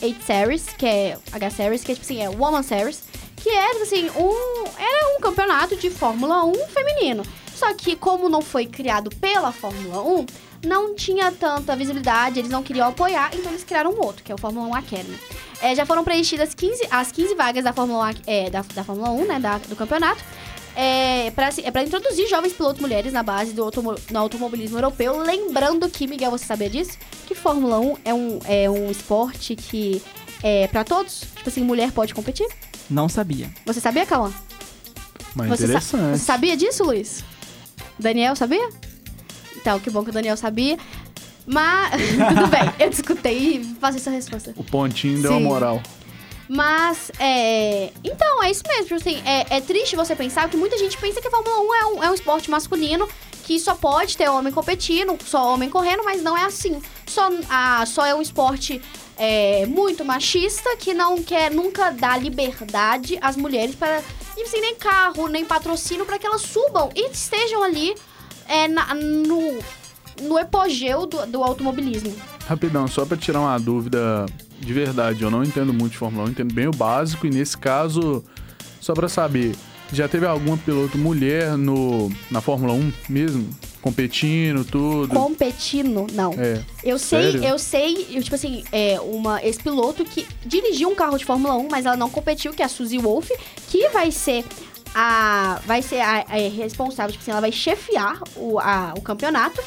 8 0.01 0.23
Series, 0.23 0.65
que 0.77 0.85
é 0.85 1.17
H 1.31 1.49
Series, 1.51 1.83
que 1.83 1.91
é 1.91 1.95
tipo 1.95 2.05
assim, 2.05 2.21
é 2.21 2.29
Woman 2.29 2.63
Series, 2.63 3.03
que 3.35 3.49
é 3.49 3.69
tipo 3.71 3.83
assim, 3.83 4.09
um, 4.11 4.63
era 4.77 5.17
um 5.17 5.21
campeonato 5.21 5.75
de 5.75 5.89
Fórmula 5.89 6.43
1 6.45 6.53
feminino. 6.67 7.23
Só 7.55 7.73
que 7.73 7.95
como 7.95 8.29
não 8.29 8.41
foi 8.41 8.65
criado 8.65 9.09
pela 9.17 9.51
Fórmula 9.51 10.01
1, 10.01 10.25
não 10.65 10.95
tinha 10.95 11.31
tanta 11.31 11.75
visibilidade, 11.75 12.39
eles 12.39 12.51
não 12.51 12.63
queriam 12.63 12.87
apoiar, 12.87 13.31
então 13.33 13.51
eles 13.51 13.63
criaram 13.63 13.91
um 13.91 14.01
outro, 14.01 14.23
que 14.23 14.31
é 14.31 14.35
o 14.35 14.37
Fórmula 14.37 14.67
1 14.67 14.75
Academy. 14.75 15.19
É, 15.61 15.75
já 15.75 15.85
foram 15.85 16.03
preenchidas 16.03 16.53
15, 16.53 16.87
as 16.89 17.11
15 17.11 17.35
vagas 17.35 17.63
da 17.63 17.73
Fórmula, 17.73 18.11
1, 18.11 18.13
é, 18.27 18.49
da, 18.49 18.63
da 18.73 18.83
Fórmula 18.83 19.09
1, 19.11 19.25
né, 19.25 19.39
da, 19.39 19.57
do 19.57 19.75
campeonato. 19.75 20.23
É 20.75 21.31
para 21.31 21.49
é 21.63 21.71
pra 21.71 21.83
introduzir 21.83 22.27
jovens 22.29 22.53
pilotos 22.53 22.81
mulheres 22.81 23.11
na 23.11 23.21
base 23.23 23.51
do 23.53 23.63
automo, 23.63 23.95
no 24.11 24.19
automobilismo 24.19 24.77
europeu. 24.77 25.17
Lembrando 25.21 25.89
que, 25.89 26.07
Miguel, 26.07 26.31
você 26.31 26.45
sabia 26.45 26.69
disso? 26.69 26.97
Que 27.27 27.35
Fórmula 27.35 27.79
1 27.79 27.97
é 28.05 28.13
um, 28.13 28.39
é 28.45 28.69
um 28.69 28.89
esporte 28.89 29.55
que 29.55 30.01
é 30.41 30.67
para 30.67 30.83
todos? 30.83 31.21
Tipo 31.35 31.49
assim, 31.49 31.63
mulher 31.63 31.91
pode 31.91 32.13
competir? 32.13 32.47
Não 32.89 33.09
sabia. 33.09 33.49
Você 33.65 33.79
sabia, 33.81 34.05
Cauã? 34.05 34.31
Mas 35.35 35.49
Você, 35.49 35.57
sa- 35.67 35.69
interessante. 35.73 36.17
você 36.17 36.25
sabia 36.25 36.57
disso, 36.57 36.83
Luiz? 36.83 37.23
Daniel 37.99 38.35
sabia? 38.35 38.69
Então, 39.57 39.79
que 39.79 39.89
bom 39.89 40.03
que 40.03 40.09
o 40.09 40.13
Daniel 40.13 40.37
sabia. 40.37 40.77
Mas, 41.45 41.91
tudo 42.29 42.47
bem, 42.47 42.61
eu 42.79 42.89
discutei 42.89 43.55
e 43.55 43.65
passei 43.75 43.99
essa 43.99 44.09
resposta. 44.11 44.53
O 44.55 44.63
pontinho 44.63 45.21
deu 45.21 45.31
uma 45.31 45.39
Sim. 45.39 45.45
moral. 45.45 45.83
Mas, 46.49 47.11
é. 47.19 47.91
Então, 48.03 48.43
é 48.43 48.49
isso 48.49 48.63
mesmo. 48.67 48.95
Assim, 48.95 49.21
é, 49.23 49.57
é 49.57 49.61
triste 49.61 49.95
você 49.95 50.15
pensar 50.15 50.49
que 50.49 50.57
muita 50.57 50.77
gente 50.79 50.97
pensa 50.97 51.21
que 51.21 51.27
a 51.27 51.31
Fórmula 51.31 51.59
1 51.61 51.75
é 51.75 51.85
um, 51.85 52.03
é 52.05 52.11
um 52.11 52.13
esporte 52.15 52.49
masculino 52.49 53.07
que 53.43 53.59
só 53.59 53.75
pode 53.75 54.17
ter 54.17 54.29
homem 54.29 54.51
competindo, 54.51 55.15
só 55.25 55.53
homem 55.53 55.69
correndo, 55.69 56.03
mas 56.03 56.21
não 56.23 56.35
é 56.35 56.43
assim. 56.45 56.81
Só, 57.07 57.29
a, 57.49 57.85
só 57.85 58.03
é 58.05 58.15
um 58.15 58.21
esporte 58.21 58.81
é, 59.15 59.65
muito 59.67 60.03
machista 60.03 60.75
que 60.77 60.93
não 60.93 61.21
quer 61.21 61.51
nunca 61.51 61.91
dar 61.91 62.19
liberdade 62.19 63.17
às 63.21 63.35
mulheres 63.35 63.75
para. 63.75 64.01
Assim, 64.41 64.61
nem 64.61 64.73
carro, 64.75 65.27
nem 65.27 65.43
patrocínio 65.45 66.05
para 66.05 66.17
que 66.17 66.25
elas 66.25 66.41
subam 66.41 66.89
e 66.95 67.09
estejam 67.11 67.61
ali 67.61 67.93
é, 68.47 68.67
na- 68.69 68.95
no, 68.95 69.59
no 70.21 70.39
epogeu 70.39 71.05
do, 71.05 71.25
do 71.27 71.43
automobilismo. 71.43 72.15
Rapidão, 72.49 72.87
só 72.87 73.05
pra 73.05 73.15
tirar 73.15 73.41
uma 73.41 73.57
dúvida 73.59 74.25
de 74.59 74.73
verdade, 74.73 75.21
eu 75.21 75.29
não 75.29 75.43
entendo 75.43 75.71
muito 75.71 75.91
de 75.91 75.97
Fórmula 75.99 76.23
1, 76.23 76.25
eu 76.27 76.31
entendo 76.31 76.51
bem 76.53 76.67
o 76.67 76.71
básico 76.71 77.27
e 77.27 77.29
nesse 77.29 77.55
caso, 77.55 78.23
só 78.81 78.93
pra 78.95 79.07
saber, 79.07 79.55
já 79.93 80.07
teve 80.07 80.25
alguma 80.25 80.57
piloto 80.57 80.97
mulher 80.97 81.55
no, 81.55 82.11
na 82.31 82.41
Fórmula 82.41 82.73
1 82.73 82.91
mesmo? 83.07 83.47
Competindo, 83.83 84.65
tudo? 84.65 85.13
Competindo, 85.13 86.07
não. 86.11 86.33
É. 86.33 86.61
Eu 86.83 86.97
sei, 86.97 87.33
Sério? 87.33 87.43
eu 87.43 87.59
sei, 87.59 88.07
eu, 88.09 88.23
tipo 88.23 88.35
assim, 88.35 88.63
é 88.71 88.99
uma 88.99 89.41
ex-piloto 89.43 90.03
que 90.03 90.25
dirigiu 90.43 90.89
um 90.89 90.95
carro 90.95 91.17
de 91.19 91.25
Fórmula 91.25 91.53
1, 91.55 91.67
mas 91.69 91.85
ela 91.85 91.95
não 91.95 92.09
competiu, 92.09 92.51
que 92.51 92.63
é 92.63 92.65
a 92.65 92.69
Suzy 92.69 92.97
Wolf, 92.97 93.29
que 93.69 93.87
vai 93.89 94.11
ser 94.11 94.43
a. 94.93 95.61
Vai 95.65 95.81
ser 95.81 96.01
a, 96.01 96.25
a 96.27 96.35
responsável, 96.49 97.11
tipo 97.11 97.21
assim, 97.21 97.31
ela 97.31 97.41
vai 97.41 97.51
chefiar 97.51 98.19
o, 98.35 98.59
a- 98.59 98.93
o 98.97 99.01
campeonato. 99.01 99.61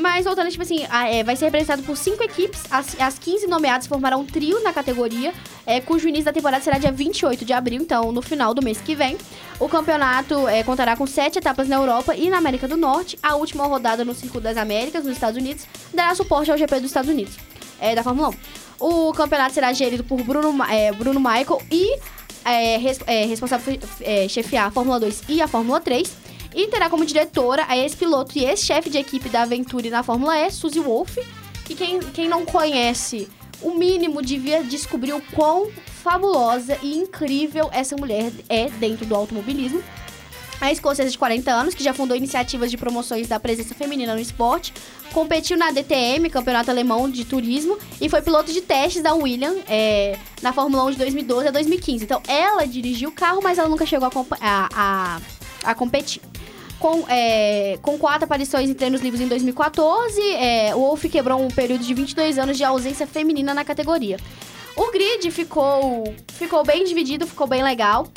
Mas 0.00 0.24
voltando, 0.24 0.50
tipo 0.50 0.62
assim, 0.62 0.86
a- 0.88 1.08
é, 1.08 1.22
vai 1.22 1.36
ser 1.36 1.46
representado 1.46 1.82
por 1.82 1.96
cinco 1.96 2.22
equipes. 2.22 2.62
As, 2.70 2.98
as 3.00 3.18
15 3.18 3.46
nomeadas 3.46 3.86
formarão 3.86 4.20
um 4.20 4.24
trio 4.24 4.62
na 4.62 4.72
categoria, 4.72 5.32
é, 5.66 5.80
cujo 5.80 6.08
início 6.08 6.24
da 6.24 6.32
temporada 6.32 6.62
será 6.62 6.78
dia 6.78 6.90
28 6.90 7.44
de 7.44 7.52
abril, 7.52 7.82
então 7.82 8.10
no 8.10 8.22
final 8.22 8.54
do 8.54 8.62
mês 8.62 8.80
que 8.80 8.94
vem. 8.94 9.16
O 9.58 9.68
campeonato 9.68 10.48
é, 10.48 10.62
contará 10.62 10.96
com 10.96 11.06
sete 11.06 11.38
etapas 11.38 11.68
na 11.68 11.76
Europa 11.76 12.16
e 12.16 12.30
na 12.30 12.38
América 12.38 12.66
do 12.66 12.76
Norte. 12.76 13.18
A 13.22 13.36
última 13.36 13.66
rodada 13.66 14.04
no 14.04 14.14
Circuito 14.14 14.44
das 14.44 14.56
Américas, 14.56 15.04
nos 15.04 15.12
Estados 15.12 15.36
Unidos, 15.36 15.64
dará 15.92 16.14
suporte 16.14 16.50
ao 16.50 16.56
GP 16.56 16.76
dos 16.76 16.86
Estados 16.86 17.10
Unidos, 17.10 17.34
é, 17.78 17.94
da 17.94 18.02
Fórmula 18.02 18.30
1. 18.30 18.34
O 19.08 19.12
campeonato 19.12 19.52
será 19.52 19.70
gerido 19.74 20.02
por 20.02 20.22
Bruno, 20.22 20.64
é, 20.64 20.90
Bruno 20.92 21.20
Michael 21.20 21.60
e 21.70 21.98
é, 22.42 22.78
res- 22.78 23.00
é, 23.06 23.26
responsável 23.26 23.76
por 23.78 23.88
é, 24.00 24.26
chefiar 24.28 24.66
a 24.68 24.70
Fórmula 24.70 24.98
2 24.98 25.24
e 25.28 25.42
a 25.42 25.46
Fórmula 25.46 25.78
3. 25.78 26.10
E 26.54 26.66
terá 26.68 26.90
como 26.90 27.04
diretora 27.04 27.64
a 27.68 27.76
ex-piloto 27.76 28.36
e 28.36 28.44
ex-chefe 28.44 28.90
de 28.90 28.98
equipe 28.98 29.28
da 29.28 29.42
Aventure 29.42 29.90
na 29.90 30.02
Fórmula 30.02 30.38
E, 30.38 30.50
Suzy 30.50 30.80
Wolf. 30.80 31.16
E 31.68 31.74
quem, 31.74 32.00
quem 32.00 32.28
não 32.28 32.44
conhece, 32.44 33.28
o 33.62 33.74
mínimo 33.74 34.20
devia 34.22 34.62
descobrir 34.62 35.12
o 35.12 35.20
quão 35.32 35.70
fabulosa 36.02 36.76
e 36.82 36.98
incrível 36.98 37.68
essa 37.72 37.96
mulher 37.96 38.32
é 38.48 38.68
dentro 38.70 39.06
do 39.06 39.14
automobilismo. 39.14 39.82
A 40.60 40.70
escocesa 40.70 41.08
de 41.08 41.16
40 41.16 41.50
anos, 41.50 41.74
que 41.74 41.82
já 41.82 41.94
fundou 41.94 42.14
iniciativas 42.14 42.70
de 42.70 42.76
promoções 42.76 43.26
da 43.26 43.40
presença 43.40 43.74
feminina 43.74 44.14
no 44.14 44.20
esporte, 44.20 44.74
competiu 45.10 45.56
na 45.56 45.70
DTM, 45.70 46.28
Campeonato 46.28 46.70
Alemão 46.70 47.08
de 47.08 47.24
Turismo, 47.24 47.78
e 47.98 48.10
foi 48.10 48.20
piloto 48.20 48.52
de 48.52 48.60
testes 48.60 49.02
da 49.02 49.14
Williams 49.14 49.62
é, 49.66 50.18
na 50.42 50.52
Fórmula 50.52 50.84
1 50.84 50.90
de 50.92 50.98
2012 50.98 51.48
a 51.48 51.50
2015. 51.50 52.04
Então, 52.04 52.22
ela 52.28 52.66
dirigiu 52.66 53.08
o 53.08 53.12
carro, 53.12 53.40
mas 53.42 53.56
ela 53.56 53.70
nunca 53.70 53.86
chegou 53.86 54.06
a, 54.06 54.10
a, 54.40 54.68
a, 54.74 55.20
a 55.64 55.74
competir. 55.74 56.20
Com, 56.80 57.04
é, 57.08 57.78
com 57.82 57.98
quatro 57.98 58.24
aparições 58.24 58.68
em 58.68 58.74
treinos 58.74 59.02
livres 59.02 59.20
em 59.20 59.28
2014, 59.28 60.18
é, 60.32 60.74
o 60.74 60.78
Wolff 60.78 61.08
quebrou 61.10 61.40
um 61.40 61.48
período 61.48 61.84
de 61.84 61.92
22 61.92 62.38
anos 62.38 62.56
de 62.56 62.64
ausência 62.64 63.06
feminina 63.06 63.52
na 63.52 63.64
categoria. 63.64 64.16
O 64.74 64.90
grid 64.90 65.30
ficou, 65.30 66.04
ficou 66.32 66.64
bem 66.64 66.82
dividido, 66.84 67.26
ficou 67.26 67.46
bem 67.46 67.62
legal. 67.62 68.08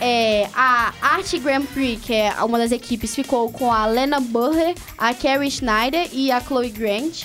É, 0.00 0.48
a 0.54 0.94
Art 1.02 1.36
Grand 1.40 1.64
Prix, 1.64 2.04
que 2.04 2.14
é 2.14 2.32
uma 2.44 2.56
das 2.56 2.70
equipes, 2.70 3.14
ficou 3.14 3.50
com 3.50 3.72
a 3.72 3.84
Lena 3.86 4.20
Burger, 4.20 4.76
a 4.96 5.12
Carrie 5.12 5.50
Schneider 5.50 6.08
e 6.12 6.30
a 6.30 6.40
Chloe 6.40 6.70
Grant. 6.70 7.24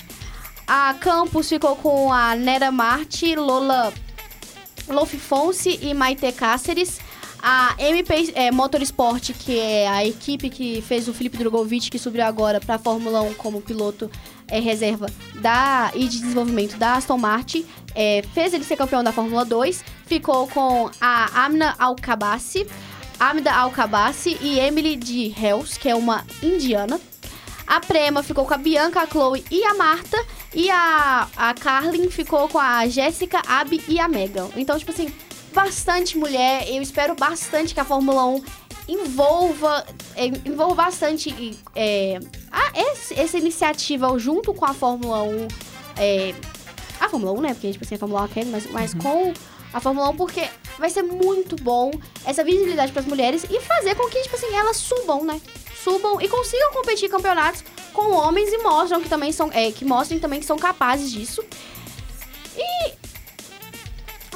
A 0.66 0.94
Campus 0.94 1.48
ficou 1.48 1.76
com 1.76 2.12
a 2.12 2.34
Nera 2.34 2.72
Marti, 2.72 3.36
Lola 3.36 3.92
Lofi 4.88 5.18
Fonse 5.18 5.78
e 5.80 5.94
Maite 5.94 6.30
Cáceres. 6.32 6.98
A 7.42 7.74
MP 7.78 8.32
é, 8.34 8.50
Motorsport, 8.50 9.32
que 9.32 9.58
é 9.58 9.88
a 9.88 10.04
equipe 10.04 10.50
que 10.50 10.82
fez 10.82 11.08
o 11.08 11.14
Felipe 11.14 11.38
Drogovic, 11.38 11.90
que 11.90 11.98
subiu 11.98 12.24
agora 12.24 12.60
para 12.60 12.74
a 12.74 12.78
Fórmula 12.78 13.22
1 13.22 13.34
como 13.34 13.62
piloto 13.62 14.10
é, 14.46 14.60
reserva 14.60 15.06
da, 15.36 15.90
e 15.94 16.06
de 16.06 16.20
desenvolvimento 16.20 16.76
da 16.76 16.94
Aston 16.94 17.16
Martin, 17.16 17.64
é, 17.94 18.22
fez 18.34 18.52
ele 18.52 18.64
ser 18.64 18.76
campeão 18.76 19.02
da 19.02 19.12
Fórmula 19.12 19.44
2. 19.44 19.82
Ficou 20.06 20.46
com 20.48 20.90
a 21.00 21.46
Amna 21.46 21.74
Alcabassi, 21.78 22.66
Amida 23.18 23.52
Alcabassi 23.52 24.38
e 24.40 24.58
Emily 24.58 24.96
de 24.96 25.34
Hells, 25.38 25.78
que 25.78 25.88
é 25.88 25.94
uma 25.94 26.24
indiana. 26.42 27.00
A 27.66 27.78
Prema 27.78 28.22
ficou 28.22 28.44
com 28.44 28.54
a 28.54 28.56
Bianca, 28.56 29.02
a 29.02 29.06
Chloe 29.06 29.44
e 29.50 29.62
a 29.62 29.74
Marta. 29.74 30.16
E 30.54 30.68
a, 30.70 31.28
a 31.36 31.54
Carlin 31.54 32.10
ficou 32.10 32.48
com 32.48 32.58
a 32.58 32.88
Jéssica, 32.88 33.40
a 33.46 33.60
Abby 33.60 33.80
e 33.86 34.00
a 34.00 34.08
Megan. 34.08 34.48
Então, 34.56 34.76
tipo 34.76 34.90
assim, 34.90 35.12
bastante 35.52 36.16
mulher. 36.18 36.68
Eu 36.68 36.82
espero 36.82 37.14
bastante 37.14 37.74
que 37.74 37.80
a 37.80 37.84
Fórmula 37.84 38.24
1 38.26 38.42
envolva, 38.88 39.86
é, 40.16 40.26
envolva 40.26 40.74
bastante 40.74 41.56
é, 41.74 42.18
a- 42.50 42.72
esse- 42.92 43.14
essa 43.14 43.38
iniciativa 43.38 44.18
junto 44.18 44.52
com 44.54 44.64
a 44.64 44.74
Fórmula 44.74 45.22
1. 45.22 45.48
é, 45.96 46.34
a 46.98 47.08
Fórmula 47.08 47.32
1, 47.32 47.40
né? 47.42 47.54
Porque, 47.54 47.72
tipo 47.72 47.84
assim, 47.84 47.94
a 47.94 47.98
Fórmula 47.98 48.22
1 48.22 48.28
quer, 48.28 48.46
mas, 48.46 48.66
mas 48.70 48.94
com 48.94 49.32
a 49.72 49.80
Fórmula 49.80 50.08
1, 50.10 50.16
porque 50.16 50.48
vai 50.78 50.88
ser 50.90 51.02
muito 51.02 51.56
bom 51.56 51.90
essa 52.24 52.42
visibilidade 52.42 52.90
para 52.92 53.00
as 53.02 53.06
mulheres 53.06 53.44
e 53.48 53.60
fazer 53.60 53.94
com 53.94 54.08
que, 54.08 54.20
tipo 54.22 54.34
assim, 54.34 54.52
elas 54.54 54.76
subam, 54.78 55.24
né? 55.24 55.40
Subam 55.82 56.20
e 56.20 56.28
consigam 56.28 56.72
competir 56.72 57.06
em 57.06 57.10
campeonatos 57.10 57.64
com 57.92 58.12
homens 58.12 58.52
e 58.52 58.58
mostram 58.58 59.00
que 59.00 59.08
também 59.08 59.30
são. 59.32 59.50
É, 59.52 59.70
que 59.72 59.84
mostrem 59.84 60.18
também 60.20 60.40
que 60.40 60.46
são 60.46 60.58
capazes 60.58 61.10
disso. 61.10 61.42
E. 62.56 62.92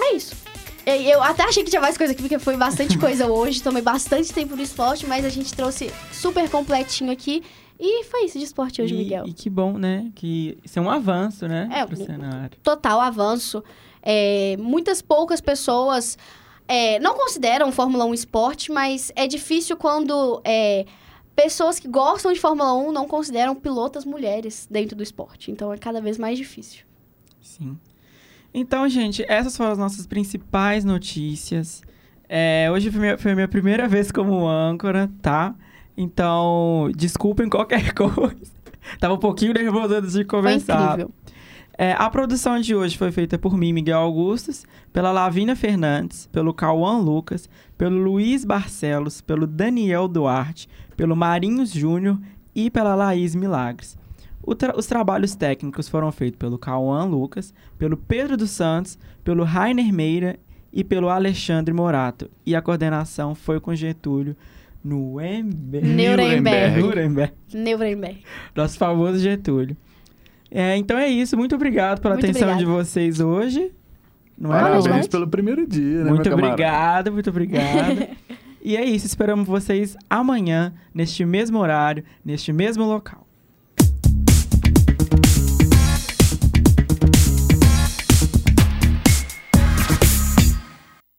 É 0.00 0.14
isso. 0.14 0.34
Eu 0.86 1.22
até 1.22 1.44
achei 1.44 1.64
que 1.64 1.70
tinha 1.70 1.80
mais 1.80 1.96
coisa 1.96 2.12
aqui, 2.12 2.22
porque 2.22 2.38
foi 2.38 2.56
bastante 2.56 2.96
coisa 2.98 3.26
hoje. 3.26 3.62
Tomei 3.62 3.82
bastante 3.82 4.32
tempo 4.32 4.54
no 4.54 4.62
esporte, 4.62 5.06
mas 5.06 5.24
a 5.24 5.28
gente 5.28 5.52
trouxe 5.54 5.90
super 6.12 6.48
completinho 6.50 7.10
aqui. 7.10 7.42
E 7.78 8.04
foi 8.04 8.24
isso 8.26 8.38
de 8.38 8.44
esporte 8.44 8.80
hoje, 8.80 8.94
e, 8.94 8.98
Miguel. 8.98 9.26
e 9.26 9.32
que 9.32 9.50
bom, 9.50 9.76
né? 9.76 10.10
Que 10.14 10.56
isso 10.64 10.78
é 10.78 10.82
um 10.82 10.90
avanço, 10.90 11.48
né? 11.48 11.68
É, 11.72 11.84
pro 11.84 11.96
cenário. 11.96 12.56
total 12.62 13.00
avanço. 13.00 13.64
É, 14.02 14.56
muitas 14.58 15.02
poucas 15.02 15.40
pessoas 15.40 16.16
é, 16.68 16.98
não 17.00 17.14
consideram 17.14 17.72
Fórmula 17.72 18.04
1 18.04 18.14
esporte, 18.14 18.70
mas 18.70 19.10
é 19.16 19.26
difícil 19.26 19.76
quando 19.76 20.40
é, 20.44 20.86
pessoas 21.34 21.78
que 21.78 21.88
gostam 21.88 22.32
de 22.32 22.38
Fórmula 22.40 22.72
1 22.74 22.92
não 22.92 23.08
consideram 23.08 23.54
pilotas 23.54 24.04
mulheres 24.04 24.68
dentro 24.70 24.96
do 24.96 25.02
esporte. 25.02 25.50
Então 25.50 25.72
é 25.72 25.78
cada 25.78 26.00
vez 26.00 26.16
mais 26.16 26.38
difícil. 26.38 26.84
Sim. 27.40 27.78
Então, 28.54 28.88
gente, 28.88 29.24
essas 29.28 29.56
foram 29.56 29.72
as 29.72 29.78
nossas 29.78 30.06
principais 30.06 30.84
notícias. 30.84 31.82
É, 32.28 32.70
hoje 32.72 32.90
foi 32.90 33.00
minha, 33.00 33.18
foi 33.18 33.32
a 33.32 33.34
minha 33.34 33.48
primeira 33.48 33.88
vez 33.88 34.12
como 34.12 34.46
âncora, 34.46 35.10
tá? 35.20 35.54
Então, 35.96 36.90
desculpem 36.94 37.48
qualquer 37.48 37.92
coisa. 37.94 38.54
Tava 39.00 39.14
um 39.14 39.18
pouquinho 39.18 39.52
nervoso 39.52 39.94
antes 39.94 40.12
de 40.12 40.18
Foi 40.18 40.24
começar. 40.26 40.92
incrível. 40.92 41.10
É, 41.76 41.92
a 41.98 42.08
produção 42.08 42.60
de 42.60 42.74
hoje 42.74 42.96
foi 42.96 43.10
feita 43.10 43.36
por 43.36 43.56
mim, 43.56 43.72
Miguel 43.72 43.98
Augustus, 43.98 44.64
pela 44.92 45.10
Lavina 45.10 45.56
Fernandes, 45.56 46.28
pelo 46.30 46.54
Cauã 46.54 46.98
Lucas, 46.98 47.48
pelo 47.76 47.96
Luiz 47.96 48.44
Barcelos, 48.44 49.20
pelo 49.20 49.44
Daniel 49.46 50.06
Duarte, 50.06 50.68
pelo 50.96 51.16
Marinhos 51.16 51.72
Júnior 51.72 52.20
e 52.54 52.70
pela 52.70 52.94
Laís 52.94 53.34
Milagres. 53.34 53.98
O 54.46 54.54
tra- 54.54 54.76
os 54.76 54.86
trabalhos 54.86 55.34
técnicos 55.34 55.88
foram 55.88 56.10
feitos 56.12 56.38
pelo 56.38 56.58
Cauã 56.58 57.04
Lucas, 57.04 57.54
pelo 57.78 57.96
Pedro 57.96 58.36
dos 58.36 58.50
Santos, 58.50 58.98
pelo 59.22 59.42
Rainer 59.44 59.92
Meira 59.92 60.38
e 60.72 60.84
pelo 60.84 61.08
Alexandre 61.08 61.72
Morato. 61.72 62.30
E 62.44 62.54
a 62.54 62.60
coordenação 62.60 63.34
foi 63.34 63.58
com 63.60 63.74
Getúlio 63.74 64.36
Nuremberg. 64.84 65.86
Nuremberg. 65.88 66.80
Nuremberg. 66.82 67.32
Nuremberg. 67.54 68.18
Nosso 68.54 68.76
famoso 68.78 69.18
Getúlio. 69.18 69.76
É, 70.50 70.76
então 70.76 70.96
é 70.98 71.08
isso. 71.08 71.36
Muito 71.36 71.54
obrigado 71.54 72.00
pela 72.00 72.14
Muito 72.14 72.24
atenção 72.26 72.48
obrigada. 72.50 72.64
de 72.64 72.70
vocês 72.84 73.18
hoje. 73.20 73.72
Não 74.36 74.54
é, 74.54 74.60
Parabéns 74.60 74.86
noite. 74.88 75.08
pelo 75.08 75.28
primeiro 75.28 75.66
dia, 75.66 76.04
né, 76.04 76.10
Muito 76.10 76.28
obrigado, 76.32 77.12
muito 77.12 77.30
obrigado. 77.30 78.08
e 78.62 78.76
é 78.76 78.84
isso. 78.84 79.06
Esperamos 79.06 79.46
vocês 79.46 79.96
amanhã, 80.10 80.74
neste 80.92 81.24
mesmo 81.24 81.58
horário, 81.58 82.04
neste 82.24 82.52
mesmo 82.52 82.84
local. 82.84 83.23